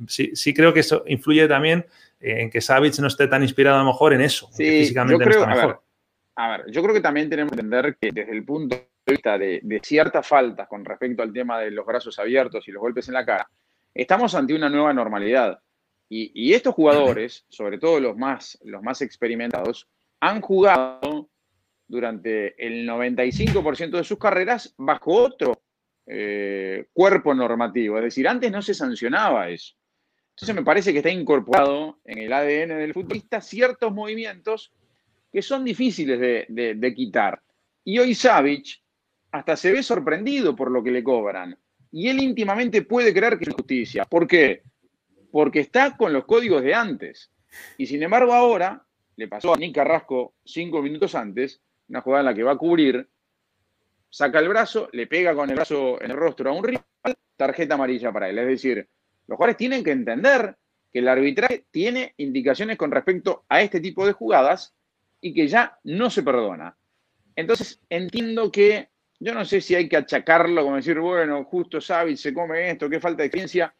Sí, 0.06 0.30
sí 0.34 0.54
creo 0.54 0.72
que 0.72 0.80
eso 0.80 1.04
influye 1.06 1.46
también 1.48 1.86
en 2.20 2.50
que 2.50 2.60
Savic 2.60 2.98
no 2.98 3.06
esté 3.06 3.26
tan 3.26 3.42
inspirado 3.42 3.76
a 3.76 3.80
lo 3.80 3.86
mejor 3.86 4.12
en 4.12 4.20
eso. 4.20 4.48
Sí, 4.52 4.64
físicamente 4.64 5.24
yo 5.24 5.30
creo, 5.30 5.46
no 5.46 5.52
está 5.52 5.66
mejor. 5.66 5.82
A 6.36 6.56
ver, 6.56 6.70
yo 6.70 6.82
creo 6.82 6.94
que 6.94 7.00
también 7.00 7.28
tenemos 7.28 7.52
que 7.52 7.60
entender 7.60 7.96
que 8.00 8.10
desde 8.12 8.32
el 8.32 8.44
punto 8.44 8.76
de 8.76 9.12
vista 9.12 9.36
de, 9.36 9.80
ciertas 9.82 10.26
faltas 10.26 10.68
con 10.68 10.84
respecto 10.84 11.22
al 11.22 11.32
tema 11.32 11.58
de 11.60 11.70
los 11.70 11.84
brazos 11.84 12.18
abiertos 12.18 12.66
y 12.66 12.72
los 12.72 12.80
golpes 12.80 13.08
en 13.08 13.14
la 13.14 13.26
cara, 13.26 13.50
estamos 13.94 14.34
ante 14.34 14.54
una 14.54 14.68
nueva 14.68 14.92
normalidad. 14.92 15.60
Y, 16.12 16.52
estos 16.54 16.74
jugadores, 16.74 17.44
sobre 17.48 17.78
todo 17.78 18.00
los 18.00 18.16
más, 18.16 18.58
los 18.64 18.82
más 18.82 19.00
experimentados, 19.00 19.88
han 20.18 20.40
jugado 20.40 21.30
durante 21.86 22.66
el 22.66 22.88
95% 22.88 23.90
de 23.90 24.04
sus 24.04 24.18
carreras 24.18 24.74
bajo 24.76 25.12
otro 25.12 25.62
eh, 26.06 26.86
cuerpo 26.92 27.32
normativo. 27.32 27.98
Es 27.98 28.04
decir, 28.04 28.26
antes 28.26 28.50
no 28.50 28.60
se 28.60 28.74
sancionaba 28.74 29.50
eso. 29.50 29.76
Entonces 30.40 30.56
me 30.56 30.64
parece 30.64 30.92
que 30.92 31.00
está 31.00 31.10
incorporado 31.10 31.98
en 32.02 32.16
el 32.16 32.32
ADN 32.32 32.78
del 32.78 32.94
futbolista 32.94 33.42
ciertos 33.42 33.92
movimientos 33.92 34.72
que 35.30 35.42
son 35.42 35.66
difíciles 35.66 36.18
de, 36.18 36.94
quitar. 36.96 37.42
Y 37.84 37.98
hoy 37.98 38.14
Savage 38.14 38.80
hasta 39.32 39.54
se 39.54 39.70
ve 39.70 39.82
sorprendido 39.82 40.56
por 40.56 40.70
lo 40.70 40.82
que 40.82 40.92
le 40.92 41.04
cobran. 41.04 41.58
Y 41.92 42.08
él 42.08 42.22
íntimamente 42.22 42.80
puede 42.80 43.12
creer 43.12 43.38
que 43.38 43.50
es 43.50 43.54
justicia. 43.54 44.06
¿Por 44.06 44.26
qué? 44.26 44.62
Porque 45.30 45.60
está 45.60 45.94
con 45.98 46.14
los 46.14 46.24
códigos 46.24 46.62
de 46.62 46.72
antes. 46.72 47.30
Y 47.76 47.84
sin 47.84 48.02
embargo 48.02 48.32
ahora, 48.32 48.82
le 49.16 49.28
pasó 49.28 49.52
a 49.52 49.58
Nick 49.58 49.74
Carrasco 49.74 50.36
cinco 50.42 50.80
minutos 50.80 51.14
antes, 51.14 51.60
una 51.90 52.00
jugada 52.00 52.22
en 52.22 52.26
la 52.26 52.34
que 52.34 52.44
va 52.44 52.52
a 52.52 52.56
cubrir, 52.56 53.06
saca 54.08 54.38
el 54.38 54.48
brazo, 54.48 54.88
le 54.92 55.06
pega 55.06 55.34
con 55.34 55.50
el 55.50 55.56
brazo 55.56 56.02
en 56.02 56.10
el 56.12 56.16
rostro 56.16 56.48
a 56.48 56.54
un 56.54 56.64
rival, 56.64 56.84
tarjeta 57.36 57.74
amarilla 57.74 58.10
para 58.10 58.30
él. 58.30 58.38
Es 58.38 58.46
decir, 58.46 58.88
Los 59.30 59.36
jugadores 59.36 59.58
tienen 59.58 59.84
que 59.84 59.92
entender 59.92 60.56
que 60.92 60.98
el 60.98 61.06
arbitraje 61.06 61.64
tiene 61.70 62.14
indicaciones 62.16 62.76
con 62.76 62.90
respecto 62.90 63.44
a 63.48 63.62
este 63.62 63.78
tipo 63.78 64.04
de 64.04 64.12
jugadas 64.12 64.74
y 65.20 65.32
que 65.32 65.46
ya 65.46 65.78
no 65.84 66.10
se 66.10 66.24
perdona. 66.24 66.76
Entonces, 67.36 67.80
entiendo 67.88 68.50
que 68.50 68.88
yo 69.20 69.32
no 69.32 69.44
sé 69.44 69.60
si 69.60 69.76
hay 69.76 69.88
que 69.88 69.98
achacarlo, 69.98 70.64
como 70.64 70.74
decir, 70.74 70.98
bueno, 70.98 71.44
justo 71.44 71.80
Savic 71.80 72.16
se 72.16 72.34
come 72.34 72.72
esto, 72.72 72.90
qué 72.90 72.98
falta 72.98 73.22
de 73.22 73.26
experiencia. 73.26 73.72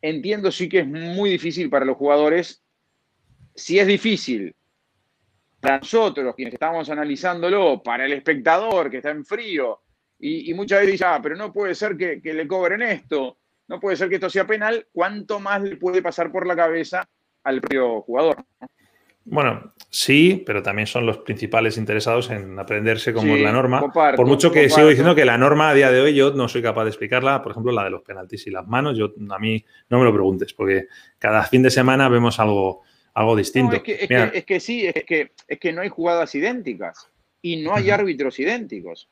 Entiendo 0.00 0.50
sí 0.50 0.66
que 0.66 0.78
es 0.78 0.86
muy 0.86 1.28
difícil 1.28 1.68
para 1.68 1.84
los 1.84 1.98
jugadores. 1.98 2.64
Si 3.54 3.78
es 3.78 3.86
difícil 3.86 4.56
para 5.60 5.80
nosotros, 5.80 6.34
quienes 6.34 6.54
estamos 6.54 6.88
analizándolo, 6.88 7.82
para 7.82 8.06
el 8.06 8.14
espectador 8.14 8.90
que 8.90 8.96
está 8.96 9.10
en 9.10 9.26
frío, 9.26 9.82
y, 10.18 10.54
muchas 10.54 10.80
veces 10.80 10.92
dice, 10.92 11.04
ah, 11.04 11.20
pero 11.22 11.36
no 11.36 11.52
puede 11.52 11.74
ser 11.74 11.98
que, 11.98 12.22
que 12.22 12.32
le 12.32 12.48
cobren 12.48 12.80
esto, 12.80 13.39
no 13.70 13.78
puede 13.78 13.96
ser 13.96 14.08
que 14.08 14.16
esto 14.16 14.28
sea 14.28 14.48
penal, 14.48 14.88
¿cuánto 14.92 15.38
más 15.38 15.62
le 15.62 15.76
puede 15.76 16.02
pasar 16.02 16.32
por 16.32 16.44
la 16.44 16.56
cabeza 16.56 17.08
al 17.44 17.60
propio 17.60 18.00
jugador? 18.00 18.44
Bueno, 19.24 19.74
sí, 19.88 20.42
pero 20.44 20.60
también 20.60 20.88
son 20.88 21.06
los 21.06 21.18
principales 21.18 21.76
interesados 21.76 22.30
en 22.30 22.58
aprenderse 22.58 23.12
cómo 23.12 23.36
es 23.36 23.40
la 23.40 23.52
norma. 23.52 23.92
por 23.92 24.26
mucho 24.26 24.50
que 24.50 24.68
sigo 24.68 24.88
diciendo 24.88 25.14
que 25.14 25.24
la 25.24 25.38
norma 25.38 25.70
a 25.70 25.74
día 25.74 25.92
de 25.92 26.00
hoy 26.00 26.16
yo 26.16 26.32
no 26.32 26.48
soy 26.48 26.62
capaz 26.62 26.82
de 26.82 26.90
explicarla, 26.90 27.44
por 27.44 27.52
ejemplo, 27.52 27.70
la 27.70 27.84
de 27.84 27.90
los 27.90 28.02
penaltis 28.02 28.44
y 28.48 28.50
las 28.50 28.66
manos, 28.66 28.98
yo 28.98 29.12
a 29.30 29.38
mí 29.38 29.64
no 29.88 30.00
me 30.00 30.04
lo 30.04 30.12
preguntes, 30.12 30.52
porque 30.52 30.88
cada 31.20 31.44
fin 31.44 31.62
de 31.62 31.70
semana 31.70 32.08
vemos 32.08 32.40
algo, 32.40 32.82
algo 33.14 33.36
distinto. 33.36 33.76
es, 33.76 33.82
que, 34.44 34.58
sí, 34.58 34.84
es 34.84 35.04
que, 35.04 35.30
es 35.46 35.60
que 35.60 35.72
no 35.72 35.82
hay 35.82 35.90
jugadas 35.90 36.34
idénticas 36.34 37.08
y 37.40 37.62
no 37.62 37.76
hay 37.76 37.90
árbitros 37.90 38.36
idénticos. 38.40 39.08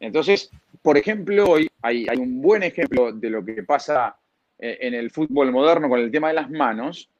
Entonces, 0.00 0.50
por 0.82 0.96
ejemplo, 0.96 1.50
hoy 1.50 1.68
hay, 1.82 2.06
un 2.16 2.40
buen 2.40 2.62
ejemplo 2.62 3.12
de 3.12 3.30
lo 3.30 3.44
que 3.44 3.62
pasa 3.62 4.16
eh, 4.58 4.78
en 4.80 4.94
el 4.94 5.10
fútbol 5.10 5.52
moderno 5.52 5.88
con 5.88 6.00
el 6.00 6.10
tema 6.10 6.28
de 6.28 6.34
las 6.34 6.50
manos. 6.50 7.10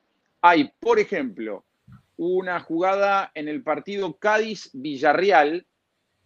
Hay, 0.41 0.73
por 0.81 0.99
ejemplo, 0.99 1.65
una 2.17 2.61
jugada 2.61 3.31
en 3.35 3.49
el 3.49 3.63
partido 3.63 4.17
Cádiz-Villarreal, 4.19 5.67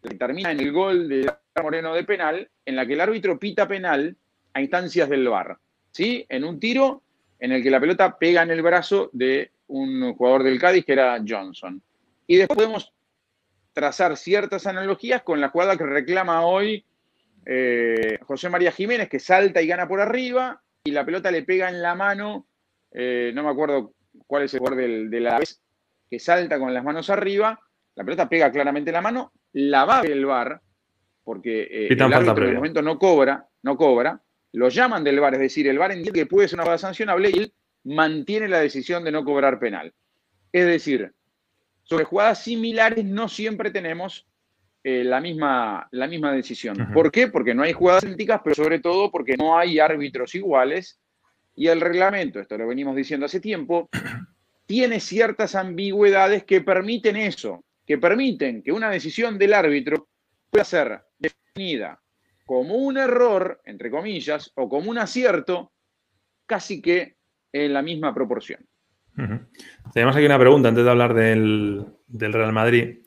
que 0.03 0.15
termina 0.15 0.53
en 0.53 0.61
el 0.61 0.73
gol 0.73 1.09
de 1.09 1.33
Moreno 1.61 1.95
de 1.95 2.05
penal, 2.05 2.49
en 2.65 2.77
la 2.77 2.87
que 2.87 2.93
el 2.93 3.01
árbitro 3.01 3.39
pita 3.39 3.67
penal 3.67 4.17
a 4.53 4.61
instancias 4.61 5.09
del 5.09 5.29
VAR. 5.29 5.59
¿sí? 5.91 6.25
En 6.29 6.45
un 6.45 6.61
tiro 6.61 7.03
en 7.41 7.53
el 7.53 7.63
que 7.63 7.71
la 7.71 7.81
pelota 7.81 8.17
pega 8.17 8.43
en 8.43 8.51
el 8.51 8.63
brazo 8.63 9.11
de 9.13 9.51
un 9.67 10.15
jugador 10.15 10.45
del 10.45 10.61
Cádiz 10.61 10.85
que 10.85 10.93
era 10.93 11.23
Johnson. 11.27 11.83
Y 12.27 12.37
después 12.37 12.57
podemos 12.57 12.93
trazar 13.73 14.17
ciertas 14.17 14.67
analogías 14.67 15.23
con 15.23 15.41
la 15.41 15.49
jugada 15.49 15.77
que 15.77 15.85
reclama 15.85 16.47
hoy 16.47 16.85
eh, 17.47 18.19
José 18.23 18.49
María 18.49 18.73
Jiménez, 18.73 19.09
que 19.09 19.19
salta 19.19 19.61
y 19.61 19.67
gana 19.67 19.89
por 19.89 20.01
arriba, 20.01 20.63
y 20.83 20.91
la 20.91 21.05
pelota 21.05 21.31
le 21.31 21.43
pega 21.43 21.69
en 21.69 21.83
la 21.83 21.95
mano, 21.95 22.47
eh, 22.91 23.33
no 23.35 23.43
me 23.43 23.51
acuerdo 23.51 23.95
cuál 24.27 24.45
es 24.45 24.55
el 24.55 24.61
jugador 24.61 24.81
de 25.11 25.21
la 25.21 25.39
vez, 25.39 25.61
que 26.11 26.19
salta 26.19 26.59
con 26.59 26.73
las 26.73 26.85
manos 26.85 27.11
arriba, 27.11 27.59
la 27.95 28.05
pelota 28.05 28.29
pega 28.29 28.51
claramente 28.51 28.91
en 28.91 28.95
la 28.95 29.01
mano, 29.01 29.33
la 29.53 29.85
va 29.85 30.01
el 30.01 30.27
bar, 30.27 30.61
porque 31.23 31.63
eh, 31.63 31.89
el 31.91 32.13
árbitro 32.13 32.45
en 32.45 32.51
el 32.51 32.57
momento 32.57 32.83
no 32.83 32.99
cobra, 32.99 33.49
no 33.63 33.77
cobra, 33.77 34.21
lo 34.53 34.69
llaman 34.69 35.03
del 35.03 35.21
bar, 35.21 35.35
es 35.35 35.41
decir, 35.41 35.67
el 35.67 35.79
bar 35.79 35.93
entiende 35.93 36.21
que 36.21 36.27
puede 36.27 36.49
ser 36.49 36.57
una 36.57 36.65
jugada 36.65 36.79
sancionable 36.79 37.31
y 37.31 37.39
él 37.39 37.55
mantiene 37.85 38.49
la 38.49 38.61
decisión 38.61 39.05
de 39.05 39.13
no 39.13 39.25
cobrar 39.25 39.59
penal. 39.59 39.93
Es 40.53 40.67
decir, 40.67 41.13
sobre 41.83 42.05
jugadas 42.05 42.45
similares 42.45 43.05
no 43.05 43.29
siempre 43.29 43.71
tenemos 43.71 44.27
eh, 44.87 45.03
la, 45.03 45.21
misma, 45.21 45.89
la 45.93 46.07
misma 46.07 46.31
decisión. 46.33 46.93
¿Por 46.93 47.11
qué? 47.11 47.29
Porque 47.29 47.55
no 47.55 47.63
hay 47.63 47.73
jugadas 47.73 48.05
idénticas, 48.05 48.43
pero 48.45 48.55
sobre 48.55 48.81
todo 48.81 49.11
porque 49.11 49.35
no 49.37 49.59
hay 49.59 49.79
árbitros 49.79 50.35
iguales 50.35 51.01
y 51.57 51.69
el 51.69 51.81
reglamento, 51.81 52.39
esto 52.39 52.59
lo 52.59 52.69
venimos 52.69 52.95
diciendo 52.95 53.27
hace 53.27 53.41
tiempo, 53.41 53.89
tiene 54.67 55.01
ciertas 55.01 55.55
ambigüedades 55.55 56.45
que 56.45 56.61
permiten 56.61 57.17
eso, 57.17 57.65
que 57.87 57.99
permiten 57.99 58.63
que 58.63 58.73
una 58.73 58.91
decisión 58.91 59.39
del 59.39 59.55
árbitro 59.55 60.09
pueda 60.51 60.65
ser 60.65 61.01
definida 61.19 62.01
como 62.45 62.75
un 62.75 62.99
error, 62.99 63.63
entre 63.65 63.91
comillas, 63.91 64.53
o 64.55 64.69
como 64.69 64.91
un 64.91 64.99
acierto, 64.99 65.73
casi 66.47 66.83
que 66.83 67.17
en 67.53 67.73
la 67.73 67.81
misma 67.81 68.15
proporción. 68.15 68.61
Tenemos 69.93 70.17
aquí 70.17 70.27
una 70.27 70.39
pregunta 70.39 70.69
antes 70.69 70.85
de 70.85 70.91
hablar 70.91 71.15
del, 71.15 71.87
Real 72.09 72.53
Madrid. 72.53 72.99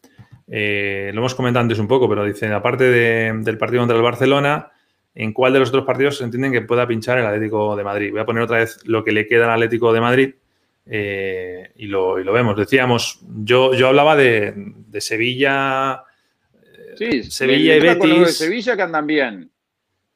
Eh, 0.49 1.11
lo 1.13 1.19
hemos 1.19 1.35
comentado 1.35 1.61
antes 1.61 1.79
un 1.79 1.87
poco, 1.87 2.07
pero 2.07 2.23
dicen, 2.23 2.53
aparte 2.53 2.85
del 2.85 3.57
partido 3.57 3.81
contra 3.81 3.97
el 3.97 4.03
Barcelona, 4.03 4.71
¿en 5.13 5.33
cuál 5.33 5.53
de 5.53 5.59
los 5.59 5.69
otros 5.69 5.85
partidos 5.85 6.17
se 6.17 6.23
entienden 6.23 6.51
que 6.51 6.61
pueda 6.61 6.87
pinchar 6.87 7.17
el 7.17 7.25
Atlético 7.25 7.75
de 7.75 7.83
Madrid? 7.83 8.11
Voy 8.11 8.21
a 8.21 8.25
poner 8.25 8.43
otra 8.43 8.57
vez 8.57 8.79
lo 8.85 9.03
que 9.03 9.11
le 9.11 9.27
queda 9.27 9.45
al 9.45 9.51
Atlético 9.51 9.91
de 9.91 10.01
Madrid. 10.01 10.33
Eh, 10.89 11.71
y, 11.75 11.87
lo, 11.87 12.15
vemos. 12.15 12.55
Decíamos, 12.55 13.19
yo, 13.43 13.73
yo 13.73 13.89
hablaba 13.89 14.15
de, 14.15 14.73
Sevilla. 14.99 16.03
Sí, 16.95 17.23
Sevilla 17.23 17.75
y 17.75 17.79
Betis. 17.79 18.19
De 18.19 18.27
Sevilla 18.27 18.75
que 18.75 18.81
andan 18.81 19.05
bien. 19.05 19.51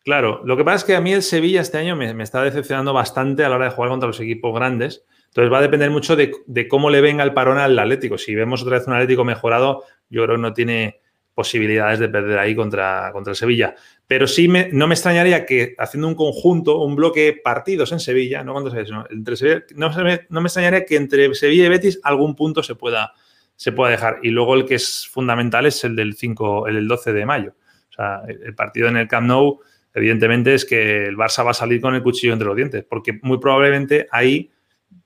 Claro, 0.04 0.41
lo 0.46 0.58
que 0.58 0.63
pasa 0.63 0.78
es 0.78 0.84
que 0.84 0.96
a 0.96 1.02
mí 1.02 1.13
el 1.13 1.22
Sevilla 1.22 1.62
este 1.62 1.78
año 1.78 1.96
me, 1.96 2.24
está 2.24 2.41
decepcionando 2.44 2.91
bastante 2.91 3.44
a 3.44 3.50
la 3.50 3.56
hora 3.56 3.65
de 3.65 3.72
jugar 3.72 3.91
contra 3.91 4.08
los 4.08 4.20
equipos 4.20 4.54
grandes. 4.56 5.04
Entonces 5.32 5.52
va 5.52 5.60
a 5.60 5.62
depender 5.62 5.89
mucho 5.89 6.17
de, 6.17 6.67
cómo 6.67 6.89
le 6.89 7.00
venga 7.00 7.24
el 7.24 7.34
parón 7.34 7.58
al 7.58 7.80
Atlético. 7.80 8.17
Si 8.17 8.36
vemos 8.36 8.62
otra 8.63 8.78
vez 8.78 8.88
un 8.88 8.94
Atlético 8.94 9.24
mejorado, 9.24 9.86
yo 10.10 10.24
creo 10.24 10.36
que 10.36 10.41
no 10.41 10.54
tiene 10.54 11.00
posibilidades 11.34 12.00
de 12.00 12.10
perder 12.10 12.38
ahí 12.38 12.54
contra, 12.54 13.10
contra 13.13 13.34
Sevilla. 13.34 13.74
Pero 14.08 14.28
sí 14.28 14.50
no 14.50 14.88
me 14.88 14.94
extrañaría 14.94 15.46
que 15.46 15.74
haciendo 15.78 16.10
un 16.10 16.15
conjunto, 16.15 16.80
un 16.80 16.98
bloque 16.98 17.39
partidos 17.41 17.94
en 17.94 18.02
Sevilla, 18.02 18.44
no 18.44 18.52
cuando 18.52 18.72
se 18.72 18.84
entre 19.10 19.38
Sevilla, 19.38 19.63
no, 19.76 19.89
no, 19.89 20.41
me, 20.41 20.48
extrañaría 20.48 20.86
que 20.86 20.98
entre 20.98 21.34
Sevilla 21.34 21.65
y 21.65 21.70
Betis 21.70 22.00
algún 22.04 22.36
punto 22.36 22.62
se 22.62 22.76
pueda, 22.76 23.13
se 23.56 23.72
pueda 23.72 23.91
dejar. 23.91 24.20
Y 24.24 24.32
luego 24.32 24.56
el 24.56 24.65
que 24.65 24.76
es 24.76 25.08
fundamental 25.10 25.65
es 25.65 25.82
el 25.86 25.96
del 25.96 26.15
5, 26.15 26.67
el 26.67 26.76
del 26.76 26.88
12 26.89 27.13
de 27.13 27.26
mayo. 27.26 27.56
O 27.89 27.94
sea, 27.94 28.22
el 28.28 28.54
partido 28.54 28.89
en 28.89 28.98
el 28.98 29.08
Camp 29.08 29.28
Nou, 29.28 29.62
evidentemente, 29.94 30.54
es 30.54 30.65
que 30.65 31.06
el 31.06 31.15
Barça 31.15 31.46
va 31.46 31.52
a 31.52 31.54
salir 31.54 31.80
con 31.80 31.96
el 31.96 32.04
cuchillo 32.04 32.34
entre 32.34 32.48
los 32.48 32.56
dientes, 32.56 32.84
porque 32.84 33.20
muy 33.22 33.38
probablemente 33.38 34.08
ahí, 34.12 34.52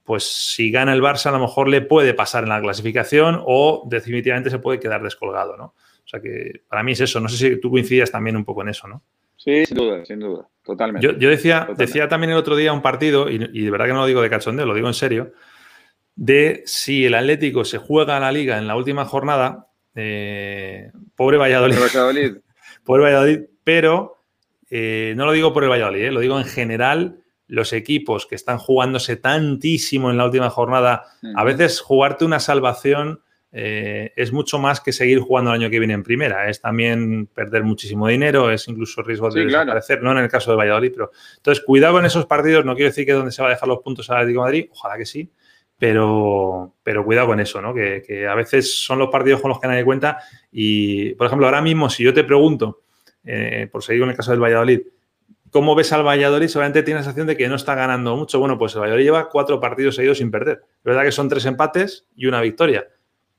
pues 0.06 0.24
si 0.24 0.72
gana 0.72 0.94
el 0.94 1.02
Barça, 1.02 1.28
a 1.28 1.32
lo 1.32 1.40
mejor 1.40 1.68
le 1.68 1.82
puede 1.82 2.14
pasar 2.14 2.44
en 2.44 2.50
la 2.50 2.62
clasificación 2.62 3.42
o 3.44 3.84
definitivamente 3.90 4.52
se 4.52 4.60
puede 4.60 4.80
quedar 4.80 5.02
descolgado, 5.02 5.58
¿no? 5.58 5.66
O 5.66 6.08
sea 6.08 6.22
que 6.22 6.62
para 6.70 6.84
mí 6.84 6.92
es 6.92 7.02
eso. 7.02 7.20
No 7.20 7.28
sé 7.28 7.38
si 7.38 7.60
tú 7.60 7.72
coincidas 7.72 8.12
también 8.12 8.38
un 8.38 8.46
poco 8.46 8.62
en 8.62 8.70
eso, 8.70 8.88
¿no? 8.88 9.02
Sí, 9.36 9.66
sin 9.66 9.76
duda, 9.78 10.06
sin 10.06 10.20
duda. 10.20 10.48
Totalmente. 10.64 11.08
Yo, 11.20 11.30
decía, 11.30 11.68
decía 11.76 12.08
también 12.08 12.32
el 12.32 12.38
otro 12.38 12.56
día 12.56 12.72
un 12.72 12.84
partido, 12.84 13.30
y, 13.30 13.38
de 13.38 13.72
verdad 13.72 13.88
que 13.88 13.94
no 13.94 14.02
lo 14.02 14.06
digo 14.06 14.22
de 14.22 14.30
cachondeo, 14.30 14.66
lo 14.66 14.76
digo 14.76 14.88
en 14.88 14.94
serio, 14.94 15.34
de 16.16 16.62
si 16.66 17.06
el 17.06 17.16
Atlético 17.16 17.66
se 17.66 17.80
juega 17.80 18.18
a 18.18 18.20
la 18.20 18.32
liga 18.32 18.60
en 18.60 18.68
la 18.68 18.76
última 18.76 19.06
jornada, 19.06 19.68
eh, 19.96 20.92
pobre 21.16 21.38
Valladolid. 21.38 21.76
Pobre 21.76 21.90
Valladolid. 21.90 22.38
pobre 22.84 23.04
Valladolid, 23.04 23.40
pero 23.64 24.24
eh, 24.70 25.14
no 25.18 25.26
lo 25.26 25.32
digo 25.32 25.52
por 25.52 25.64
el 25.64 25.70
Valladolid, 25.70 26.06
eh, 26.06 26.12
lo 26.12 26.20
digo 26.20 26.40
en 26.40 26.46
general 26.46 27.25
los 27.48 27.74
equipos 27.74 28.26
que 28.26 28.36
están 28.36 28.58
jugándose 28.58 29.18
tantísimo 29.18 30.10
en 30.10 30.18
la 30.18 30.26
última 30.26 30.50
jornada, 30.50 31.06
a 31.36 31.44
veces 31.44 31.80
jugarte 31.80 32.26
una 32.26 32.40
salvación 32.40 33.22
eh, 33.58 34.12
es 34.18 34.34
mucho 34.34 34.60
más 34.60 34.82
que 34.82 34.92
seguir 34.92 35.20
jugando 35.20 35.52
el 35.52 35.62
año 35.62 35.70
que 35.70 35.80
viene 35.80 35.94
en 35.94 36.04
primera. 36.04 36.50
Es 36.50 36.60
también 36.60 37.28
perder 37.28 37.64
muchísimo 37.64 38.06
dinero, 38.10 38.52
es 38.52 38.68
incluso 38.68 39.02
riesgo 39.02 39.30
de 39.30 39.46
desaparecer, 39.46 40.04
no 40.04 40.12
en 40.12 40.18
el 40.18 40.30
caso 40.30 40.52
de 40.52 40.58
Valladolid, 40.58 40.92
pero 40.92 41.12
entonces 41.38 41.64
cuidado 41.64 41.94
con 41.94 42.06
esos 42.06 42.26
partidos. 42.26 42.66
No 42.66 42.76
quiero 42.76 42.90
decir 42.90 43.06
que 43.06 43.14
donde 43.14 43.32
se 43.32 43.42
va 43.42 43.48
a 43.48 43.52
dejar 43.52 43.70
los 43.70 43.80
puntos 43.80 44.10
al 44.10 44.18
Atlético 44.18 44.42
de 44.42 44.46
Madrid, 44.46 44.70
ojalá 44.72 44.98
que 44.98 45.06
sí, 45.06 45.32
pero, 45.80 46.76
pero 46.84 47.06
cuidado 47.06 47.28
con 47.28 47.40
eso, 47.40 47.62
¿no? 47.62 47.74
Que, 47.74 48.28
a 48.30 48.36
veces 48.36 48.84
son 48.84 49.00
los 49.00 49.08
partidos 49.08 49.40
con 49.40 49.48
los 49.48 49.62
que 49.62 49.70
nadie 49.70 49.86
cuenta. 49.86 50.20
Y, 50.52 51.14
por 51.16 51.28
ejemplo, 51.28 51.48
ahora 51.48 51.62
mismo, 51.62 51.90
si 51.90 52.04
yo 52.04 52.14
te 52.14 52.26
pregunto, 52.26 52.82
eh, 53.24 53.70
por 53.72 53.82
seguir 53.82 54.02
con 54.02 54.10
el 54.10 54.18
caso 54.18 54.32
del 54.32 54.42
Valladolid, 54.42 54.82
¿cómo 55.56 55.74
ves 55.74 55.94
al 55.94 56.06
Valladolid? 56.06 56.50
Seguramente 56.50 56.84
tienes 56.84 57.00
la 57.00 57.04
sensación 57.06 57.28
de 57.28 57.38
que 57.38 57.48
no 57.48 57.56
está 57.56 57.76
ganando 57.76 58.18
mucho. 58.18 58.40
Bueno, 58.40 58.58
pues 58.58 58.76
el 58.76 58.82
Valladolid 58.82 59.06
lleva 59.06 59.30
cuatro 59.30 59.58
partidos 59.62 59.96
seguidos 59.96 60.18
sin 60.18 60.30
perder. 60.30 60.64
Es 60.64 60.84
verdad 60.84 61.04
que 61.04 61.14
son 61.14 61.30
tres 61.30 61.46
empates 61.46 62.08
y 62.14 62.26
una 62.26 62.42
victoria 62.42 62.90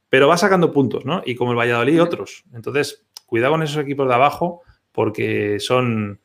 pero 0.08 0.28
va 0.28 0.36
sacando 0.36 0.72
puntos, 0.72 1.04
¿no? 1.04 1.22
Y 1.24 1.34
como 1.34 1.52
el 1.52 1.58
Valladolid, 1.58 2.02
otros. 2.02 2.44
Entonces, 2.54 3.04
cuidado 3.26 3.52
con 3.52 3.62
esos 3.62 3.82
equipos 3.82 4.08
de 4.08 4.14
abajo 4.14 4.62
porque 4.92 5.58
son, 5.60 6.20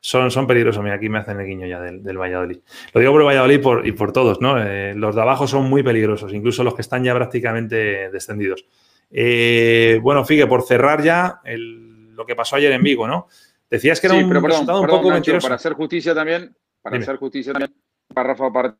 son, 0.00 0.30
son 0.30 0.46
peligrosos. 0.46 0.82
Mira, 0.82 0.96
aquí 0.96 1.08
me 1.08 1.18
hacen 1.18 1.38
el 1.38 1.46
guiño 1.46 1.66
ya 1.66 1.80
del, 1.80 2.18
Valladolid. 2.18 2.58
Lo 2.92 3.00
digo 3.00 3.12
por 3.12 3.20
el 3.20 3.26
Valladolid 3.26 3.86
y 3.86 3.92
por 3.92 4.12
todos, 4.12 4.40
¿no? 4.40 4.60
Eh, 4.60 4.94
los 4.96 5.14
de 5.14 5.20
abajo 5.20 5.46
son 5.46 5.68
muy 5.68 5.82
peligrosos, 5.82 6.32
incluso 6.32 6.64
los 6.64 6.74
que 6.74 6.82
están 6.82 7.04
ya 7.04 7.14
prácticamente 7.14 8.10
descendidos. 8.10 8.64
Eh, 9.10 10.00
bueno, 10.02 10.24
Figue, 10.24 10.46
por 10.46 10.62
cerrar 10.62 11.02
ya 11.02 11.40
lo 11.44 12.26
que 12.26 12.34
pasó 12.34 12.56
ayer 12.56 12.72
en 12.72 12.82
Vigo, 12.82 13.06
¿no? 13.06 13.28
Decías 13.70 14.00
que 14.00 14.06
era 14.06 14.16
un 14.16 14.30
resultado 14.32 14.80
un 14.80 14.86
poco 14.86 15.10
mentiroso. 15.10 15.44
Para 15.46 15.56
hacer 15.56 15.74
justicia 15.74 16.14
también, 16.14 16.54
para 16.82 16.98
hacer 16.98 17.16
justicia 17.16 17.52
también, 17.52 17.74
para 18.14 18.28
Rafa 18.30 18.50
para 18.52 18.76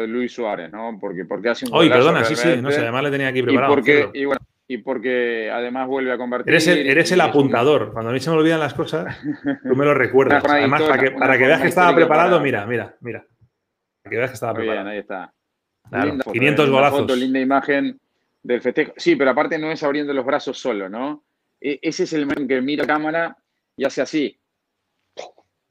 de 0.00 0.06
Luis 0.06 0.32
Suárez, 0.32 0.70
¿no? 0.72 0.98
Porque, 1.00 1.24
porque 1.24 1.48
hace 1.48 1.66
un 1.66 1.74
Oye, 1.74 1.88
perdona, 1.88 2.24
sí, 2.24 2.36
sí, 2.36 2.60
no 2.60 2.70
sé, 2.70 2.80
además 2.80 3.04
le 3.04 3.10
tenía 3.10 3.28
aquí 3.28 3.42
preparado. 3.42 3.72
Y 3.72 3.76
porque, 3.76 4.10
y, 4.12 4.24
bueno, 4.24 4.40
y 4.68 4.78
porque 4.78 5.50
además 5.50 5.86
vuelve 5.88 6.12
a 6.12 6.18
convertir. 6.18 6.50
Eres 6.52 6.66
el, 6.66 6.86
eres 6.86 7.12
el 7.12 7.20
apuntador. 7.20 7.92
Cuando 7.92 8.10
a 8.10 8.12
mí 8.12 8.20
se 8.20 8.30
me 8.30 8.36
olvidan 8.36 8.60
las 8.60 8.74
cosas, 8.74 9.16
tú 9.62 9.74
me 9.76 9.84
lo 9.84 9.94
recuerdas. 9.94 10.44
Además, 10.46 10.82
para 10.82 11.02
que, 11.02 11.10
para 11.12 11.38
que 11.38 11.46
veas 11.46 11.62
que 11.62 11.68
estaba 11.68 11.94
preparado, 11.94 12.40
mira, 12.40 12.66
mira, 12.66 12.96
mira. 13.00 13.24
que 14.04 14.16
veas 14.16 14.30
que 14.30 14.34
estaba 14.34 14.52
Muy 14.52 14.62
preparado. 14.62 14.84
bien, 14.86 14.94
ahí 14.94 15.00
está. 15.00 15.32
Claro, 15.88 16.06
Linda 16.06 16.24
foto, 16.24 16.32
500 16.32 16.64
¿eh? 16.64 16.68
Una 16.68 16.76
golazos. 16.78 17.00
foto, 17.00 17.16
linda 17.16 17.40
imagen 17.40 18.00
del 18.42 18.60
festejo. 18.60 18.92
Sí, 18.96 19.16
pero 19.16 19.30
aparte 19.30 19.58
no 19.58 19.70
es 19.70 19.82
abriendo 19.82 20.12
los 20.12 20.24
brazos 20.24 20.58
solo, 20.58 20.88
¿no? 20.88 21.24
E- 21.60 21.78
ese 21.82 22.04
es 22.04 22.12
el 22.12 22.22
momento 22.22 22.42
en 22.42 22.48
que 22.48 22.60
mira 22.60 22.82
la 22.84 22.86
cámara 22.92 23.36
y 23.76 23.84
hace 23.84 24.02
así. 24.02 24.38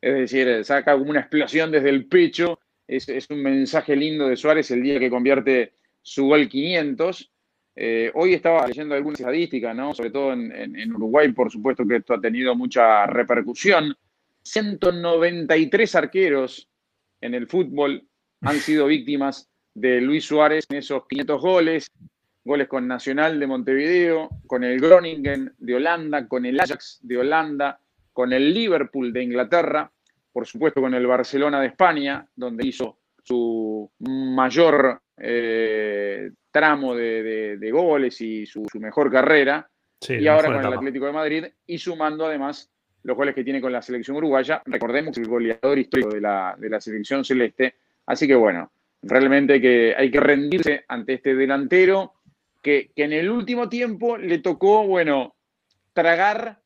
Es 0.01 0.13
decir, 0.15 0.63
saca 0.65 0.93
como 0.97 1.09
una 1.11 1.19
explosión 1.21 1.71
desde 1.71 1.89
el 1.89 2.07
pecho. 2.07 2.59
Es, 2.87 3.07
un 3.29 3.41
mensaje 3.41 3.95
lindo 3.95 4.27
de 4.27 4.35
Suárez 4.35 4.69
el 4.71 4.81
día 4.83 4.99
que 4.99 5.09
convierte 5.09 5.73
su 6.01 6.25
gol 6.25 6.49
500. 6.49 7.31
Eh, 7.75 8.11
hoy 8.15 8.33
estaba 8.33 8.67
leyendo 8.67 8.95
algunas 8.95 9.19
estadísticas, 9.21 9.75
¿no? 9.75 9.93
Sobre 9.93 10.09
todo 10.11 10.33
en, 10.33 10.51
en- 10.51 10.75
en 10.77 10.93
Uruguay, 10.93 11.31
por 11.31 11.49
supuesto 11.51 11.87
que 11.87 11.97
esto 11.97 12.13
ha 12.15 12.19
tenido 12.21 12.55
mucha 12.55 13.05
repercusión. 13.05 13.95
193 14.43 15.95
arqueros 15.95 16.67
en 17.21 17.33
el 17.35 17.47
fútbol 17.47 18.03
han 18.41 18.57
sido 18.57 18.87
víctimas 18.87 19.49
de 19.73 20.01
Luis 20.01 20.25
Suárez 20.25 20.65
en 20.69 20.77
esos 20.77 21.07
500 21.07 21.39
goles, 21.41 21.87
goles 22.43 22.67
con 22.67 22.87
Nacional 22.87 23.39
de 23.39 23.47
Montevideo, 23.47 24.29
con 24.47 24.63
el 24.63 24.79
Groningen 24.81 25.53
de 25.59 25.75
Holanda, 25.75 26.27
con 26.27 26.45
el 26.45 26.59
Ajax 26.59 26.99
de 27.03 27.17
Holanda, 27.19 27.79
con 28.13 28.33
el 28.33 28.53
Liverpool 28.53 29.11
de 29.13 29.23
Inglaterra, 29.23 29.91
por 30.31 30.45
supuesto 30.45 30.81
con 30.81 30.93
el 30.93 31.05
Barcelona 31.07 31.59
de 31.61 31.67
España, 31.67 32.25
donde 32.35 32.67
hizo 32.67 32.97
su 33.23 33.89
mayor 33.99 35.01
eh, 35.17 36.31
tramo 36.51 36.95
de, 36.95 37.23
de- 37.23 37.57
de 37.57 37.71
goles 37.71 38.19
y 38.21 38.45
su, 38.45 38.65
su 38.71 38.79
mejor 38.79 39.11
carrera, 39.11 39.67
Sí, 39.99 40.15
y 40.15 40.27
ahora 40.27 40.47
con 40.47 40.65
el. 40.65 40.73
Atlético 40.73 41.05
de 41.05 41.11
Madrid, 41.11 41.45
y 41.67 41.77
sumando 41.77 42.25
además 42.25 42.71
los 43.03 43.15
goles 43.15 43.35
que 43.35 43.43
tiene 43.43 43.61
con 43.61 43.71
la 43.71 43.83
selección 43.83 44.17
uruguaya. 44.17 44.61
Recordemos 44.65 45.13
que 45.13 45.21
es 45.21 45.27
el 45.27 45.31
goleador 45.31 45.77
histórico 45.77 46.09
de 46.09 46.21
la, 46.21 46.55
de 46.57 46.69
la 46.69 46.81
selección 46.81 47.23
celeste. 47.23 47.75
Así 48.07 48.27
que 48.27 48.33
bueno, 48.33 48.71
realmente 49.03 49.53
hay 49.53 49.61
que, 49.61 49.95
hay 49.95 50.09
que 50.09 50.19
rendirse 50.19 50.85
ante 50.87 51.13
este 51.13 51.35
delantero 51.35 52.13
que, 52.63 52.89
que 52.95 53.03
en 53.03 53.13
el 53.13 53.29
último 53.29 53.69
tiempo 53.69 54.17
le 54.17 54.39
tocó, 54.39 54.87
bueno, 54.87 55.35
tragar 55.93 56.57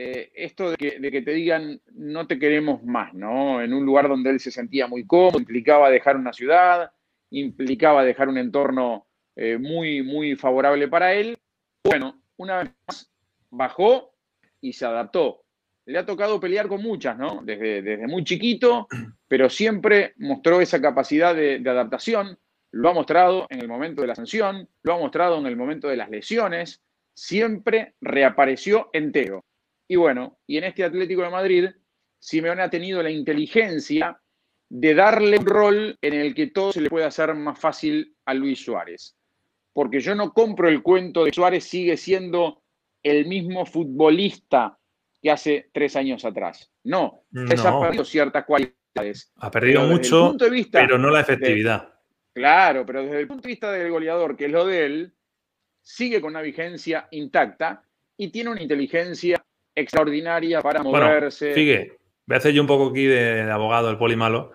eh, 0.00 0.30
esto 0.32 0.70
de 0.70 0.76
que, 0.76 1.22
te 1.22 1.32
digan 1.32 1.80
no 1.94 2.28
te 2.28 2.38
queremos 2.38 2.84
más, 2.84 3.14
¿no? 3.14 3.60
En 3.60 3.72
un 3.74 3.84
lugar 3.84 4.08
donde 4.08 4.30
él 4.30 4.38
se 4.38 4.52
sentía 4.52 4.86
muy 4.86 5.04
cómodo, 5.04 5.40
implicaba 5.40 5.90
dejar 5.90 6.16
una 6.16 6.32
ciudad, 6.32 6.92
implicaba 7.30 8.04
dejar 8.04 8.28
un 8.28 8.38
entorno 8.38 9.08
eh, 9.34 9.58
muy, 9.58 10.02
muy 10.04 10.36
favorable 10.36 10.86
para 10.86 11.14
él. 11.14 11.36
Bueno, 11.82 12.22
una 12.36 12.58
vez 12.58 12.70
más 12.86 13.10
bajó 13.50 14.14
y 14.60 14.72
se 14.72 14.86
adaptó. 14.86 15.42
Le 15.86 15.98
ha 15.98 16.06
tocado 16.06 16.38
pelear 16.38 16.68
con 16.68 16.80
muchas, 16.80 17.18
¿no? 17.18 17.40
Desde, 17.42 17.82
desde 17.82 18.06
muy 18.06 18.22
chiquito, 18.22 18.86
pero 19.26 19.50
siempre 19.50 20.12
mostró 20.18 20.60
esa 20.60 20.80
capacidad 20.80 21.34
de, 21.34 21.58
de 21.58 21.70
adaptación. 21.70 22.38
Lo 22.70 22.88
ha 22.88 22.94
mostrado 22.94 23.48
en 23.50 23.60
el 23.60 23.66
momento 23.66 24.02
de 24.02 24.08
la 24.08 24.14
sanción, 24.14 24.68
lo 24.84 24.94
ha 24.94 24.98
mostrado 24.98 25.38
en 25.38 25.46
el 25.46 25.56
momento 25.56 25.88
de 25.88 25.96
las 25.96 26.08
lesiones. 26.08 26.82
Siempre 27.14 27.94
reapareció 28.00 28.90
entero. 28.92 29.44
Y 29.88 29.96
bueno, 29.96 30.38
y 30.46 30.58
en 30.58 30.64
este 30.64 30.84
Atlético 30.84 31.22
de 31.22 31.30
Madrid, 31.30 31.64
Simeone 32.18 32.62
ha 32.62 32.70
tenido 32.70 33.02
la 33.02 33.10
inteligencia 33.10 34.20
de 34.68 34.94
darle 34.94 35.38
un 35.38 35.46
rol 35.46 35.98
en 36.02 36.12
el 36.14 36.34
que 36.34 36.48
todo 36.48 36.72
se 36.72 36.82
le 36.82 36.90
puede 36.90 37.06
hacer 37.06 37.34
más 37.34 37.58
fácil 37.58 38.14
a 38.26 38.34
Luis 38.34 38.62
Suárez. 38.62 39.16
Porque 39.72 40.00
yo 40.00 40.14
no 40.14 40.32
compro 40.32 40.68
el 40.68 40.82
cuento 40.82 41.24
de 41.24 41.30
que 41.30 41.34
Suárez 41.34 41.64
sigue 41.64 41.96
siendo 41.96 42.62
el 43.02 43.26
mismo 43.26 43.64
futbolista 43.64 44.78
que 45.22 45.30
hace 45.30 45.70
tres 45.72 45.96
años 45.96 46.24
atrás. 46.24 46.70
No, 46.84 47.24
Suárez 47.32 47.64
ha 47.64 47.70
No. 47.70 47.80
perdido 47.80 48.04
ciertas 48.04 48.44
cualidades. 48.44 49.32
Ha 49.36 49.50
perdido 49.50 49.80
Pero 49.82 49.92
mucho, 49.92 50.28
punto 50.28 50.44
de 50.44 50.50
vista 50.50 50.80
pero 50.80 50.98
no 50.98 51.08
la 51.10 51.18
de- 51.18 51.22
efectividad. 51.22 51.94
Claro, 52.34 52.84
pero 52.84 53.02
desde 53.04 53.20
el 53.20 53.26
punto 53.28 53.42
de 53.42 53.48
vista 53.48 53.72
del 53.72 53.90
goleador, 53.90 54.36
que 54.36 54.44
es 54.46 54.50
lo 54.52 54.66
de 54.66 54.84
él, 54.86 55.14
sigue 55.80 56.20
con 56.20 56.30
una 56.30 56.42
vigencia 56.42 57.08
intacta 57.12 57.82
y 58.16 58.28
tiene 58.30 58.50
una 58.50 58.62
inteligencia 58.62 59.37
extraordinaria 59.78 60.60
para 60.60 60.82
Bueno, 60.82 61.06
moverse. 61.06 61.52
Figue, 61.52 61.98
voy 62.26 62.34
a 62.34 62.38
hacer 62.38 62.52
yo 62.52 62.62
un 62.62 62.68
poco 62.68 62.90
aquí 62.90 63.04
de, 63.04 63.44
de 63.44 63.50
abogado, 63.50 63.90
el 63.90 63.98
poli 63.98 64.16
malo, 64.16 64.52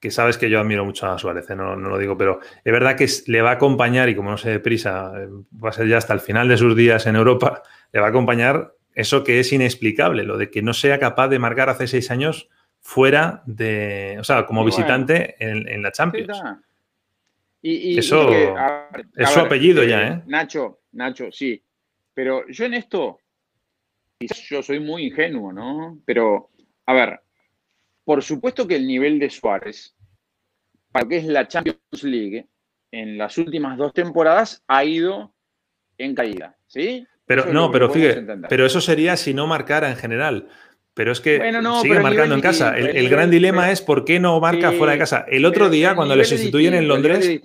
que 0.00 0.10
sabes 0.10 0.38
que 0.38 0.48
yo 0.48 0.60
admiro 0.60 0.84
mucho 0.84 1.06
a 1.06 1.18
Suárez, 1.18 1.50
¿eh? 1.50 1.56
no, 1.56 1.74
no 1.74 1.88
lo 1.88 1.98
digo, 1.98 2.16
pero 2.16 2.40
es 2.64 2.72
verdad 2.72 2.96
que 2.96 3.08
le 3.26 3.42
va 3.42 3.50
a 3.50 3.54
acompañar, 3.54 4.08
y 4.08 4.14
como 4.14 4.30
no 4.30 4.38
se 4.38 4.50
deprisa, 4.50 5.12
eh, 5.16 5.28
va 5.62 5.70
a 5.70 5.72
ser 5.72 5.88
ya 5.88 5.98
hasta 5.98 6.14
el 6.14 6.20
final 6.20 6.48
de 6.48 6.56
sus 6.56 6.76
días 6.76 7.06
en 7.06 7.16
Europa, 7.16 7.62
le 7.92 8.00
va 8.00 8.06
a 8.06 8.10
acompañar 8.10 8.74
eso 8.94 9.24
que 9.24 9.40
es 9.40 9.52
inexplicable, 9.52 10.22
lo 10.24 10.38
de 10.38 10.50
que 10.50 10.62
no 10.62 10.72
sea 10.72 10.98
capaz 10.98 11.28
de 11.28 11.38
marcar 11.38 11.68
hace 11.68 11.86
seis 11.86 12.10
años 12.10 12.48
fuera 12.80 13.42
de, 13.46 14.16
o 14.20 14.24
sea, 14.24 14.46
como 14.46 14.62
bueno. 14.62 14.76
visitante 14.76 15.36
en, 15.38 15.68
en 15.68 15.82
la 15.82 15.92
Champions. 15.92 16.40
Y, 17.60 17.98
Eso 17.98 18.28
que, 18.28 18.46
a 18.56 18.88
ver, 18.92 19.06
es 19.16 19.30
su 19.30 19.36
ver, 19.36 19.46
apellido 19.46 19.82
ya, 19.82 20.06
¿eh? 20.06 20.22
Nacho, 20.26 20.80
Nacho, 20.92 21.32
sí. 21.32 21.60
Pero 22.14 22.46
yo 22.48 22.64
en 22.64 22.74
esto, 22.74 23.18
quizás 24.18 24.40
yo 24.48 24.62
soy 24.62 24.80
muy 24.80 25.06
ingenuo, 25.06 25.52
¿no? 25.52 25.98
Pero, 26.04 26.50
a 26.86 26.92
ver, 26.92 27.20
por 28.04 28.22
supuesto 28.22 28.66
que 28.66 28.76
el 28.76 28.86
nivel 28.86 29.18
de 29.18 29.30
Suárez, 29.30 29.94
para 30.90 31.04
lo 31.04 31.08
que 31.08 31.16
es 31.18 31.24
la 31.24 31.46
Champions 31.46 32.02
League, 32.02 32.46
en 32.90 33.18
las 33.18 33.38
últimas 33.38 33.76
dos 33.78 33.92
temporadas 33.92 34.62
ha 34.66 34.84
ido 34.84 35.34
en 35.98 36.14
caída, 36.14 36.56
¿sí? 36.66 37.06
Pero 37.26 37.42
Eso 37.42 37.52
no, 37.52 37.70
pero 37.70 37.90
fíjate, 37.90 38.24
pero 38.48 38.64
eso 38.64 38.80
sería 38.80 39.16
si 39.16 39.34
no 39.34 39.46
marcara 39.46 39.90
en 39.90 39.96
general. 39.96 40.48
Pero 40.94 41.12
es 41.12 41.20
que 41.20 41.38
Bueno, 41.38 41.60
no, 41.60 41.82
sigue 41.82 42.00
marcando 42.00 42.34
en 42.34 42.40
casa. 42.40 42.76
El, 42.76 42.88
el 42.88 42.96
el 42.96 43.08
gran 43.08 43.30
dilema 43.30 43.62
pero- 43.62 43.72
es 43.72 43.82
por 43.82 44.04
qué 44.04 44.18
no 44.18 44.40
marca 44.40 44.70
Sí, 44.70 44.78
fuera 44.78 44.94
de 44.94 44.98
casa. 44.98 45.26
El 45.28 45.44
otro 45.44 45.68
día, 45.68 45.90
el 45.90 45.96
cuando 45.96 46.16
le 46.16 46.24
sustituyen 46.24 46.74
en 46.74 46.88
Londres, 46.88 47.40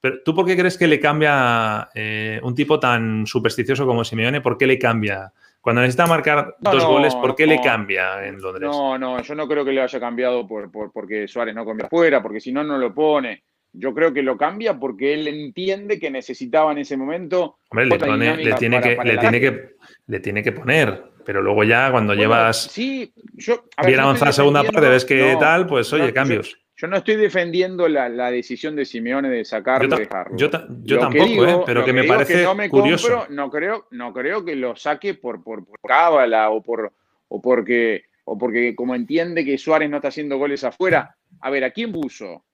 pero 0.00 0.22
¿tú 0.22 0.34
por 0.34 0.44
qué 0.44 0.56
crees 0.56 0.76
que 0.76 0.86
le 0.88 0.98
cambia 0.98 1.88
eh, 1.94 2.40
un 2.42 2.54
tipo 2.54 2.80
tan 2.80 3.26
supersticioso 3.26 3.86
como 3.86 4.04
Simeone? 4.04 4.40
¿Por 4.40 4.58
qué 4.58 4.66
le 4.66 4.78
cambia? 4.78 5.32
Cuando 5.60 5.82
necesita 5.82 6.06
marcar 6.06 6.56
No, 6.60 6.70
dos 6.72 6.82
no, 6.84 6.90
goles, 6.90 7.14
¿por 7.16 7.34
qué 7.36 7.46
le 7.46 7.60
cambia 7.60 8.26
en 8.26 8.40
Londres? 8.40 8.62
No, 8.70 8.96
no, 8.98 9.20
yo 9.22 9.34
no 9.34 9.46
creo 9.46 9.64
que 9.64 9.72
le 9.72 9.82
haya 9.82 10.00
cambiado 10.00 10.46
por, 10.48 10.70
por- 10.70 10.90
porque 10.90 11.28
Suárez 11.28 11.54
no 11.54 11.64
conviene 11.64 11.86
afuera, 11.86 12.22
porque 12.22 12.40
si 12.40 12.50
no, 12.52 12.64
no 12.64 12.78
lo 12.78 12.94
pone. 12.94 13.42
Yo 13.72 13.94
creo 13.94 14.12
que 14.12 14.22
lo 14.22 14.36
cambia 14.36 14.76
porque 14.78 15.14
él 15.14 15.28
entiende 15.28 16.00
que 16.00 16.10
necesitaba 16.10 16.72
en 16.72 16.78
ese 16.78 16.96
momento. 16.96 17.58
Hombre, 17.70 17.86
le, 17.86 17.98
pone- 17.98 18.36
le 18.38 18.52
tiene, 18.54 18.78
para- 18.80 18.88
que, 18.90 18.96
para 18.96 19.12
le, 19.12 19.18
tiene 19.18 19.40
que, 19.40 19.68
le 20.06 20.20
tiene 20.20 20.42
que 20.42 20.52
poner. 20.52 21.04
Pero 21.24 21.42
luego 21.42 21.62
ya 21.64 21.90
cuando 21.90 22.14
Bueno, 22.14 22.22
llevas 22.22 22.62
Sí, 22.62 23.12
yo. 23.34 23.64
a 23.76 23.82
ver, 23.82 23.90
bien 23.92 24.00
avanzada 24.00 24.32
segunda 24.32 24.64
parte, 24.64 24.88
ves 24.88 25.04
que 25.04 25.36
tal, 25.38 25.66
pues 25.66 25.92
oye, 25.92 26.06
yo- 26.08 26.14
cambios. 26.14 26.56
Yo, 26.80 26.88
no 26.88 26.96
estoy 26.96 27.16
defendiendo 27.16 27.88
la, 27.88 28.08
la 28.08 28.30
decisión 28.30 28.74
de 28.76 28.84
Simeone 28.84 29.28
de 29.28 29.44
sacarlo 29.44 29.88
ta- 29.88 29.96
dejarlo. 29.96 30.36
yo 30.36 30.48
ta- 30.48 30.66
yo 30.82 30.98
tampoco, 30.98 31.24
digo- 31.26 31.46
¿eh? 31.46 31.62
pero 31.66 31.84
que 31.84 31.92
me 31.92 32.04
parece 32.04 32.42
no 32.42 32.54
me 32.54 32.70
curioso. 32.70 33.08
compro, 33.08 33.34
no 33.34 33.50
creo, 33.50 33.86
no 33.90 34.12
creo 34.14 34.44
que 34.44 34.56
lo 34.56 34.74
saque 34.76 35.14
por, 35.14 35.42
por, 35.42 35.66
por 35.66 35.78
cábala 35.86 36.48
o 36.50 36.62
por 36.62 36.92
o 37.28 37.40
porque 37.42 38.04
o 38.24 38.38
porque 38.38 38.74
como 38.74 38.94
entiende 38.94 39.44
que 39.44 39.58
Suárez 39.58 39.90
no 39.90 39.96
está 39.96 40.08
haciendo 40.08 40.38
goles 40.38 40.64
afuera. 40.64 41.16
A 41.40 41.50
ver, 41.50 41.64
¿a 41.64 41.70
quién 41.70 41.92
puso? 41.92 42.44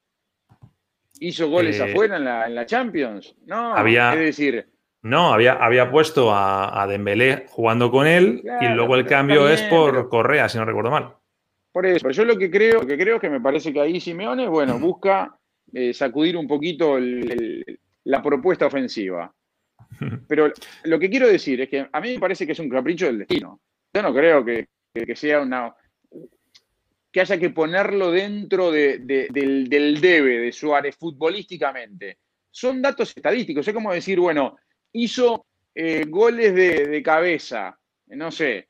¿Hizo 1.21 1.49
goles 1.49 1.79
Eh, 1.81 1.85
afuera 1.85 2.17
en 2.17 2.25
la, 2.25 2.47
en 2.47 2.55
la 2.55 2.67
Champions? 2.67 3.35
No, 3.47 3.75
había- 3.75 4.13
es 4.15 4.19
decir, 4.19 4.67
No, 5.03 5.33
había, 5.33 5.53
había 5.55 5.91
puesto 5.91 6.33
a, 6.33 6.83
a 6.83 6.87
Dembélé 6.87 7.47
jugando 7.49 7.91
con 7.93 8.07
él 8.09 8.43
y 8.61 8.67
luego 8.69 8.97
el 8.97 9.07
cambio 9.07 9.49
es 9.49 9.63
por 9.63 9.91
pero- 9.93 10.09
Correa, 10.09 10.49
si 10.49 10.59
no 10.59 10.65
recuerdo 10.65 10.91
mal. 10.91 11.15
Por 11.77 11.85
eso. 11.85 12.05
Pero 12.05 12.13
yo 12.15 12.25
lo 12.25 12.39
que 12.39 12.51
creo, 12.51 12.81
lo 12.81 12.87
que 12.87 12.97
creo 12.97 13.17
es 13.17 13.21
que 13.21 13.29
me 13.29 13.39
parece 13.41 13.71
que 13.71 13.81
ahí 13.83 14.01
Simeone, 14.01 14.49
bueno, 14.49 14.79
busca 14.79 15.39
eh, 15.75 15.93
sacudir 15.93 16.35
un 16.39 16.49
poquito 16.49 16.97
el- 16.97 17.31
el- 17.31 17.81
la 18.05 18.23
propuesta 18.23 18.65
ofensiva. 18.67 19.31
Pero 20.27 20.51
lo 20.85 20.99
que 20.99 21.11
quiero 21.11 21.29
decir 21.29 21.61
es 21.61 21.69
que 21.69 21.87
a 21.93 22.01
mí 22.01 22.15
me 22.15 22.19
parece 22.19 22.47
que 22.47 22.53
es 22.53 22.59
un 22.61 22.71
capricho 22.71 23.05
del 23.05 23.19
destino. 23.19 23.61
Yo 23.93 24.01
no 24.03 24.15
creo 24.15 24.43
que, 24.43 24.69
que- 24.95 25.15
sea 25.17 25.43
una. 25.43 25.75
que 27.13 27.21
haya 27.21 27.39
que 27.39 27.51
ponerlo 27.51 28.11
dentro 28.11 28.71
de- 28.71 28.99
de- 29.01 29.29
del, 29.31 29.69
del 29.69 30.01
debe 30.01 30.39
de 30.39 30.53
Suárez 30.53 30.97
futbolísticamente. 30.97 32.19
Son 32.51 32.81
datos 32.81 33.13
estadísticos. 33.15 33.69
Es 33.69 33.75
como 33.75 33.93
decir, 33.93 34.19
bueno, 34.19 34.57
hizo 34.93 35.45
eh, 35.75 36.05
goles 36.09 36.55
de, 36.55 36.87
de 36.87 37.03
cabeza, 37.03 37.79
no 38.07 38.31
sé, 38.31 38.69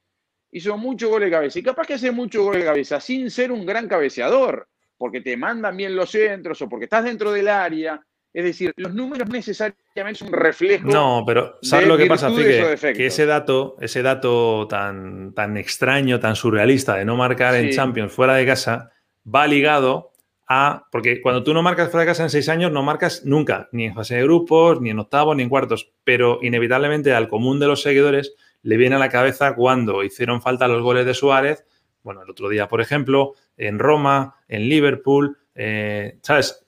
hizo 0.57 0.79
muchos 0.79 1.11
goles 1.11 1.27
de 1.27 1.37
cabeza. 1.37 1.59
Y 1.59 1.63
capaz 1.63 1.87
que 1.87 1.95
hace 1.95 2.11
muchos 2.11 2.43
goles 2.43 2.63
de 2.63 2.67
cabeza 2.67 2.99
sin 2.99 3.31
ser 3.31 3.53
un 3.53 3.67
gran 3.67 3.87
cabeceador, 3.89 4.67
porque 4.97 5.21
te 5.21 5.37
mandan 5.37 5.77
bien 5.77 5.95
los 5.95 6.11
centros 6.11 6.63
o 6.63 6.69
porque 6.69 6.85
estás 6.85 7.05
dentro 7.05 7.31
del 7.31 7.49
área. 7.49 8.01
Es 8.33 8.45
decir, 8.45 8.73
los 8.77 8.95
números 8.95 9.29
necesariamente 9.29 10.19
son 10.19 10.29
un 10.29 10.35
reflejo. 10.35 10.89
No, 10.89 11.25
pero 11.27 11.59
¿sabes 11.63 11.85
de 11.85 11.93
lo 11.93 11.99
que 11.99 12.07
pasa, 12.07 12.31
defectos. 12.31 12.97
Que 12.97 13.07
ese 13.07 13.27
dato, 13.27 13.77
ese 13.81 14.03
dato 14.03 14.67
tan, 14.69 15.35
tan 15.35 15.57
extraño, 15.59 16.21
tan 16.21 16.37
surrealista 16.37 16.97
de 16.97 17.05
no 17.05 17.17
marcar 17.17 17.55
en. 17.55 17.71
Champions 17.71 18.13
fuera 18.13 18.35
de 18.35 18.47
casa, 18.47 18.91
va 19.27 19.47
ligado 19.47 20.13
a. 20.49 20.87
Porque 20.91 21.21
cuando 21.21 21.43
tú 21.45 21.53
no 21.53 21.63
marcas 21.63 21.91
fuera 21.91 22.05
de 22.05 22.11
casa 22.11 22.23
en 22.23 22.31
seis 22.31 22.49
años, 22.49 22.73
no 22.73 22.83
marcas 22.83 23.25
nunca, 23.25 23.69
ni 23.73 23.87
en 23.87 23.95
fase 23.95 24.17
de 24.17 24.23
grupos, 24.23 24.81
ni 24.81 24.91
en 24.91 24.99
octavos, 24.99 25.37
ni 25.37 25.43
en 25.43 25.49
cuartos. 25.51 25.93
Pero 26.05 26.39
inevitablemente 26.43 27.15
al 27.15 27.29
común 27.29 27.59
de 27.59 27.67
los 27.67 27.83
seguidores 27.83 28.35
le 28.67 28.77
viene 28.77 28.97
a 28.97 28.99
la 28.99 29.09
cabeza 29.09 29.55
cuando 29.55 30.03
hicieron 30.03 30.43
falta 30.43 30.67
los 30.67 30.83
goles 30.83 31.07
de 31.07 31.15
Suárez. 31.15 31.65
Bueno, 32.03 32.23
el 32.23 32.31
otro 32.31 32.49
día, 32.49 32.67
por 32.69 32.81
ejemplo, 32.81 33.35
en 33.57 33.79
Roma, 33.79 34.37
en 34.49 34.69
Liverpool, 34.69 35.39
Eh, 35.55 36.19
¿Sabes? 36.23 36.67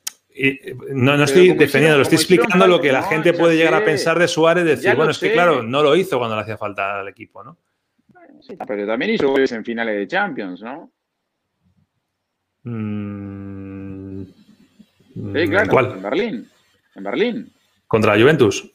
no, 0.94 1.16
no 1.16 1.24
estoy 1.24 1.52
defendiendo, 1.52 1.98
lo 1.98 2.02
estoy 2.04 2.16
explicando 2.16 2.66
lo 2.66 2.80
que 2.80 2.90
la 2.92 3.02
gente 3.02 3.32
puede 3.34 3.56
llegar 3.56 3.74
a 3.74 3.84
pensar 3.84 4.18
de 4.18 4.28
Suárez, 4.28 4.64
decir, 4.64 4.94
bueno, 4.94 5.10
es 5.10 5.18
que 5.18 5.32
claro, 5.32 5.62
no 5.62 5.82
lo 5.82 5.94
hizo 5.96 6.16
cuando 6.18 6.36
le 6.36 6.42
hacía 6.42 6.56
falta 6.56 7.00
al 7.00 7.08
equipo, 7.08 7.42
¿no? 7.44 7.58
pero 8.66 8.86
también 8.86 9.10
hizo 9.10 9.28
goles 9.28 9.50
en 9.52 9.64
finales 9.64 9.96
de 9.96 10.06
Champions, 10.06 10.62
¿no? 10.62 10.90
Mm, 12.62 14.22
sí, 15.14 15.48
claro, 15.48 15.70
¿Cuál? 15.70 15.86
en 15.92 16.02
Berlín. 16.02 16.48
En 16.94 17.02
Berlín. 17.02 17.52
¿Contra 17.86 18.14
la 18.16 18.22
Juventus? 18.22 18.70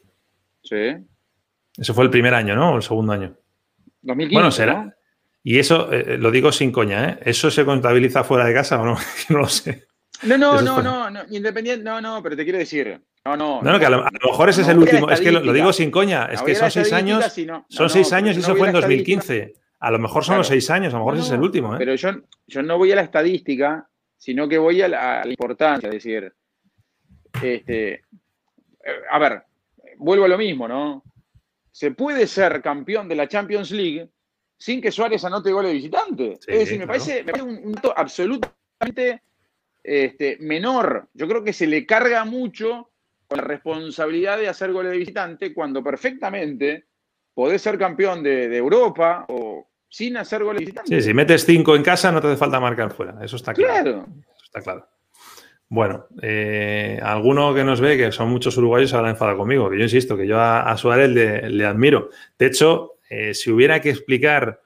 Sí. 0.64 0.98
Ese 1.78 1.94
fue 1.94 2.04
el 2.04 2.10
primer 2.10 2.34
año, 2.34 2.56
¿no? 2.56 2.74
O 2.74 2.78
el 2.78 2.84
segundo 2.84 3.14
año. 3.14 3.36
2015, 4.02 4.34
bueno, 4.34 4.52
será. 4.52 4.96
Y 5.44 5.60
eso, 5.60 5.92
eh, 5.92 6.18
lo 6.18 6.32
digo 6.32 6.52
sin 6.52 6.72
coña, 6.72 7.10
¿eh? 7.10 7.20
¿Eso 7.26 7.52
se 7.52 7.66
contabiliza 7.66 8.24
fuera 8.24 8.46
de 8.46 8.54
casa 8.54 8.82
o 8.82 8.86
no? 8.86 8.98
no 9.30 9.40
lo 9.40 9.50
sé. 9.50 9.88
No, 10.24 10.38
no, 10.38 10.62
no, 10.62 10.82
no, 10.82 11.10
no, 11.10 11.22
independiente, 11.32 11.84
no, 11.84 12.00
no, 12.00 12.24
pero 12.24 12.36
te 12.36 12.44
quiero 12.44 12.60
decir. 12.60 13.02
No, 13.26 13.36
no. 13.36 13.62
No, 13.62 13.72
no, 13.74 13.80
que 13.80 13.86
a 13.86 13.90
lo, 13.90 14.04
mejor 14.04 14.50
ese 14.50 14.62
es 14.62 14.68
el 14.68 14.78
último. 14.78 15.10
Es 15.10 15.20
que 15.20 15.32
lo, 15.32 15.54
digo 15.54 15.74
sin 15.74 15.92
coña. 15.92 16.26
Es 16.26 16.42
que 16.42 16.56
son 16.56 16.72
seis 16.72 16.94
años. 16.94 17.26
son 17.68 17.90
seis 17.90 18.14
años 18.14 18.38
y 18.38 18.40
eso 18.40 18.56
fue 18.56 18.68
en 18.68 18.74
2015. 18.74 19.54
A 19.80 19.92
lo 19.92 20.00
mejor 20.00 20.24
son 20.24 20.38
los 20.38 20.48
seis 20.48 20.70
años, 20.70 20.94
a 20.94 20.98
lo 20.98 21.04
mejor 21.04 21.18
ese 21.18 21.28
es 21.28 21.34
el 21.34 21.42
último. 21.42 21.76
¿eh? 21.76 21.78
Pero 21.78 21.96
yo, 21.96 22.12
yo 22.48 22.64
no 22.64 22.78
voy 22.78 22.94
a 22.94 22.96
la 22.96 23.02
estadística, 23.02 23.86
sino 24.18 24.48
que 24.48 24.58
voy 24.58 24.82
a 24.82 24.88
la, 24.88 25.24
importancia. 25.26 25.90
Es 25.90 25.96
decir, 25.96 26.34
este, 27.42 27.94
eh, 27.94 28.02
a 29.12 29.20
ver, 29.20 29.44
vuelvo 29.98 30.24
a 30.24 30.30
lo 30.30 30.38
mismo, 30.38 30.70
¿no? 30.70 31.04
Se 31.74 31.92
puede 31.92 32.28
ser 32.28 32.62
campeón 32.62 33.10
de 33.10 33.16
la 33.16 33.28
Champions 33.28 33.72
League 33.72 34.08
sin 34.58 34.80
que 34.80 34.92
Suárez 34.92 35.26
anote 35.26 35.52
gol 35.52 35.66
de 35.66 35.74
visitante. 35.74 36.34
es 36.34 36.60
decir, 36.60 36.80
me, 36.80 36.88
parece, 36.88 37.26
un, 37.42 37.74
dato 37.74 37.94
absolutamente 37.98 39.24
este, 39.84 40.38
menor. 40.40 41.10
Yo 41.14 41.28
creo 41.28 41.44
que 41.44 41.52
se 41.52 41.68
le 41.68 41.86
carga 41.86 42.24
mucho 42.26 42.92
con 43.28 43.40
la 43.40 43.44
responsabilidad 43.44 44.38
de 44.38 44.48
hacer 44.48 44.72
goles 44.72 44.92
de 44.92 45.00
visitante 45.00 45.54
cuando 45.54 45.84
perfectamente 45.84 46.86
podés 47.34 47.62
ser 47.64 47.80
campeón 47.80 48.22
de, 48.22 48.48
de 48.48 48.58
Europa 48.58 49.26
o 49.30 49.68
sin 49.90 50.16
hacer 50.16 50.44
goles 50.44 50.72
Sí, 50.86 51.02
si 51.02 51.14
metes 51.14 51.44
cinco 51.44 51.76
en 51.76 51.84
casa 51.84 52.12
no 52.12 52.22
te 52.22 52.28
hace 52.28 52.38
falta 52.38 52.60
marcar 52.60 52.94
fuera. 52.94 53.18
Eso 53.24 53.36
está 53.36 53.54
claro. 53.54 54.06
está 54.46 54.62
claro. 54.62 54.88
Bueno, 55.74 56.06
eh, 56.22 57.00
alguno 57.02 57.52
que 57.56 57.64
nos 57.64 57.82
ve, 57.82 57.98
que 57.98 58.12
son 58.12 58.30
muchos 58.30 58.56
uruguayos, 58.58 58.92
se 58.92 58.96
habrá 58.96 59.10
enfadado 59.10 59.40
conmigo, 59.40 59.72
que 59.72 59.78
yo 59.80 59.82
insisto, 59.82 60.16
que 60.16 60.28
yo 60.28 60.40
a, 60.40 60.78
Suárez 60.78 61.10
le, 61.10 61.66
admiro. 61.66 62.12
De 62.38 62.46
hecho, 62.46 63.00
eh, 63.10 63.34
si 63.34 63.50
hubiera 63.50 63.82
que 63.82 63.90
explicar 63.90 64.62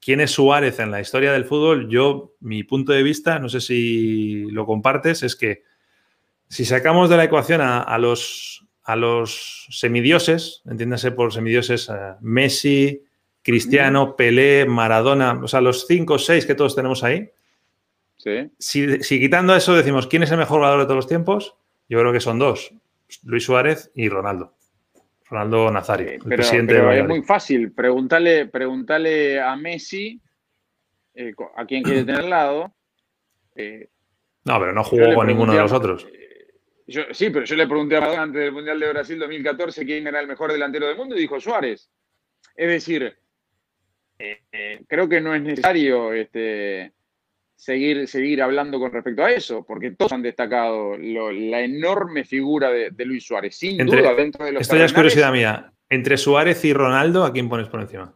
quién 0.00 0.22
es 0.22 0.30
Suárez 0.30 0.78
en 0.78 0.90
la 0.90 1.02
historia 1.02 1.30
del 1.34 1.44
fútbol, 1.44 1.90
yo, 1.90 2.36
mi 2.40 2.64
punto 2.64 2.94
de 2.94 3.02
vista, 3.02 3.38
no 3.38 3.50
sé 3.50 3.60
si 3.60 4.46
lo 4.50 4.64
compartes, 4.64 5.22
es 5.24 5.36
que 5.36 5.62
si 6.48 6.64
sacamos 6.64 7.10
de 7.10 7.18
la 7.18 7.24
ecuación 7.24 7.60
a, 7.60 7.98
los, 7.98 8.66
a 8.82 8.96
los 8.96 9.66
semidioses, 9.68 10.62
entiéndase 10.64 11.10
por 11.10 11.34
semidioses 11.34 11.90
eh, 11.90 12.14
Messi, 12.22 13.02
Cristiano, 13.42 14.16
Pelé, 14.16 14.64
Maradona, 14.64 15.38
o 15.44 15.48
sea, 15.48 15.60
los 15.60 15.86
cinco 15.86 16.14
o 16.14 16.18
seis 16.18 16.46
que 16.46 16.54
todos 16.54 16.74
tenemos 16.74 17.04
ahí. 17.04 17.30
Sí. 18.58 18.98
Si, 19.02 19.20
quitando 19.20 19.54
eso 19.54 19.76
decimos 19.76 20.08
quién 20.08 20.24
es 20.24 20.32
el 20.32 20.38
mejor 20.38 20.58
jugador 20.58 20.80
de 20.80 20.86
todos 20.86 20.96
los 20.96 21.06
tiempos, 21.06 21.54
yo 21.88 22.00
creo 22.00 22.12
que 22.12 22.18
son 22.18 22.40
dos, 22.40 22.74
Luis 23.22 23.44
Suárez 23.44 23.92
y 23.94 24.08
Ronaldo. 24.08 24.52
Ronaldo 25.28 25.70
Nazario, 25.70 26.10
el 26.10 26.18
presidente 26.18 26.74
pero 26.74 26.92
Es 26.92 27.06
muy 27.06 27.22
fácil, 27.22 27.72
preguntarle, 27.72 28.46
preguntarle 28.46 29.40
a 29.40 29.54
Messi 29.56 30.20
eh, 31.14 31.34
a 31.56 31.66
quién 31.66 31.84
quiere 31.84 32.00
tener 32.04 32.22
al 32.22 32.30
lado. 32.30 32.74
Eh, 33.54 33.88
no, 34.44 34.58
pero 34.58 34.72
no 34.72 34.82
jugó 34.82 35.14
con 35.14 35.26
ninguno 35.28 35.52
de 35.52 35.60
los 35.60 35.72
otros. 35.72 36.06
Eh, 36.12 37.08
sí, 37.12 37.30
pero 37.30 37.44
yo 37.44 37.54
le 37.54 37.66
pregunté 37.66 37.96
a 37.96 38.00
Maradona 38.00 38.22
antes 38.24 38.42
del 38.42 38.52
Mundial 38.52 38.80
de 38.80 38.88
Brasil 38.88 39.18
2014 39.18 39.84
quién 39.84 40.06
era 40.06 40.20
el 40.20 40.26
mejor 40.26 40.52
delantero 40.52 40.86
del 40.86 40.96
mundo 40.96 41.16
y 41.16 41.20
dijo 41.20 41.40
Suárez. 41.40 41.90
Es 42.56 42.68
decir, 42.68 43.16
creo 44.88 45.08
que 45.08 45.20
no 45.20 45.34
es 45.34 45.42
necesario 45.42 46.12
este, 46.12 46.92
seguir, 47.56 48.06
seguir 48.06 48.42
hablando 48.42 48.78
con 48.78 48.92
respecto 48.92 49.24
a 49.24 49.32
eso, 49.32 49.64
porque 49.64 49.90
todos 49.92 50.12
han 50.12 50.22
destacado 50.22 50.96
la 50.96 51.62
enorme 51.62 52.24
figura 52.24 52.70
de, 52.70 53.04
Luis 53.04 53.26
Suárez, 53.26 53.56
sin 53.56 53.84
duda 53.84 54.14
dentro 54.14 54.44
de 54.44 54.52
los 54.52 54.62
Esto 54.62 54.76
ya 54.76 54.84
es 54.84 54.92
curiosidad 54.92 55.32
mía. 55.32 55.72
Entre 55.88 56.16
Suárez 56.16 56.64
y 56.64 56.72
Ronaldo, 56.72 57.24
¿a 57.24 57.32
quién 57.32 57.48
pones 57.48 57.68
por 57.68 57.80
encima? 57.80 58.14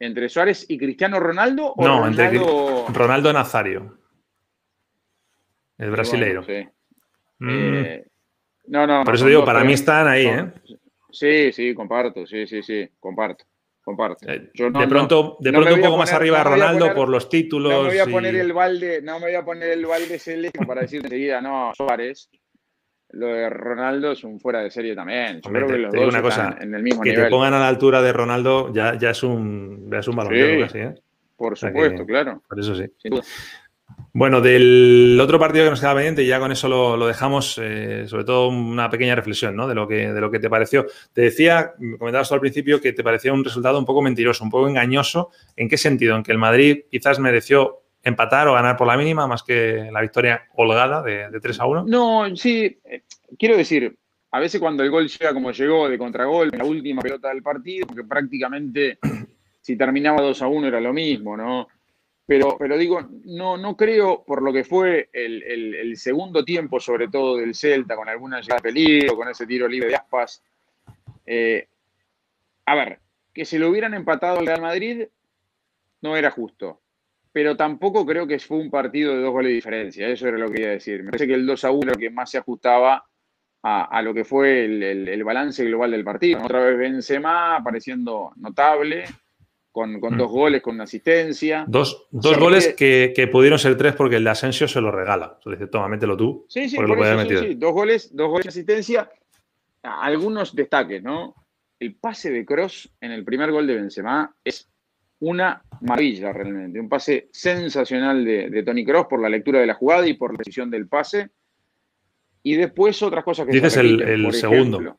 ¿Entre 0.00 0.28
Suárez 0.28 0.66
y 0.68 0.78
Cristiano 0.78 1.18
Ronaldo 1.18 1.72
o 1.72 1.84
no, 1.84 2.06
entre 2.06 2.40
Ronaldo 2.92 3.32
Nazario. 3.32 3.98
El 5.76 5.90
brasileiro. 5.90 6.44
Mm. 7.38 7.48
Eh, 7.48 8.06
no, 8.66 8.86
no. 8.86 9.04
Por 9.04 9.14
eso 9.14 9.26
digo, 9.26 9.44
para 9.44 9.64
mí 9.64 9.72
están 9.72 10.08
ahí, 10.08 10.26
¿eh? 10.26 10.52
Sí, 11.10 11.52
sí, 11.52 11.74
comparto, 11.74 12.26
sí, 12.26 12.46
sí, 12.46 12.62
sí, 12.62 12.88
comparto. 13.00 13.44
Eh, 14.26 14.50
de 14.54 14.88
pronto, 14.88 15.36
de 15.40 15.52
pronto 15.52 15.74
un 15.74 15.80
poco 15.80 15.96
más 15.96 16.12
arriba 16.12 16.42
Ronaldo 16.44 16.94
por 16.94 17.08
los 17.08 17.28
títulos. 17.28 17.72
No 17.72 17.82
me 17.82 17.88
voy 17.88 17.98
a 17.98 18.06
poner 18.06 18.34
el 18.36 18.52
balde, 18.52 19.00
no 19.02 19.18
me 19.18 19.26
voy 19.26 19.34
a 19.34 19.44
poner 19.44 19.70
el 19.70 19.86
balde 19.86 20.18
celeste 20.18 20.64
para 20.66 20.82
decir 20.82 21.02
enseguida, 21.04 21.40
no, 21.40 21.72
Suárez. 21.74 22.28
Lo 23.10 23.28
de 23.28 23.48
Ronaldo 23.48 24.12
es 24.12 24.22
un 24.22 24.38
fuera 24.38 24.60
de 24.60 24.70
serie 24.70 24.94
también. 24.94 25.40
Yo 25.40 25.50
creo 25.50 25.66
que 25.66 25.78
los 25.78 25.94
dos 25.94 26.08
una 26.08 26.20
cosa, 26.20 26.56
en 26.60 26.74
el 26.74 26.82
mismo 26.82 27.02
que 27.02 27.10
nivel. 27.10 27.24
te 27.24 27.30
pongan 27.30 27.54
a 27.54 27.58
la 27.58 27.68
altura 27.68 28.02
de 28.02 28.12
Ronaldo 28.12 28.70
ya, 28.72 28.98
ya 28.98 29.10
es 29.10 29.22
un, 29.22 29.88
ya 29.90 30.00
es 30.00 30.08
un 30.08 30.16
balón 30.16 30.34
¿eh? 30.34 30.94
Por 31.36 31.56
supuesto, 31.56 32.04
claro. 32.04 32.42
Por 32.48 32.60
eso 32.60 32.74
sí. 32.74 32.84
Bueno, 34.12 34.40
del 34.40 35.18
otro 35.20 35.38
partido 35.38 35.64
que 35.64 35.70
nos 35.70 35.80
queda 35.80 35.94
pendiente, 35.94 36.24
y 36.24 36.26
ya 36.26 36.40
con 36.40 36.50
eso 36.50 36.68
lo, 36.68 37.06
dejamos, 37.06 37.58
eh, 37.62 38.04
sobre 38.08 38.24
todo 38.24 38.48
una 38.48 38.90
pequeña 38.90 39.14
reflexión 39.14 39.54
¿no? 39.54 39.68
de, 39.68 39.74
lo 39.74 39.86
que, 39.86 40.12
de 40.12 40.20
lo 40.20 40.30
que 40.30 40.40
te 40.40 40.50
pareció. 40.50 40.86
Te 41.12 41.22
decía, 41.22 41.72
me 41.78 41.98
comentabas 41.98 42.32
al 42.32 42.40
principio 42.40 42.80
que 42.80 42.92
te 42.92 43.04
parecía 43.04 43.32
un 43.32 43.44
resultado 43.44 43.78
un 43.78 43.84
poco 43.84 44.02
mentiroso, 44.02 44.42
un 44.42 44.50
poco 44.50 44.68
engañoso. 44.68 45.30
¿En 45.56 45.68
qué 45.68 45.76
sentido? 45.76 46.16
En 46.16 46.22
que 46.22 46.32
el 46.32 46.38
Madrid 46.38 46.80
quizás 46.90 47.18
mereció 47.18 47.82
empatar 48.02 48.48
o 48.48 48.54
ganar 48.54 48.76
por 48.76 48.86
la 48.86 48.96
mínima 48.96 49.26
más 49.26 49.42
que 49.42 49.88
la 49.92 50.00
victoria 50.00 50.42
holgada 50.54 51.02
de, 51.02 51.30
de 51.30 51.40
3 51.40 51.60
a 51.60 51.66
1. 51.66 51.84
No, 51.86 52.36
sí, 52.36 52.80
eh, 52.84 53.02
quiero 53.38 53.56
decir, 53.56 53.96
a 54.30 54.40
veces 54.40 54.60
cuando 54.60 54.82
el 54.82 54.90
gol 54.90 55.08
llega 55.08 55.32
como 55.32 55.52
llegó 55.52 55.88
de 55.88 55.98
contragol, 55.98 56.50
la 56.56 56.64
última 56.64 57.02
pelota 57.02 57.28
del 57.28 57.42
partido, 57.42 57.86
que 57.86 58.04
prácticamente 58.04 58.98
si 59.60 59.76
terminaba 59.76 60.22
2 60.22 60.42
a 60.42 60.46
1 60.48 60.68
era 60.68 60.80
lo 60.80 60.92
mismo, 60.92 61.36
¿no? 61.36 61.68
Pero, 62.28 62.58
pero 62.58 62.76
digo, 62.76 63.08
no, 63.24 63.56
no 63.56 63.74
creo, 63.74 64.22
por 64.22 64.42
lo 64.42 64.52
que 64.52 64.62
fue 64.62 65.08
el, 65.14 65.96
segundo 65.96 66.44
tiempo, 66.44 66.78
sobre 66.78 67.08
todo 67.08 67.38
del 67.38 67.54
Celta, 67.54 67.96
con 67.96 68.06
alguna 68.06 68.42
llegada 68.42 68.58
de 68.58 68.68
peligro, 68.68 69.16
con 69.16 69.30
ese 69.30 69.46
tiro 69.46 69.66
libre 69.66 69.88
de 69.88 69.96
aspas. 69.96 70.44
Eh, 71.24 71.66
a 72.66 72.74
ver, 72.74 72.98
que 73.32 73.46
se 73.46 73.58
lo 73.58 73.70
hubieran 73.70 73.94
empatado 73.94 74.40
al 74.40 74.46
Real 74.46 74.60
Madrid 74.60 75.06
no 76.02 76.18
era 76.18 76.30
justo. 76.30 76.82
Pero 77.32 77.56
tampoco 77.56 78.04
creo 78.04 78.26
que 78.26 78.38
fue 78.38 78.58
un 78.58 78.70
partido 78.70 79.14
de 79.14 79.22
dos 79.22 79.32
goles 79.32 79.48
de 79.48 79.54
diferencia. 79.54 80.06
Eso 80.06 80.28
era 80.28 80.36
lo 80.36 80.48
que 80.48 80.56
quería 80.56 80.70
decir. 80.72 81.02
Me 81.02 81.12
parece 81.12 81.28
que 81.28 81.34
el 81.34 81.46
2 81.46 81.64
a 81.64 81.70
1 81.70 81.80
era 81.82 81.92
lo 81.92 81.98
que 81.98 82.10
más 82.10 82.30
se 82.30 82.36
ajustaba 82.36 83.06
a, 83.62 84.02
lo 84.02 84.12
que 84.12 84.26
fue 84.26 84.66
el, 84.66 84.82
el, 84.82 85.24
balance 85.24 85.64
global 85.64 85.92
del 85.92 86.04
partido. 86.04 86.42
Otra 86.42 86.60
vez 86.60 86.76
Benzema 86.76 87.56
apareciendo 87.56 88.32
notable 88.36 89.06
con, 89.78 90.14
mm. 90.14 90.16
dos 90.16 90.30
goles, 90.30 90.62
con 90.62 90.74
una 90.74 90.84
asistencia. 90.84 91.64
Dos, 91.68 92.08
goles 92.10 92.74
que, 92.76 93.28
pudieron 93.30 93.58
ser 93.58 93.76
tres 93.76 93.94
porque 93.94 94.16
el 94.16 94.24
de 94.24 94.30
Asensio 94.30 94.66
se 94.66 94.80
lo 94.80 94.90
regala. 94.90 95.38
Se 95.42 95.50
dice, 95.50 95.66
toma, 95.68 95.88
mételo 95.88 96.16
tú. 96.16 96.46
Sí, 96.48 96.68
sí, 96.68 96.76
por 96.76 96.98
eso, 96.98 97.40
sí, 97.40 97.54
Dos 97.54 97.72
goles, 97.72 98.14
dos 98.14 98.28
goles 98.28 98.44
de 98.44 98.48
asistencia. 98.48 99.10
Algunos 99.82 100.54
destaques, 100.54 101.02
¿no? 101.02 101.34
El 101.78 101.94
pase 101.94 102.30
de 102.30 102.44
Cross 102.44 102.90
en 103.00 103.12
el 103.12 103.24
primer 103.24 103.52
gol 103.52 103.66
de 103.66 103.76
Benzema 103.76 104.34
es 104.42 104.68
una 105.20 105.62
maravilla 105.80 106.32
realmente. 106.32 106.80
Un 106.80 106.88
pase 106.88 107.28
sensacional 107.32 108.24
de, 108.24 108.62
Tony 108.64 108.84
Cross 108.84 109.06
por 109.08 109.20
la 109.20 109.28
lectura 109.28 109.60
de 109.60 109.66
la 109.66 109.74
jugada 109.74 110.06
y 110.06 110.14
por 110.14 110.32
la 110.32 110.38
decisión 110.38 110.70
del 110.70 110.88
pase. 110.88 111.30
Y 112.42 112.56
después 112.56 113.00
otras 113.02 113.24
cosas 113.24 113.46
que 113.46 113.52
Dices 113.52 113.76
el, 113.76 114.00
el 114.02 114.32
segundo. 114.32 114.98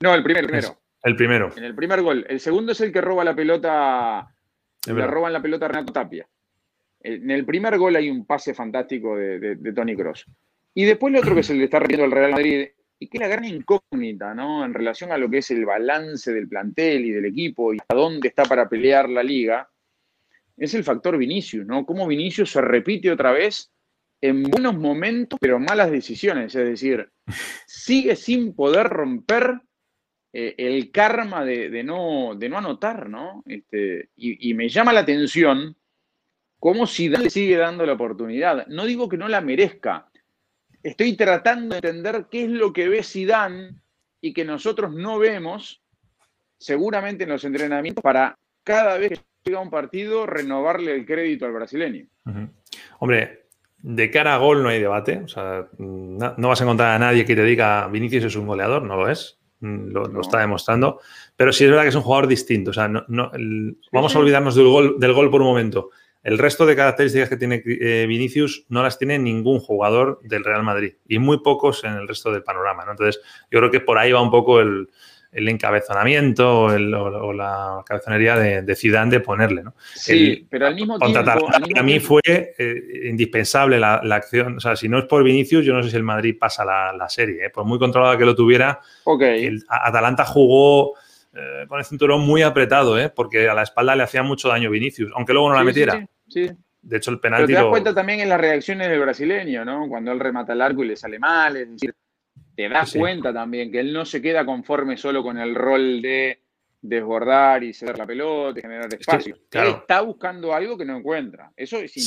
No, 0.00 0.14
el 0.14 0.22
primero, 0.22 0.46
primero. 0.46 0.78
El 1.02 1.16
primero. 1.16 1.50
En 1.56 1.64
el 1.64 1.74
primer 1.74 2.02
gol. 2.02 2.26
El 2.28 2.40
segundo 2.40 2.72
es 2.72 2.80
el 2.80 2.92
que 2.92 3.00
roba 3.00 3.24
la 3.24 3.34
pelota. 3.34 4.34
le 4.86 5.06
roban 5.06 5.32
la 5.32 5.42
pelota 5.42 5.66
a 5.66 5.68
Renato 5.68 5.92
Tapia. 5.92 6.28
En 7.00 7.30
el 7.30 7.44
primer 7.44 7.78
gol 7.78 7.94
hay 7.96 8.10
un 8.10 8.26
pase 8.26 8.54
fantástico 8.54 9.16
de, 9.16 9.72
Tony 9.74 9.96
Cross. 9.96 10.26
Y 10.74 10.84
después 10.84 11.14
el 11.14 11.20
otro 11.20 11.34
que 11.34 11.42
se 11.42 11.54
le 11.54 11.64
está 11.64 11.78
repitiendo 11.78 12.04
al 12.04 12.10
Real 12.10 12.32
Madrid, 12.32 12.68
y 12.98 13.08
que 13.08 13.18
es 13.18 13.20
la 13.20 13.28
gran 13.28 13.44
incógnita, 13.44 14.34
¿no? 14.34 14.64
En 14.64 14.74
relación 14.74 15.12
a 15.12 15.18
lo 15.18 15.30
que 15.30 15.38
es 15.38 15.50
el 15.52 15.64
balance 15.64 16.32
del 16.32 16.48
plantel 16.48 17.04
y 17.04 17.12
del 17.12 17.26
equipo 17.26 17.72
y 17.72 17.78
a 17.88 17.94
dónde 17.94 18.28
está 18.28 18.44
para 18.44 18.68
pelear 18.68 19.08
la 19.08 19.22
liga, 19.22 19.70
es 20.56 20.74
el 20.74 20.82
factor 20.82 21.16
Vinicius, 21.16 21.64
¿no? 21.64 21.86
Cómo 21.86 22.06
Vinicius 22.08 22.50
se 22.50 22.60
repite 22.60 23.12
otra 23.12 23.30
vez 23.30 23.70
en 24.20 24.42
buenos 24.42 24.76
momentos, 24.76 25.38
pero 25.40 25.60
malas 25.60 25.92
decisiones. 25.92 26.54
Es 26.56 26.66
decir, 26.66 27.08
sigue 27.66 28.16
sin 28.16 28.54
poder 28.54 28.88
romper 28.88 29.60
eh, 30.32 30.54
el 30.58 30.90
karma 30.90 31.44
de, 31.44 31.82
no, 31.82 32.34
de 32.36 32.48
no 32.48 32.58
anotar, 32.58 33.08
¿no? 33.08 33.42
Este, 33.46 34.10
y, 34.16 34.52
me 34.54 34.68
llama 34.68 34.92
la 34.92 35.00
atención 35.00 35.76
cómo 36.58 36.86
Zidane 36.86 37.24
le 37.24 37.30
sigue 37.30 37.56
dando 37.56 37.86
la 37.86 37.94
oportunidad. 37.94 38.66
No 38.66 38.84
digo 38.84 39.08
que 39.08 39.16
no 39.16 39.28
la 39.28 39.40
merezca. 39.40 40.08
Estoy 40.82 41.16
tratando 41.16 41.74
de 41.74 41.88
entender 41.88 42.26
qué 42.30 42.44
es 42.44 42.50
lo 42.50 42.72
que 42.72 42.88
ve 42.88 43.02
Zidane 43.02 43.74
y 44.20 44.32
que 44.32 44.44
nosotros 44.44 44.92
no 44.92 45.18
vemos, 45.18 45.82
seguramente 46.58 47.24
en 47.24 47.30
los 47.30 47.44
entrenamientos, 47.44 48.02
para 48.02 48.36
cada 48.64 48.98
vez 48.98 49.10
que 49.10 49.50
llega 49.50 49.60
un 49.60 49.70
partido 49.70 50.26
renovarle 50.26 50.94
el 50.94 51.06
crédito 51.06 51.46
al 51.46 51.52
brasileño. 51.52 52.06
Hombre, 52.98 53.48
de 53.78 54.10
cara 54.10 54.34
a 54.34 54.38
gol 54.38 54.62
no 54.62 54.68
hay 54.68 54.80
debate. 54.80 55.18
O 55.18 55.28
sea, 55.28 55.68
no, 55.78 56.34
vas 56.36 56.60
a 56.60 56.64
encontrar 56.64 56.94
a 56.94 56.98
nadie 56.98 57.24
que 57.24 57.36
te 57.36 57.44
diga 57.44 57.88
Vinicius 57.88 58.24
es 58.24 58.36
un 58.36 58.46
goleador, 58.46 58.82
no 58.82 58.96
lo 58.96 59.08
es. 59.08 59.37
Mm, 59.60 59.90
lo, 59.90 60.20
está 60.20 60.38
demostrando. 60.38 61.00
Pero 61.36 61.52
sí 61.52 61.64
es 61.64 61.70
verdad 61.70 61.84
que 61.84 61.90
es 61.90 61.94
un 61.94 62.02
jugador 62.02 62.26
distinto. 62.26 62.70
O 62.70 62.74
sea, 62.74 62.88
no, 62.88 63.06
vamos 63.92 64.14
a 64.14 64.18
olvidarnos 64.18 64.54
del 64.54 64.68
gol, 64.68 64.96
del 64.98 65.12
gol 65.12 65.30
por 65.30 65.40
un 65.40 65.48
momento. 65.48 65.90
El 66.22 66.36
resto 66.36 66.66
de 66.66 66.76
características 66.76 67.28
que 67.28 67.36
tiene 67.36 67.62
eh, 67.64 68.04
Vinicius 68.08 68.66
no 68.68 68.82
las 68.82 68.98
tiene 68.98 69.18
ningún 69.18 69.60
jugador 69.60 70.20
del 70.22 70.44
Real 70.44 70.62
Madrid 70.62 70.94
y 71.06 71.18
muy 71.18 71.38
pocos 71.38 71.84
en 71.84 71.92
el 71.92 72.08
resto 72.08 72.32
del 72.32 72.42
panorama. 72.42 72.84
Entonces, 72.88 73.22
yo 73.50 73.60
creo 73.60 73.70
que 73.70 73.80
por 73.80 73.98
ahí 73.98 74.12
va 74.12 74.20
un 74.20 74.30
poco 74.30 74.60
el, 74.60 74.88
el 75.30 75.48
encabezonamiento 75.48 76.62
o, 76.62 77.32
la 77.32 77.82
cabezonería 77.84 78.36
de, 78.36 78.62
de, 78.62 78.76
Zidane 78.76 79.10
de 79.10 79.20
ponerle. 79.20 79.62
¿no? 79.62 79.74
Sí, 79.94 80.46
pero 80.48 80.66
al 80.66 80.74
mismo 80.74 80.98
tiempo... 80.98 81.48
a 81.76 81.82
mí 81.82 82.00
fue 82.00 82.22
eh, 82.26 83.08
indispensable 83.08 83.78
la, 83.78 83.96
acción. 84.14 84.56
O 84.56 84.60
sea, 84.60 84.74
si 84.76 84.88
no 84.88 84.98
es 84.98 85.04
por 85.04 85.22
Vinicius, 85.22 85.64
yo 85.64 85.74
no 85.74 85.82
sé 85.82 85.90
si 85.90 85.96
el 85.96 86.02
Madrid 86.02 86.36
pasa 86.38 86.64
la, 86.64 87.08
serie. 87.08 87.46
¿eh? 87.46 87.50
Por 87.50 87.64
muy 87.64 87.78
controlada 87.78 88.16
que 88.16 88.24
lo 88.24 88.34
tuviera, 88.34 88.80
el 89.20 89.64
Atalanta 89.68 90.24
jugó 90.24 90.94
eh, 91.34 91.66
con 91.68 91.78
el 91.78 91.84
cinturón 91.84 92.22
muy 92.22 92.42
apretado, 92.42 92.98
¿eh? 92.98 93.10
porque 93.10 93.48
a 93.48 93.54
la 93.54 93.62
espalda 93.62 93.94
le 93.94 94.02
hacía 94.02 94.22
mucho 94.22 94.48
daño 94.48 94.70
Vinicius, 94.70 95.12
aunque 95.14 95.32
luego 95.32 95.50
no 95.50 95.56
la 95.56 95.64
metiera. 95.64 96.06
Sí, 96.26 96.50
De 96.80 96.96
hecho, 96.96 97.10
el 97.10 97.20
penalti... 97.20 97.46
Pero 97.46 97.58
te 97.58 97.62
das 97.64 97.70
cuenta 97.70 97.94
también 97.94 98.20
en 98.20 98.30
las 98.30 98.40
reacciones 98.40 98.88
del 98.88 99.00
brasileño, 99.00 99.64
¿no? 99.64 99.88
Cuando 99.88 100.10
él 100.10 100.20
remata 100.20 100.54
el 100.54 100.62
arco 100.62 100.84
y 100.84 100.88
le 100.88 100.96
sale 100.96 101.18
mal, 101.18 101.56
es 101.56 101.70
decir 101.70 101.94
te 102.58 102.68
das 102.68 102.92
cuenta 102.92 103.32
también 103.32 103.70
que 103.70 103.78
él 103.78 103.92
no 103.92 104.04
se 104.04 104.20
queda 104.20 104.44
conforme 104.44 104.96
solo 104.96 105.22
con 105.22 105.38
el 105.38 105.54
rol 105.54 106.02
de 106.02 106.42
desbordar 106.82 107.62
y 107.62 107.72
ceder 107.72 107.96
la 107.96 108.04
pelota 108.04 108.58
y 108.58 108.62
generar 108.62 108.92
espacio. 108.92 109.36
Él 109.52 109.68
está 109.68 110.00
buscando 110.00 110.52
algo 110.52 110.76
que 110.76 110.84
no 110.84 110.96
encuentra. 110.96 111.52
Eso 111.56 111.78
es 111.78 111.92
si, 111.92 112.00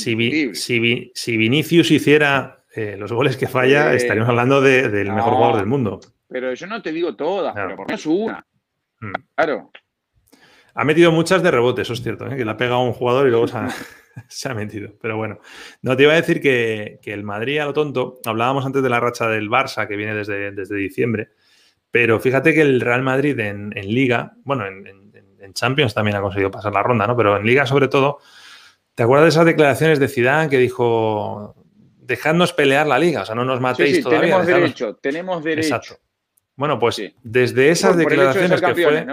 si, 1.14 1.36
Vinicius 1.38 1.90
hiciera 1.90 2.66
eh, 2.74 2.96
los 2.98 3.10
goles 3.10 3.38
que 3.38 3.48
falla, 3.48 3.94
estaríamos 3.94 4.28
hablando 4.28 4.60
del 4.60 5.10
mejor 5.10 5.32
jugador 5.32 5.56
del 5.56 5.66
mundo. 5.66 6.00
Pero 6.28 6.52
yo 6.52 6.66
no 6.66 6.82
te 6.82 6.92
digo 6.92 7.16
todas, 7.16 7.54
pero 7.54 7.70
por 7.70 7.78
lo 7.78 7.86
menos 7.86 8.04
una. 8.04 8.46
Mm. 9.00 9.12
Claro. 9.34 9.70
Ha 10.74 10.84
metido 10.84 11.12
muchas 11.12 11.42
de 11.42 11.50
rebote, 11.50 11.82
eso 11.82 11.92
es 11.92 12.02
cierto, 12.02 12.26
¿eh? 12.26 12.36
que 12.36 12.44
le 12.44 12.50
ha 12.50 12.56
pegado 12.56 12.76
a 12.76 12.84
un 12.84 12.92
jugador 12.92 13.26
y 13.26 13.30
luego 13.30 13.48
se 13.48 13.56
ha, 13.56 13.68
se 14.28 14.48
ha 14.48 14.54
metido. 14.54 14.94
Pero 15.00 15.16
bueno, 15.16 15.38
no 15.82 15.96
te 15.96 16.04
iba 16.04 16.12
a 16.12 16.16
decir 16.16 16.40
que, 16.40 17.00
el 17.04 17.24
Madrid 17.24 17.58
a 17.58 17.66
lo 17.66 17.72
tonto, 17.72 18.20
hablábamos 18.24 18.64
antes 18.64 18.82
de 18.82 18.88
la 18.88 19.00
racha 19.00 19.28
del 19.28 19.50
Barça 19.50 19.86
que 19.86 19.96
viene 19.96 20.14
desde, 20.14 20.52
desde 20.52 20.76
diciembre, 20.76 21.30
pero 21.90 22.18
fíjate 22.20 22.54
que 22.54 22.62
el 22.62 22.80
Real 22.80 23.02
Madrid 23.02 23.38
en, 23.38 23.70
Liga, 23.74 24.32
bueno, 24.44 24.66
en, 24.66 25.02
Champions 25.54 25.92
también 25.92 26.16
ha 26.16 26.22
conseguido 26.22 26.50
pasar 26.50 26.72
la 26.72 26.82
ronda, 26.82 27.06
¿no? 27.06 27.14
Pero 27.14 27.36
en 27.36 27.44
Liga 27.44 27.66
sobre 27.66 27.88
todo, 27.88 28.20
¿te 28.94 29.02
acuerdas 29.02 29.26
de 29.26 29.28
esas 29.28 29.44
declaraciones 29.44 29.98
de 29.98 30.08
Zidane 30.08 30.48
que 30.48 30.56
dijo 30.56 31.54
dejadnos 32.02 32.52
pelear 32.52 32.86
la 32.86 32.98
liga, 32.98 33.22
o 33.22 33.26
sea, 33.26 33.34
no 33.34 33.44
nos 33.44 33.60
matéis 33.60 34.02
todavía. 34.02 34.20
Tenemos 34.22 34.46
derecho, 34.46 34.96
tenemos 34.96 35.44
derecho. 35.44 35.98
Bueno, 36.56 36.78
pues 36.78 37.02
desde 37.22 37.70
esas 37.70 37.96
declaraciones 37.96 38.60
que 38.60 38.74
fue, 38.74 39.06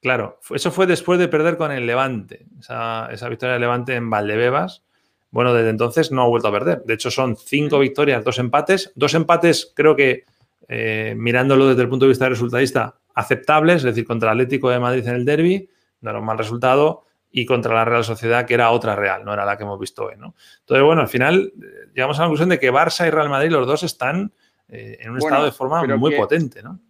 Claro, 0.00 0.40
eso 0.54 0.70
fue 0.70 0.86
después 0.86 1.18
de 1.18 1.28
perder 1.28 1.56
con 1.56 1.72
el 1.72 1.86
Levante, 1.86 2.46
esa, 2.58 3.08
victoria 3.28 3.52
del 3.52 3.60
Levante 3.60 3.94
en 3.94 4.08
Valdebebas. 4.08 4.82
Bueno, 5.30 5.52
desde 5.52 5.70
entonces 5.70 6.10
no 6.10 6.22
ha 6.22 6.26
vuelto 6.26 6.48
a 6.48 6.52
perder. 6.52 6.82
De 6.84 6.94
hecho, 6.94 7.10
son 7.10 7.36
cinco 7.36 7.78
victorias, 7.78 8.24
dos 8.24 8.38
empates. 8.38 8.92
Dos 8.94 9.14
empates, 9.14 9.72
creo 9.76 9.94
que 9.94 10.24
eh, 10.68 11.14
mirándolo 11.16 11.68
desde 11.68 11.82
el 11.82 11.88
punto 11.88 12.06
de 12.06 12.10
vista 12.10 12.28
resultadista, 12.28 12.96
aceptables, 13.14 13.76
es 13.76 13.82
decir, 13.82 14.06
contra 14.06 14.30
el 14.30 14.38
Atlético 14.38 14.70
de 14.70 14.78
Madrid 14.78 15.06
en 15.06 15.14
el 15.14 15.24
derby, 15.24 15.68
no 16.00 16.10
era 16.10 16.18
un 16.18 16.24
mal 16.24 16.38
resultado, 16.38 17.04
y 17.30 17.44
contra 17.44 17.74
la 17.74 17.84
Real 17.84 18.02
Sociedad, 18.02 18.46
que 18.46 18.54
era 18.54 18.70
otra 18.70 18.96
Real, 18.96 19.24
no 19.24 19.32
era 19.32 19.44
la 19.44 19.56
que 19.56 19.64
hemos 19.64 19.78
visto 19.78 20.06
hoy. 20.06 20.14
¿no? 20.16 20.34
Entonces, 20.60 20.84
bueno, 20.84 21.02
al 21.02 21.08
final 21.08 21.52
eh, 21.62 21.90
llegamos 21.94 22.18
a 22.18 22.22
la 22.22 22.26
conclusión 22.26 22.48
de 22.48 22.58
que 22.58 22.72
Barça 22.72 23.06
y 23.06 23.10
Real 23.10 23.28
Madrid, 23.28 23.50
los 23.50 23.66
dos 23.66 23.82
están 23.82 24.32
eh, 24.68 24.98
en 25.00 25.10
un 25.10 25.18
estado 25.18 25.44
de 25.44 25.52
forma 25.52 25.84
muy 25.84 26.16
potente, 26.16 26.62
¿no? 26.62 26.80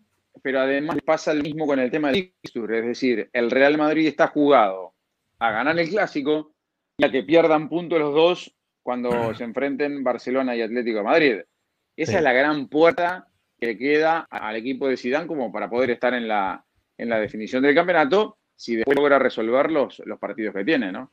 Pero 0.42 0.60
además 0.60 0.98
pasa 1.04 1.34
lo 1.34 1.42
mismo 1.42 1.66
con 1.66 1.78
el 1.78 1.90
tema 1.90 2.10
del 2.10 2.32
fixture, 2.42 2.78
es 2.78 2.86
decir, 2.86 3.30
el 3.32 3.50
Real 3.50 3.76
Madrid 3.78 4.06
está 4.06 4.28
jugado 4.28 4.94
a 5.38 5.50
ganar 5.50 5.78
el 5.78 5.88
clásico 5.88 6.52
y 6.96 7.04
a 7.04 7.10
que 7.10 7.22
pierdan 7.22 7.68
puntos 7.68 7.98
los 7.98 8.14
dos 8.14 8.54
cuando 8.82 9.34
se 9.34 9.44
enfrenten 9.44 10.02
Barcelona 10.02 10.56
y 10.56 10.62
Atlético 10.62 10.98
de 10.98 11.04
Madrid. 11.04 11.36
Esa 11.96 12.18
es 12.18 12.22
la 12.22 12.32
gran 12.32 12.68
puerta 12.68 13.28
que 13.58 13.76
queda 13.76 14.26
al 14.30 14.56
equipo 14.56 14.88
de 14.88 14.96
Zidane 14.96 15.26
como 15.26 15.52
para 15.52 15.68
poder 15.68 15.90
estar 15.90 16.14
en 16.14 16.26
la, 16.28 16.64
en 16.96 17.08
la 17.08 17.18
definición 17.18 17.62
del 17.62 17.74
campeonato 17.74 18.38
si 18.56 18.76
después 18.76 18.96
logra 18.96 19.18
resolver 19.18 19.70
los, 19.70 20.02
los 20.04 20.18
partidos 20.18 20.54
que 20.54 20.64
tiene, 20.64 20.92
¿no? 20.92 21.12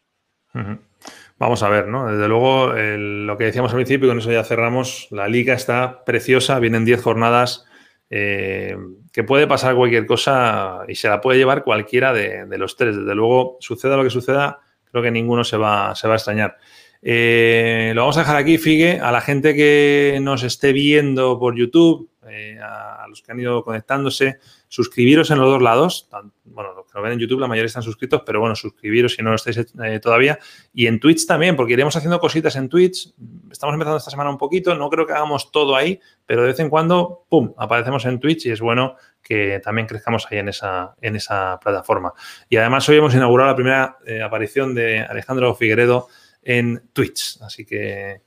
Vamos 1.38 1.62
a 1.62 1.70
ver, 1.70 1.88
¿no? 1.88 2.12
Desde 2.12 2.28
luego, 2.28 2.74
lo 2.74 3.38
que 3.38 3.46
decíamos 3.46 3.72
al 3.72 3.78
principio, 3.78 4.08
y 4.08 4.10
con 4.10 4.20
eso 4.20 4.32
ya 4.32 4.44
cerramos, 4.44 5.08
la 5.12 5.28
liga 5.28 5.54
está 5.54 6.04
preciosa, 6.04 6.60
vienen 6.60 6.84
10 6.84 7.02
jornadas 7.02 7.66
eh, 8.10 8.76
que 9.18 9.24
puede 9.24 9.48
pasar 9.48 9.74
cualquier 9.74 10.06
cosa 10.06 10.82
y 10.88 10.94
se 10.94 11.10
la 11.10 11.20
puede 11.20 11.40
llevar 11.40 11.64
cualquiera 11.64 12.14
de, 12.14 12.46
los 12.56 12.76
tres. 12.76 12.96
Desde 12.96 13.16
luego, 13.16 13.58
suceda 13.60 13.98
lo 13.98 14.04
que 14.04 14.12
suceda, 14.12 14.60
creo 14.92 15.02
que 15.02 15.10
ninguno 15.10 15.44
se 15.44 15.58
va, 15.58 15.96
se 15.96 16.08
va 16.08 16.14
a 16.14 16.18
extrañar. 16.18 16.58
Eh, 17.02 17.94
lo 17.96 18.02
vamos 18.02 18.18
a 18.18 18.20
dejar 18.20 18.36
aquí, 18.36 18.60
Figue. 18.60 19.00
A 19.00 19.12
la 19.12 19.22
gente 19.22 19.56
que 19.56 20.20
nos 20.22 20.44
esté 20.44 20.72
viendo 20.72 21.40
por 21.40 21.56
YouTube, 21.56 22.12
eh, 22.30 22.60
a, 22.62 23.08
los 23.08 23.22
que 23.22 23.32
han 23.32 23.40
ido 23.40 23.64
conectándose, 23.64 24.38
suscribiros 24.68 25.32
en 25.32 25.40
los 25.40 25.50
dos 25.50 25.62
lados. 25.64 26.10
Bueno, 26.44 26.74
los 26.74 26.86
que 26.86 26.92
lo 26.96 27.02
ven 27.02 27.14
en 27.14 27.20
YouTube, 27.20 27.40
la 27.40 27.48
mayoría 27.48 27.68
están 27.68 27.84
suscritos, 27.84 28.22
pero 28.26 28.40
bueno, 28.40 28.56
suscribiros 28.56 29.16
si 29.16 29.24
no 29.24 29.30
lo 29.30 29.38
estáis 29.38 29.58
eh, 29.58 30.00
todavía. 30.00 30.38
Y 30.74 30.88
en 30.88 31.00
Twitch 31.00 31.26
también, 31.26 31.56
porque 31.56 31.74
iremos 31.74 31.96
haciendo 31.96 32.20
cositas 32.20 32.56
en 32.56 32.70
Twitch. 32.70 33.14
Estamos 33.52 33.74
empezando 33.74 33.98
esta 33.98 34.12
semana 34.12 34.30
un 34.30 34.38
poquito, 34.38 34.76
no 34.76 34.90
creo 34.90 35.08
que 35.08 35.14
hagamos 35.14 35.52
todo 35.52 35.76
ahí, 35.76 36.00
pero 36.26 36.42
de 36.42 36.50
vez 36.50 36.60
en 36.60 36.70
cuando, 36.70 37.26
¡pum!, 37.30 37.54
aparecemos 37.58 38.06
en 38.06 38.20
Twitch 38.20 38.46
y 38.46 38.52
es 38.52 38.60
bueno 38.60 38.96
que 39.28 39.60
también 39.60 39.88
crezcamos 39.88 40.28
ahí 40.30 40.38
en 40.38 40.50
esa, 40.50 40.96
en 41.02 41.16
esa 41.16 41.60
plataforma. 41.60 42.14
Y 42.50 42.58
además 42.58 42.88
hoy 42.88 42.98
hemos 42.98 43.14
inaugurado 43.14 43.50
la 43.50 43.56
primera 43.56 43.98
eh, 44.06 44.22
aparición 44.22 44.74
de 44.74 45.02
Alejandro 45.02 45.54
Figueredo 45.56 46.08
en 46.42 46.82
Twitch, 46.94 47.42
así 47.42 47.66
que 47.66 48.22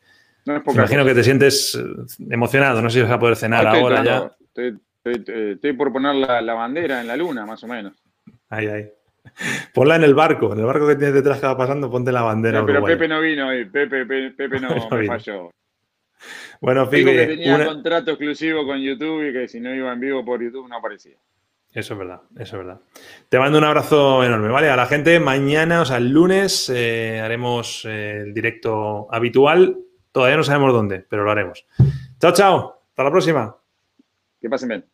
me 0.44 0.60
imagino 0.74 1.04
que 1.04 1.14
te 1.14 1.24
sientes 1.24 1.74
eh, 1.74 2.24
emocionado, 2.30 2.82
no 2.82 2.90
sé 2.90 2.98
si 2.98 3.02
vas 3.02 3.12
a 3.12 3.18
poder 3.18 3.36
cenar 3.36 3.66
ahora 3.66 4.04
ya. 4.04 4.30
Estoy, 5.02 5.72
por 5.72 5.92
poner 5.92 6.14
la, 6.14 6.54
bandera 6.54 7.00
en 7.00 7.06
la 7.06 7.16
luna, 7.16 7.46
más 7.46 7.64
o 7.64 7.66
menos. 7.66 7.94
Ahí, 8.50 8.66
ahí. 8.66 8.90
Ponla 9.72 9.96
en 9.96 10.04
el 10.04 10.14
barco, 10.14 10.52
en 10.52 10.58
el 10.58 10.66
barco 10.66 10.86
que 10.86 10.96
tienes 10.96 11.14
detrás 11.14 11.40
que 11.40 11.46
va 11.46 11.56
pasando, 11.56 11.90
ponte 11.90 12.12
la 12.12 12.22
bandera. 12.22 12.64
pero 12.66 12.84
Pepe 12.84 13.08
no 13.08 13.20
vino 13.20 13.48
hoy, 13.48 13.64
Pepe, 13.64 14.04
Pepe, 14.04 14.60
no, 14.60 14.68
me 14.90 15.06
falló. 15.06 15.50
Bueno, 16.60 16.86
fíjate. 16.86 17.16
que 17.16 17.26
tenía 17.26 17.64
contrato 17.64 18.12
exclusivo 18.12 18.66
con 18.66 18.78
YouTube 18.78 19.28
y 19.28 19.32
que 19.32 19.48
si 19.48 19.60
no 19.60 19.74
iba 19.74 19.92
en 19.92 20.00
vivo 20.00 20.24
por 20.24 20.42
YouTube 20.42 20.68
no 20.68 20.76
aparecía. 20.76 21.16
Eso 21.72 21.94
es 21.94 21.98
verdad, 21.98 22.22
eso 22.36 22.56
es 22.56 22.66
verdad. 22.66 22.80
Te 23.28 23.38
mando 23.38 23.58
un 23.58 23.64
abrazo 23.64 24.24
enorme, 24.24 24.48
¿vale? 24.48 24.68
A 24.70 24.76
la 24.76 24.86
gente, 24.86 25.20
mañana, 25.20 25.82
o 25.82 25.84
sea, 25.84 25.98
el 25.98 26.10
lunes, 26.10 26.68
eh, 26.68 27.20
haremos 27.20 27.84
eh, 27.84 28.22
el 28.24 28.34
directo 28.34 29.06
habitual 29.10 29.76
Todavía 30.12 30.36
no 30.36 30.44
sabemos 30.44 30.72
dónde, 30.72 31.06
pero 31.08 31.24
lo 31.24 31.30
haremos. 31.30 31.64
Chao, 32.20 32.32
chao. 32.32 32.82
Hasta 32.88 33.04
la 33.04 33.10
próxima. 33.10 33.56
Que 34.40 34.48
pasen 34.48 34.68
bien. 34.68 34.84